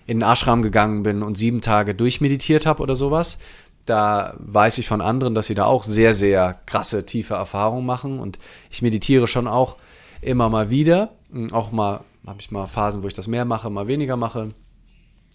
[0.09, 3.37] in den Ashram gegangen bin und sieben Tage durchmeditiert habe oder sowas.
[3.85, 8.19] Da weiß ich von anderen, dass sie da auch sehr, sehr krasse, tiefe Erfahrungen machen.
[8.19, 8.39] Und
[8.71, 9.77] ich meditiere schon auch
[10.21, 11.11] immer mal wieder.
[11.31, 14.51] Hm, auch mal habe ich mal Phasen, wo ich das mehr mache, mal weniger mache.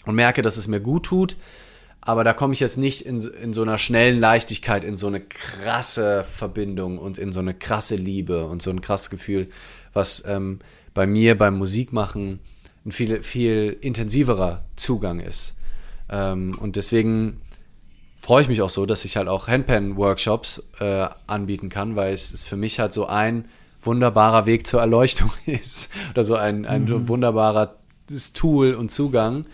[0.07, 1.37] Und merke, dass es mir gut tut.
[2.01, 5.21] Aber da komme ich jetzt nicht in, in so einer schnellen Leichtigkeit, in so eine
[5.21, 9.51] krasse Verbindung und in so eine krasse Liebe und so ein krasses Gefühl,
[9.93, 10.59] was ähm,
[10.95, 12.41] bei mir beim Musikmachen
[12.85, 15.55] ein viel, viel intensiverer Zugang ist.
[16.11, 17.41] Ähm, und deswegen
[18.21, 22.33] freue ich mich auch so, dass ich halt auch Handpan-Workshops äh, anbieten kann, weil es
[22.33, 23.47] ist für mich halt so ein
[23.83, 27.09] wunderbarer Weg zur Erleuchtung ist oder so ein, ein mhm.
[27.09, 27.77] wunderbarer
[28.35, 29.47] Tool und Zugang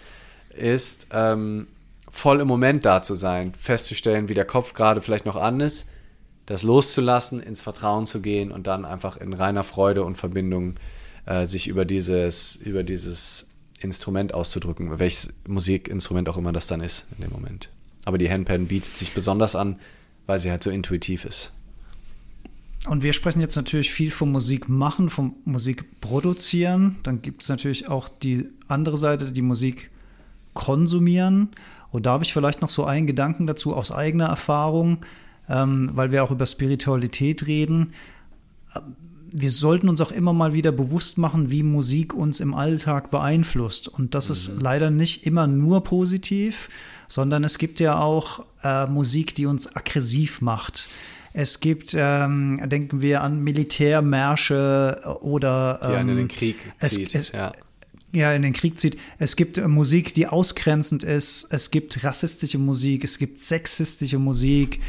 [0.50, 1.68] ist, ähm,
[2.10, 5.88] voll im Moment da zu sein, festzustellen, wie der Kopf gerade vielleicht noch an ist,
[6.46, 10.99] das loszulassen, ins Vertrauen zu gehen und dann einfach in reiner Freude und Verbindung äh,
[11.46, 13.48] sich über dieses, über dieses
[13.80, 17.70] Instrument auszudrücken, welches Musikinstrument auch immer das dann ist in dem Moment.
[18.04, 19.78] Aber die Handpan bietet sich besonders an,
[20.26, 21.52] weil sie halt so intuitiv ist.
[22.88, 26.96] Und wir sprechen jetzt natürlich viel vom Musik machen, vom Musik produzieren.
[27.02, 29.90] Dann gibt es natürlich auch die andere Seite, die Musik
[30.54, 31.50] konsumieren.
[31.90, 35.04] Und da habe ich vielleicht noch so einen Gedanken dazu aus eigener Erfahrung,
[35.48, 37.92] ähm, weil wir auch über Spiritualität reden
[39.32, 43.88] wir sollten uns auch immer mal wieder bewusst machen, wie Musik uns im Alltag beeinflusst.
[43.88, 44.32] Und das mhm.
[44.32, 46.68] ist leider nicht immer nur positiv,
[47.08, 50.88] sondern es gibt ja auch äh, Musik, die uns aggressiv macht.
[51.32, 56.56] Es gibt, ähm, denken wir an Militärmärsche oder ähm, die einen in den ähm, Krieg
[56.80, 57.14] zieht.
[57.14, 57.52] Es, es, ja.
[58.12, 58.32] ja.
[58.32, 58.96] in den Krieg zieht.
[59.18, 61.46] Es gibt äh, Musik, die ausgrenzend ist.
[61.50, 63.04] Es gibt rassistische Musik.
[63.04, 64.80] Es gibt sexistische Musik.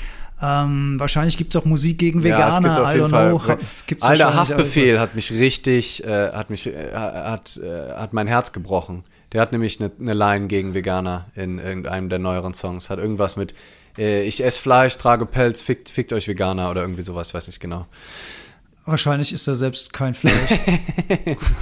[0.41, 2.41] Ähm, wahrscheinlich gibt es auch Musik gegen Veganer.
[2.41, 3.57] Ja, es gibt auf jeden Fall.
[3.85, 8.51] Gibt's Alter Haftbefehl hat mich richtig, äh, hat mich, äh, hat, äh, hat mein Herz
[8.51, 9.03] gebrochen.
[9.33, 12.89] Der hat nämlich eine, eine Line gegen Veganer in irgendeinem der neueren Songs.
[12.89, 13.53] Hat irgendwas mit,
[13.97, 17.59] äh, ich esse Fleisch, trage Pelz, fickt, fickt euch Veganer oder irgendwie sowas, weiß nicht
[17.59, 17.85] genau.
[18.85, 20.33] Wahrscheinlich ist er selbst kein Fleisch.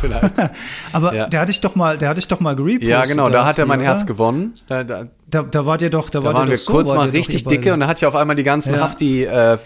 [0.01, 0.31] Vielleicht.
[0.93, 1.27] Aber ja.
[1.27, 2.89] der hatte ich doch mal, der hatte ich doch mal gerepostet.
[2.89, 4.53] Ja, genau, da hat er mein Herz gewonnen.
[4.67, 7.43] Da, da, da, da wart ihr doch, da, da waren wir so, kurz mal richtig
[7.43, 8.81] dicke und da hat ja auf einmal die ganzen ja.
[8.81, 9.57] Hafti äh,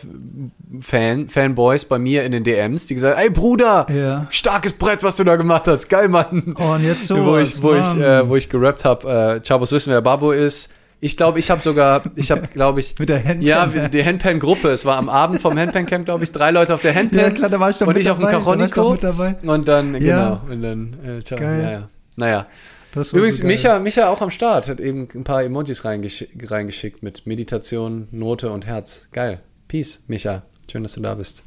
[0.81, 4.25] Fan, Fanboys bei mir in den DMs, die gesagt, ey Bruder, Ja.
[4.31, 6.55] starkes Brett, was du da gemacht hast, geil, Mann.
[6.57, 9.71] Oh, und jetzt wo sowas, ich, wo ich, äh, wo ich gerappt habe, äh, Chabos
[9.71, 10.71] wissen, wer Babo ist.
[11.03, 13.41] Ich glaube, ich habe sogar, ich habe, glaube ich, Mit der Handpan.
[13.41, 14.69] ja, die Handpan-Gruppe.
[14.69, 17.19] Es war am Abend vom Handpan-Camp, glaube ich, drei Leute auf der Handpan.
[17.19, 19.35] Ja, klar, da war ich doch Und mit ich auf dem dabei, da dabei.
[19.45, 20.39] Und dann, Ja.
[20.45, 21.37] genau, und dann, äh, ciao.
[21.37, 21.61] Geil.
[21.61, 21.89] Ja, ja.
[22.15, 22.47] Naja.
[22.95, 23.47] Übrigens, so.
[23.47, 28.49] Micha, Micha auch am Start, hat eben ein paar Emojis reingesch reingeschickt mit Meditation, Note
[28.51, 29.09] und Herz.
[29.11, 29.41] Geil.
[29.67, 30.43] Peace, Micha.
[30.71, 31.43] Schön, dass du da bist.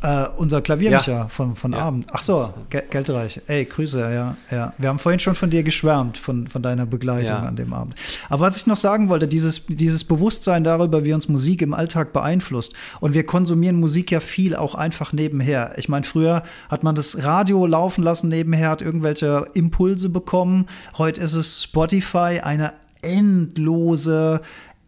[0.00, 1.28] Äh, unser Klaviermicher Ja.
[1.28, 1.78] von, von Ja.
[1.80, 2.06] Abend.
[2.12, 3.40] Ach so, Ge Geldreich.
[3.48, 4.72] Ey, Grüße, ja, ja.
[4.78, 7.40] Wir haben vorhin schon von dir geschwärmt, von, von deiner Begleitung Ja.
[7.42, 7.96] an dem Abend.
[8.28, 12.12] Aber was ich noch sagen wollte, dieses, dieses Bewusstsein darüber, wie uns Musik im Alltag
[12.12, 12.74] beeinflusst.
[13.00, 15.72] Und wir konsumieren Musik ja viel auch einfach nebenher.
[15.78, 20.66] Ich meine, früher hat man das Radio laufen lassen nebenher, hat irgendwelche Impulse bekommen.
[20.96, 22.72] Heute ist es Spotify, eine
[23.02, 24.40] endlose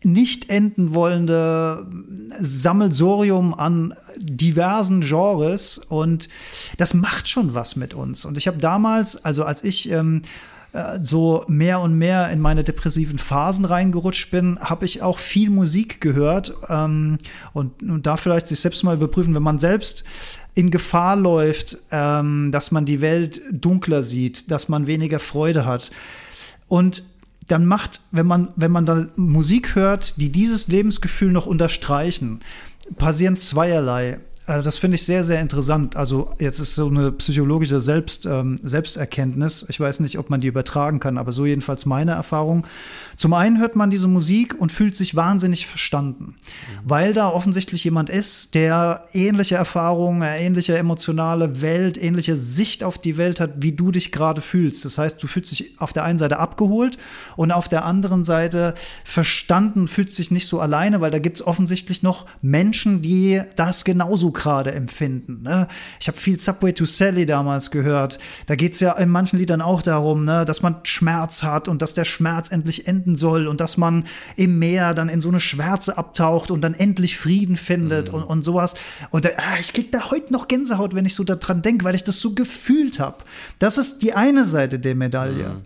[0.03, 1.87] nicht enden wollende
[2.39, 6.29] Sammelsorium an diversen Genres und
[6.79, 8.25] das macht schon was mit uns.
[8.25, 10.23] Und ich habe damals, also als ich ähm,
[10.73, 15.51] äh, so mehr und mehr in meine depressiven Phasen reingerutscht bin, habe ich auch viel
[15.51, 17.19] Musik gehört ähm,
[17.53, 20.05] und, und da vielleicht sich selbst mal überprüfen, wenn man selbst
[20.55, 25.91] in Gefahr läuft, ähm, dass man die Welt dunkler sieht, dass man weniger Freude hat.
[26.69, 27.03] Und
[27.51, 32.41] dann macht, wenn man, wenn man dann Musik hört, die dieses Lebensgefühl noch unterstreichen,
[32.97, 34.21] passieren zweierlei.
[34.47, 35.97] Äh, Das finde ich sehr, sehr interessant.
[35.97, 39.67] Also jetzt ist so eine psychologische Selbst, ähm, Selbsterkenntnis.
[39.69, 42.67] Ich weiß nicht, ob man die übertragen kann, aber so jedenfalls meine Erfahrung.
[43.21, 46.37] Zum einen hört man diese Musik und fühlt sich wahnsinnig verstanden,
[46.85, 53.19] weil da offensichtlich jemand ist, der ähnliche Erfahrungen, ähnliche emotionale Welt, ähnliche Sicht auf die
[53.19, 54.87] Welt hat, wie du dich gerade fühlst.
[54.87, 56.97] Das heißt, du fühlst dich auf der einen Seite abgeholt
[57.37, 58.73] und auf der anderen Seite
[59.05, 63.85] verstanden, fühlst dich nicht so alleine, weil da gibt es offensichtlich noch Menschen, die das
[63.85, 65.43] genauso gerade empfinden.
[65.43, 65.69] Ne?
[66.01, 68.19] Ich habe viel Subway to Sally damals gehört.
[68.47, 71.83] Da geht es ja in manchen Liedern auch darum, ne, dass man Schmerz hat und
[71.83, 74.05] dass der Schmerz endlich enden soll und dass man
[74.37, 78.43] im Meer dann in so eine Schwärze abtaucht und dann endlich Frieden findet und, und
[78.43, 78.75] sowas.
[79.11, 81.95] Und da, ah, ich krieg da heute noch Gänsehaut, wenn ich so daran denke, weil
[81.95, 83.25] ich das so gefühlt habe.
[83.59, 85.63] Das ist die eine Seite der Medaille.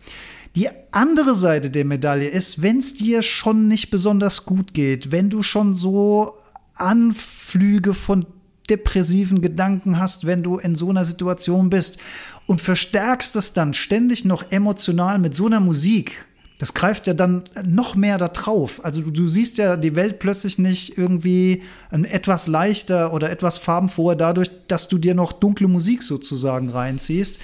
[0.57, 5.29] Die andere Seite der Medaille ist, wenn es dir schon nicht besonders gut geht, wenn
[5.29, 6.35] du schon so
[6.75, 8.27] Anflüge von
[8.71, 11.99] depressiven Gedanken hast, wenn du in so einer Situation bist
[12.47, 16.27] und verstärkst das dann ständig noch emotional mit so einer Musik.
[16.59, 18.85] Das greift ja dann noch mehr da drauf.
[18.85, 23.59] Also du, du siehst ja die Welt plötzlich nicht irgendwie ähm, etwas leichter oder etwas
[23.59, 27.41] farbenfroher dadurch, dass du dir noch dunkle Musik sozusagen reinziehst.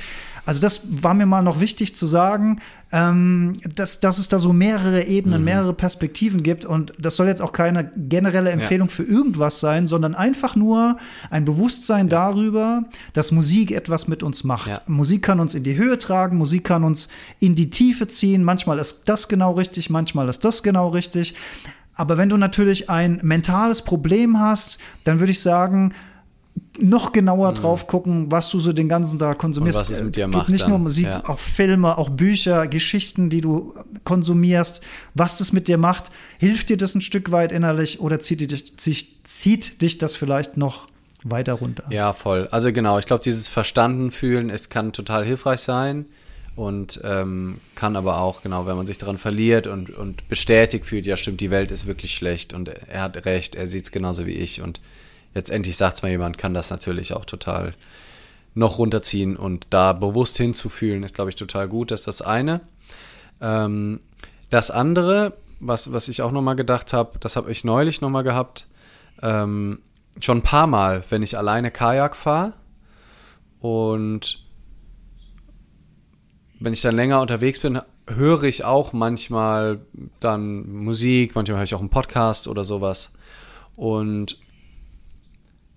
[0.51, 2.59] Also das war mir mal noch wichtig zu sagen,
[2.91, 6.65] ähm, dass, dass es da so mehrere Ebenen, mehrere Perspektiven gibt.
[6.65, 10.97] Und das soll jetzt auch keine generelle Empfehlung für irgendwas sein, sondern einfach nur
[11.31, 12.83] ein Bewusstsein darüber,
[13.13, 14.71] dass Musik etwas mit uns macht.
[14.71, 14.81] Ja.
[14.89, 17.07] Musik kann uns in die Höhe tragen, Musik kann uns
[17.39, 18.43] in die Tiefe ziehen.
[18.43, 21.37] Manchmal ist das genau richtig, manchmal ist das genau richtig.
[21.95, 25.93] Aber wenn du natürlich ein mentales Problem hast, dann würde ich sagen,
[26.83, 29.79] noch genauer drauf gucken, was du so den ganzen Tag konsumierst.
[29.79, 29.81] Mhm.
[29.81, 31.29] Und was es mit dir Gibt macht Nicht dann, nur Musik, ja.
[31.29, 33.75] auch Filme, auch Bücher, Geschichten, die du
[34.05, 34.83] konsumierst,
[35.15, 36.11] was das mit dir macht.
[36.39, 40.57] Hilft dir das ein Stück weit innerlich oder zieht dich, zieht, zieht dich das vielleicht
[40.57, 40.89] noch
[41.23, 41.85] weiter runter?
[41.91, 42.49] Ja, voll.
[42.51, 46.07] Also genau, ich glaube, dieses Verstanden fühlen, es kann total hilfreich sein
[46.57, 51.07] und ähm, kann aber auch, genau, wenn man sich daran verliert und, und bestätigt fühlt,
[51.07, 54.27] ja stimmt, die Welt ist wirklich schlecht und er hat recht, er sieht es genauso
[54.27, 54.81] wie ich und
[55.35, 57.75] jetzt endlich sagt es mal jemand, kann das natürlich auch total
[58.55, 61.91] noch runterziehen und da bewusst hinzufühlen, ist, glaube ich, total gut.
[61.91, 62.61] Das ist das eine.
[63.41, 64.01] Ähm,
[64.51, 68.67] das andere, was, was ich auch nochmal gedacht habe, das habe ich neulich nochmal gehabt,
[69.23, 69.81] ähm,
[70.19, 72.55] schon ein paar Mal, wenn ich alleine Kajak fahre
[73.61, 74.45] und
[76.59, 79.81] wenn ich dann länger unterwegs bin, höre ich auch manchmal
[80.19, 83.13] dann Musik, manchmal höre ich auch einen Podcast oder sowas
[83.77, 84.39] und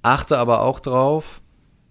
[0.03, 1.41] achte aber auch drauf,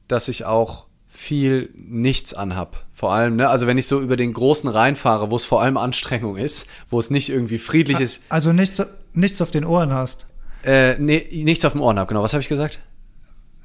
[0.09, 2.85] dass ich auch viel nichts anhab.
[2.95, 5.61] Vor allem, ne, also wenn ich so über den großen Rhein fahre, wo es vor
[5.63, 8.83] allem Anstrengung ist, wo es nicht irgendwie friedlich ist, Also nichts,
[9.13, 10.27] nichts auf den Ohren hast.
[10.65, 12.09] äh, nee, nichts auf dem Ohren hab.
[12.09, 12.81] Genau, was habe ich gesagt?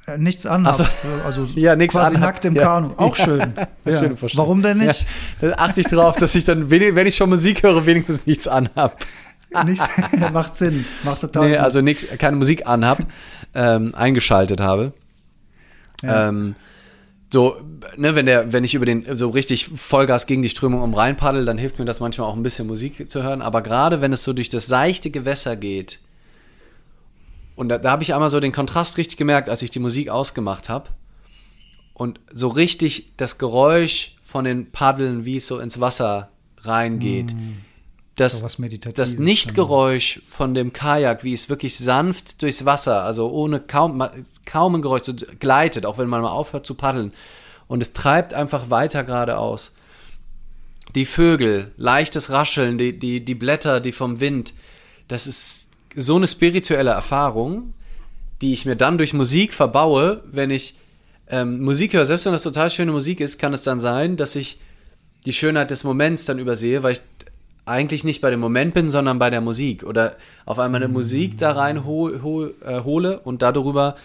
[0.06, 0.80] Äh, Nichts anhabt.
[0.82, 2.34] Ach Also Ja, nichts quasi anhabt.
[2.34, 2.62] nackt im Ja.
[2.64, 2.90] Kanu.
[2.96, 3.24] Auch Ja.
[3.24, 3.40] schön.
[3.56, 3.92] Ja.
[4.14, 4.18] Vorstellung.
[4.34, 5.06] Warum denn nicht?
[5.40, 8.98] Dann achte ich drauf, dass ich dann, wenn ich schon Musik höre, wenigstens nichts anhab.
[9.64, 9.82] nicht
[10.32, 10.84] macht Sinn.
[11.04, 11.64] Macht total Nee, Sinn.
[11.64, 12.98] also nix, keine Musik anhab,
[13.58, 14.92] ähm, eingeschaltet habe.
[16.02, 16.28] Ja.
[16.28, 16.54] Ähm,
[17.30, 17.56] so,
[17.96, 21.16] ne, wenn der, wenn ich über den so richtig Vollgas gegen die Strömung um Rhein
[21.16, 23.42] paddel, dann hilft mir das manchmal auch ein bisschen Musik zu hören.
[23.42, 25.98] Aber gerade wenn es so durch das seichte Gewässer geht
[27.56, 30.08] und da, da habe ich einmal so den Kontrast richtig gemerkt, als ich die Musik
[30.08, 30.90] ausgemacht habe.
[31.92, 36.28] Und so richtig das Geräusch von den Paddeln, wie es so ins Wasser
[36.60, 37.34] reingeht.
[37.34, 37.56] Mm.
[38.20, 38.42] Das,
[38.94, 39.18] das.
[39.18, 44.02] Nichtgeräusch von dem Kajak, wie es wirklich sanft durchs Wasser, also ohne kaum,
[44.44, 47.12] kaum ein Geräusch, so gleitet, auch wenn man mal aufhört zu paddeln.
[47.68, 49.72] Und es treibt einfach weiter geradeaus.
[50.94, 54.54] Die Vögel, leichtes Rascheln, die, die, die Blätter, die vom Wind.
[55.06, 57.72] Das ist so eine spirituelle Erfahrung,
[58.42, 60.76] die ich mir dann durch Musik verbaue, wenn ich
[61.28, 62.06] ähm, Musik höre.
[62.06, 64.60] Selbst wenn das total schöne Musik ist, kann es dann sein, dass ich
[65.26, 67.00] die Schönheit des Moments dann übersehe, weil ich
[67.68, 69.84] eigentlich nicht bei dem Moment bin, sondern bei der Musik.
[69.84, 70.16] Oder
[70.46, 73.96] auf einmal eine Musik da rein hol, hol, äh, hole und darüber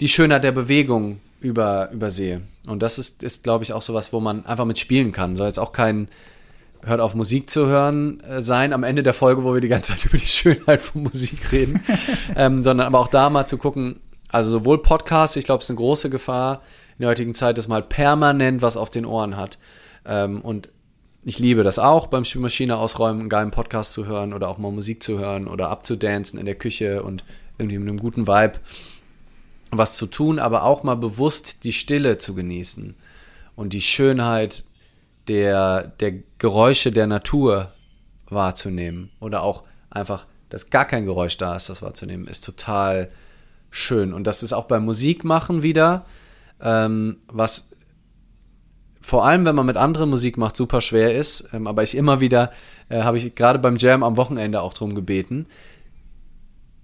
[0.00, 2.42] die Schönheit der Bewegung über, übersehe.
[2.66, 5.36] Und das ist, ist glaube ich, auch sowas, wo man einfach mit spielen kann.
[5.36, 6.08] Soll jetzt auch kein
[6.86, 9.92] Hört auf Musik zu hören äh, sein am Ende der Folge, wo wir die ganze
[9.92, 11.82] Zeit über die Schönheit von Musik reden,
[12.36, 15.70] ähm, sondern aber auch da mal zu gucken, also sowohl Podcasts, ich glaube, es ist
[15.70, 16.60] eine große Gefahr
[16.98, 19.58] in der heutigen Zeit, dass man halt permanent was auf den Ohren hat.
[20.04, 20.68] Ähm, und
[21.24, 24.70] ich liebe das auch, beim Spülmaschine ausräumen, einen geilen Podcast zu hören oder auch mal
[24.70, 27.24] Musik zu hören oder abzudancen in der Küche und
[27.58, 28.60] irgendwie mit einem guten Vibe
[29.70, 32.94] was zu tun, aber auch mal bewusst die Stille zu genießen
[33.56, 34.64] und die Schönheit
[35.28, 37.72] der, der Geräusche der Natur
[38.28, 43.10] wahrzunehmen oder auch einfach, dass gar kein Geräusch da ist, das wahrzunehmen, ist total
[43.70, 44.12] schön.
[44.12, 46.04] Und das ist auch beim Musikmachen wieder,
[46.60, 47.68] ähm, was
[49.04, 51.50] vor allem, wenn man mit anderen Musik macht, super schwer ist.
[51.52, 52.50] Ähm, aber ich immer wieder,
[52.88, 55.46] äh, habe ich gerade beim Jam am Wochenende auch drum gebeten,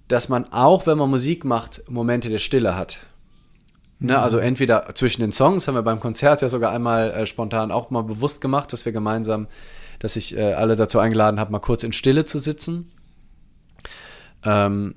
[0.07, 3.07] dass man auch, wenn man Musik macht, Momente der Stille hat.
[4.01, 7.71] Ne, also entweder zwischen den Songs, haben wir beim Konzert ja sogar einmal äh, spontan
[7.71, 9.47] auch mal bewusst gemacht, dass wir gemeinsam,
[9.99, 12.93] dass ich äh, alle dazu eingeladen habe, mal kurz in Stille zu sitzen.
[14.45, 14.95] Ähm,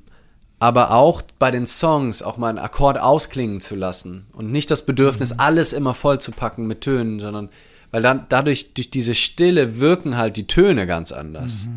[0.63, 4.85] aber auch bei den Songs auch mal einen Akkord ausklingen zu lassen und nicht das
[4.85, 7.49] Bedürfnis, alles immer voll zu packen mit Tönen, sondern
[7.91, 11.67] weil dann dadurch durch diese Stille wirken halt die Töne ganz anders.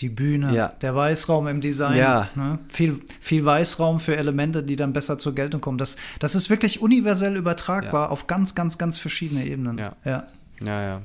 [0.00, 0.68] Die Bühne, Ja.
[0.82, 2.28] der Weißraum im Design, Ja.
[2.36, 2.58] ne?
[2.68, 5.78] viel, viel Weißraum für Elemente, die dann besser zur Geltung kommen.
[5.78, 8.10] Das, das ist wirklich universell übertragbar Ja.
[8.10, 9.78] auf ganz, ganz, ganz verschiedene Ebenen.
[9.78, 9.96] Ja.
[10.04, 10.24] ja.
[10.62, 11.02] Ja, ja.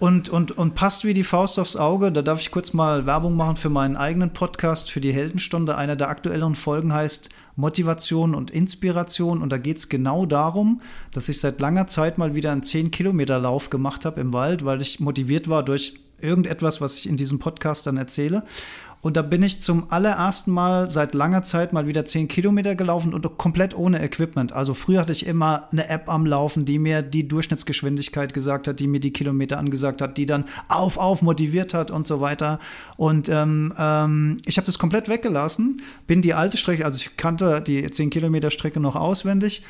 [0.00, 2.10] Und, und, und passt wie die Faust aufs Auge.
[2.10, 5.76] Da darf ich kurz mal Werbung machen für meinen eigenen Podcast, für die Heldenstunde.
[5.76, 9.40] Einer der aktuelleren Folgen heißt Motivation und Inspiration.
[9.40, 10.80] Und da geht es genau darum,
[11.12, 14.98] dass ich seit langer Zeit mal wieder einen 10-Kilometer-Lauf gemacht habe im Wald, weil ich
[14.98, 18.42] motiviert war durch irgendetwas, was ich in diesem Podcast dann erzähle.
[19.04, 23.12] Und da bin ich zum allerersten Mal seit langer Zeit mal wieder 10 Kilometer gelaufen
[23.12, 24.54] und komplett ohne Equipment.
[24.54, 28.80] Also früher hatte ich immer eine App am Laufen, die mir die Durchschnittsgeschwindigkeit gesagt hat,
[28.80, 32.58] die mir die Kilometer angesagt hat, die dann auf, auf motiviert hat und so weiter.
[32.96, 37.60] Und ähm, ähm, ich habe das komplett weggelassen, bin die alte Strecke, also ich kannte
[37.60, 39.62] die 10 Kilometer Strecke noch auswendig.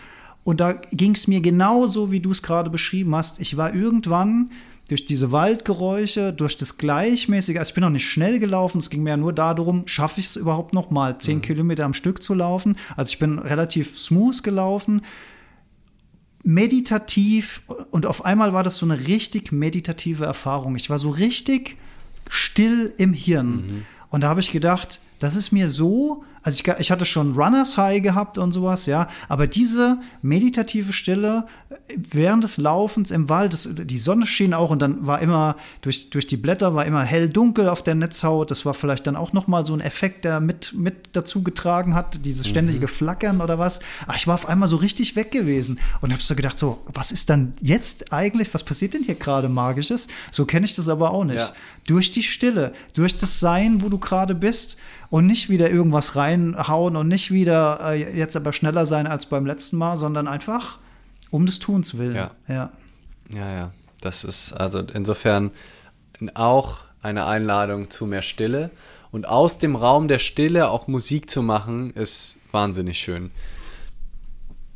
[0.45, 3.41] Und da ging es mir genauso, wie du es gerade beschrieben hast.
[3.41, 4.51] Ich war irgendwann
[4.89, 9.03] durch diese Waldgeräusche, durch das Gleichmäßige, also ich bin noch nicht schnell gelaufen, es ging
[9.03, 12.35] mir ja nur darum, schaffe ich es überhaupt noch mal zehn Kilometer am Stück zu
[12.35, 12.77] laufen.
[12.95, 15.01] Also ich bin relativ smooth gelaufen,
[16.43, 20.77] meditativ und auf einmal war das so eine richtig meditative Erfahrung.
[20.77, 21.79] Ich war so richtig
[22.29, 23.87] still im Hirn.
[24.11, 27.79] Und da habe ich gedacht, das ist mir so, also ich, ich hatte schon Runners
[27.79, 31.47] High gehabt und sowas, ja, aber diese meditative Stille
[31.97, 36.11] während des Laufens im Wald, das, die Sonne schien auch und dann war immer, durch,
[36.11, 39.33] durch die Blätter war immer hell dunkel auf der Netzhaut, das war vielleicht dann auch
[39.33, 43.81] nochmal so ein Effekt, der mit, mit dazu getragen hat, dieses ständige Flackern oder was.
[44.07, 47.11] Aber ich war auf einmal so richtig weg gewesen und habe so gedacht, so, was
[47.11, 50.09] ist dann jetzt eigentlich, was passiert denn hier gerade Magisches?
[50.31, 51.39] So kenne ich das aber auch nicht.
[51.39, 51.53] Ja.
[51.87, 54.77] Durch die Stille, durch das Sein, wo du gerade bist
[55.11, 59.47] und nicht wieder irgendwas reinhauen und nicht wieder äh, jetzt aber schneller sein als beim
[59.47, 60.79] letzten Mal, sondern einfach
[61.31, 62.17] um des Tuns willen.
[62.17, 62.31] Ja.
[62.49, 62.73] ja.
[63.33, 63.71] Ja, ja.
[64.01, 65.51] Das ist also insofern
[66.35, 68.71] auch eine Einladung zu mehr Stille.
[69.11, 73.31] Und aus dem Raum der Stille auch Musik zu machen, ist wahnsinnig schön.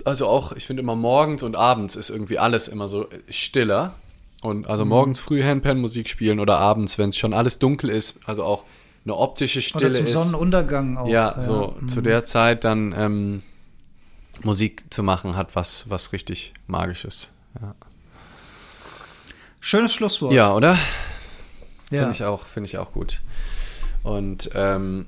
[0.04, 3.94] Also auch, ich finde immer morgens und abends ist irgendwie alles immer so stiller.
[4.42, 8.20] Und also morgens früh Handpan Musik spielen oder abends, wenn es schon alles dunkel ist,
[8.24, 8.62] also auch
[9.08, 10.12] eine optische Stille Oder zum ist.
[10.12, 11.08] Sonnenuntergang auch.
[11.08, 13.42] Ja, so zu der Zeit dann ähm,
[14.42, 17.32] Musik zu machen, hat was, was richtig Magisches.
[17.60, 17.74] Ja,
[19.60, 20.32] Schönes Schlusswort.
[20.32, 20.78] ja oder?
[21.90, 22.00] Ja.
[22.00, 23.20] Finde ich auch, finde ich auch gut.
[24.02, 25.06] Und ähm,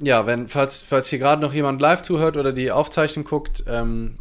[0.00, 4.16] ja, wenn, falls, falls hier gerade noch jemand live zuhört oder die Aufzeichnung guckt, ähm,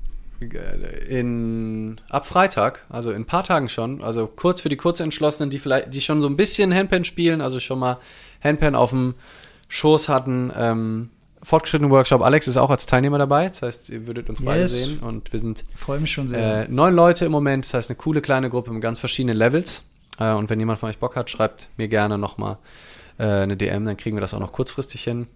[1.09, 5.59] in ab Freitag, also in ein paar Tagen schon, also kurz für die Kurzentschlossenen, die
[5.59, 7.99] vielleicht, die schon so ein bisschen Handpan spielen, also schon mal
[8.43, 9.15] Handpan auf dem
[9.67, 11.09] Schoß hatten, ähm,
[11.43, 12.21] fortgeschrittenen Workshop.
[12.21, 13.47] Alex ist auch als Teilnehmer dabei.
[13.47, 14.73] Das heißt, ihr würdet uns beide Yes.
[14.73, 14.99] sehen.
[14.99, 16.65] Und wir sind Freue mich schon sehr.
[16.65, 17.65] äh, neun Leute im Moment.
[17.65, 19.83] Das heißt, eine coole kleine Gruppe mit ganz verschiedenen Levels.
[20.19, 22.57] Äh, und wenn jemand von euch Bock hat, schreibt mir gerne nochmal
[23.17, 23.85] äh, eine DM.
[23.85, 25.27] Dann kriegen wir das auch noch kurzfristig hin.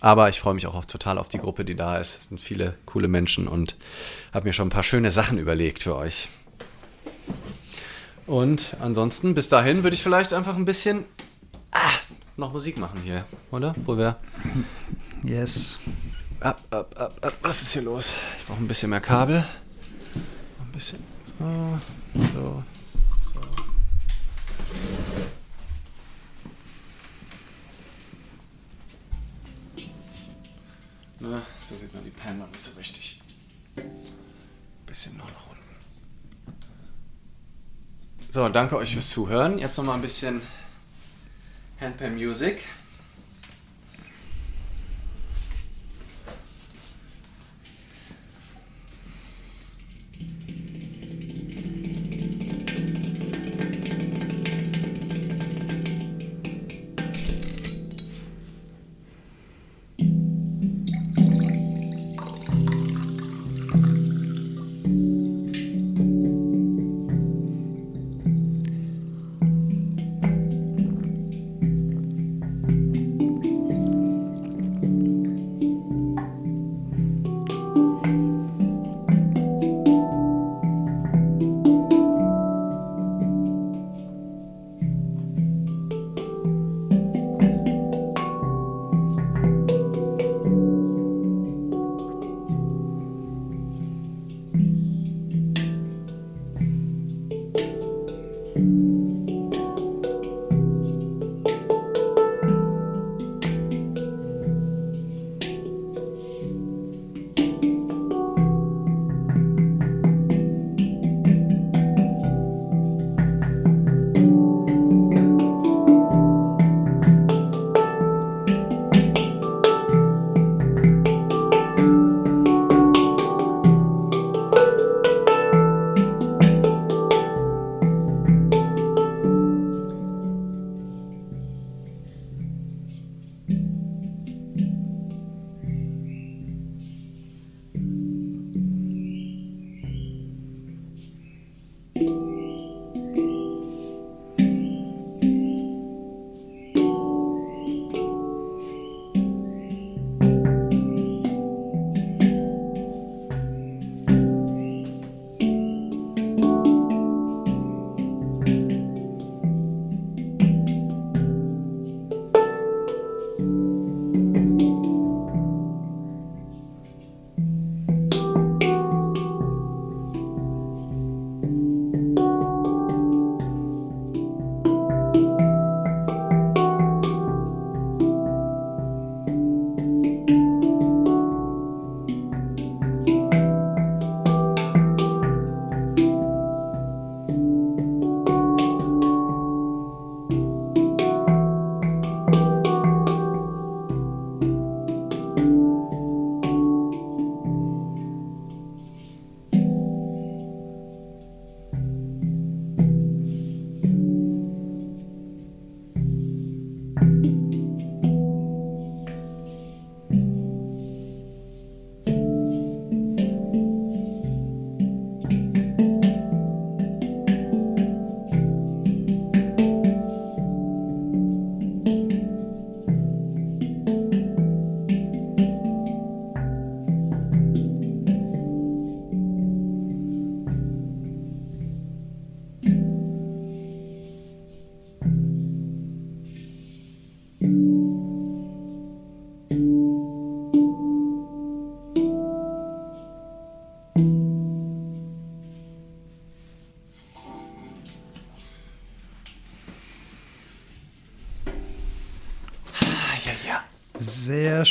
[0.00, 2.22] Aber ich freue mich auch total auf die Gruppe, die da ist.
[2.22, 3.76] Es sind viele coole Menschen und
[4.32, 6.28] habe mir schon ein paar schöne Sachen überlegt für euch.
[8.26, 11.04] Und ansonsten, bis dahin würde ich vielleicht einfach ein bisschen
[12.36, 13.74] noch Musik machen hier, oder?
[13.84, 14.16] Wo wir
[15.22, 15.78] yes.
[16.40, 17.34] Ab, ab, ab, ab.
[17.42, 18.14] Was ist hier los?
[18.38, 19.44] Ich brauche ein bisschen mehr Kabel.
[20.60, 20.98] Ein bisschen.
[21.38, 21.78] So,
[22.14, 22.62] so,
[23.18, 23.40] so.
[31.20, 33.22] Na, so sieht man die noch nicht so richtig.
[34.86, 35.62] Bisschen noch nach unten.
[38.28, 39.58] So, danke euch fürs Zuhören.
[39.58, 40.42] Jetzt noch mal ein bisschen
[41.84, 42.64] Handpan Music.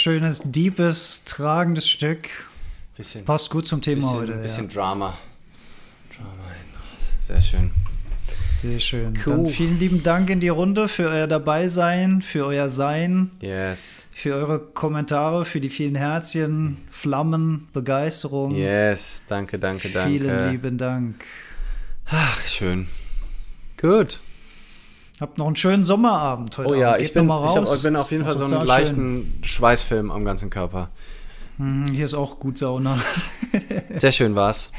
[0.04, 2.28] Schönes, deepes, tragendes Stück.
[2.98, 4.34] Bisschen, Passt gut zum Thema bisschen, heute.
[4.34, 4.74] bisschen ja.
[4.74, 5.18] Drama.
[6.16, 6.30] Drama
[7.22, 7.72] Sehr schön.
[8.62, 9.14] Sehr schön.
[9.26, 9.36] Cool.
[9.38, 14.08] Dann vielen lieben Dank in die Runde für euer Dabeisein, für euer Sein, Yes.
[14.12, 18.56] für eure Kommentare, für die vielen Herzchen, Flammen, Begeisterung.
[18.56, 19.24] Yes.
[19.28, 20.10] Danke, danke, danke.
[20.10, 21.24] Vielen lieben Dank.
[22.06, 22.88] Ach, schön.
[23.80, 24.22] Gut.
[25.24, 26.70] Habt noch einen schönen Sommerabend heute.
[26.70, 27.02] Oh ja, Abend.
[27.02, 27.78] ich bin, ich, hab, raus.
[27.78, 30.90] ich bin auf jeden Fall so einen leichten Schweißfilm am ganzen Körper.
[31.56, 32.98] Hm, Hier ist auch gut Sauna.
[33.98, 34.74] Sehr schön war's.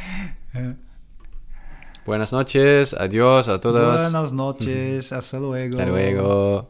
[2.05, 4.13] Buenas noches, adiós a todos.
[4.13, 5.79] Buenas noches, hasta luego.
[5.79, 6.67] Hasta luego.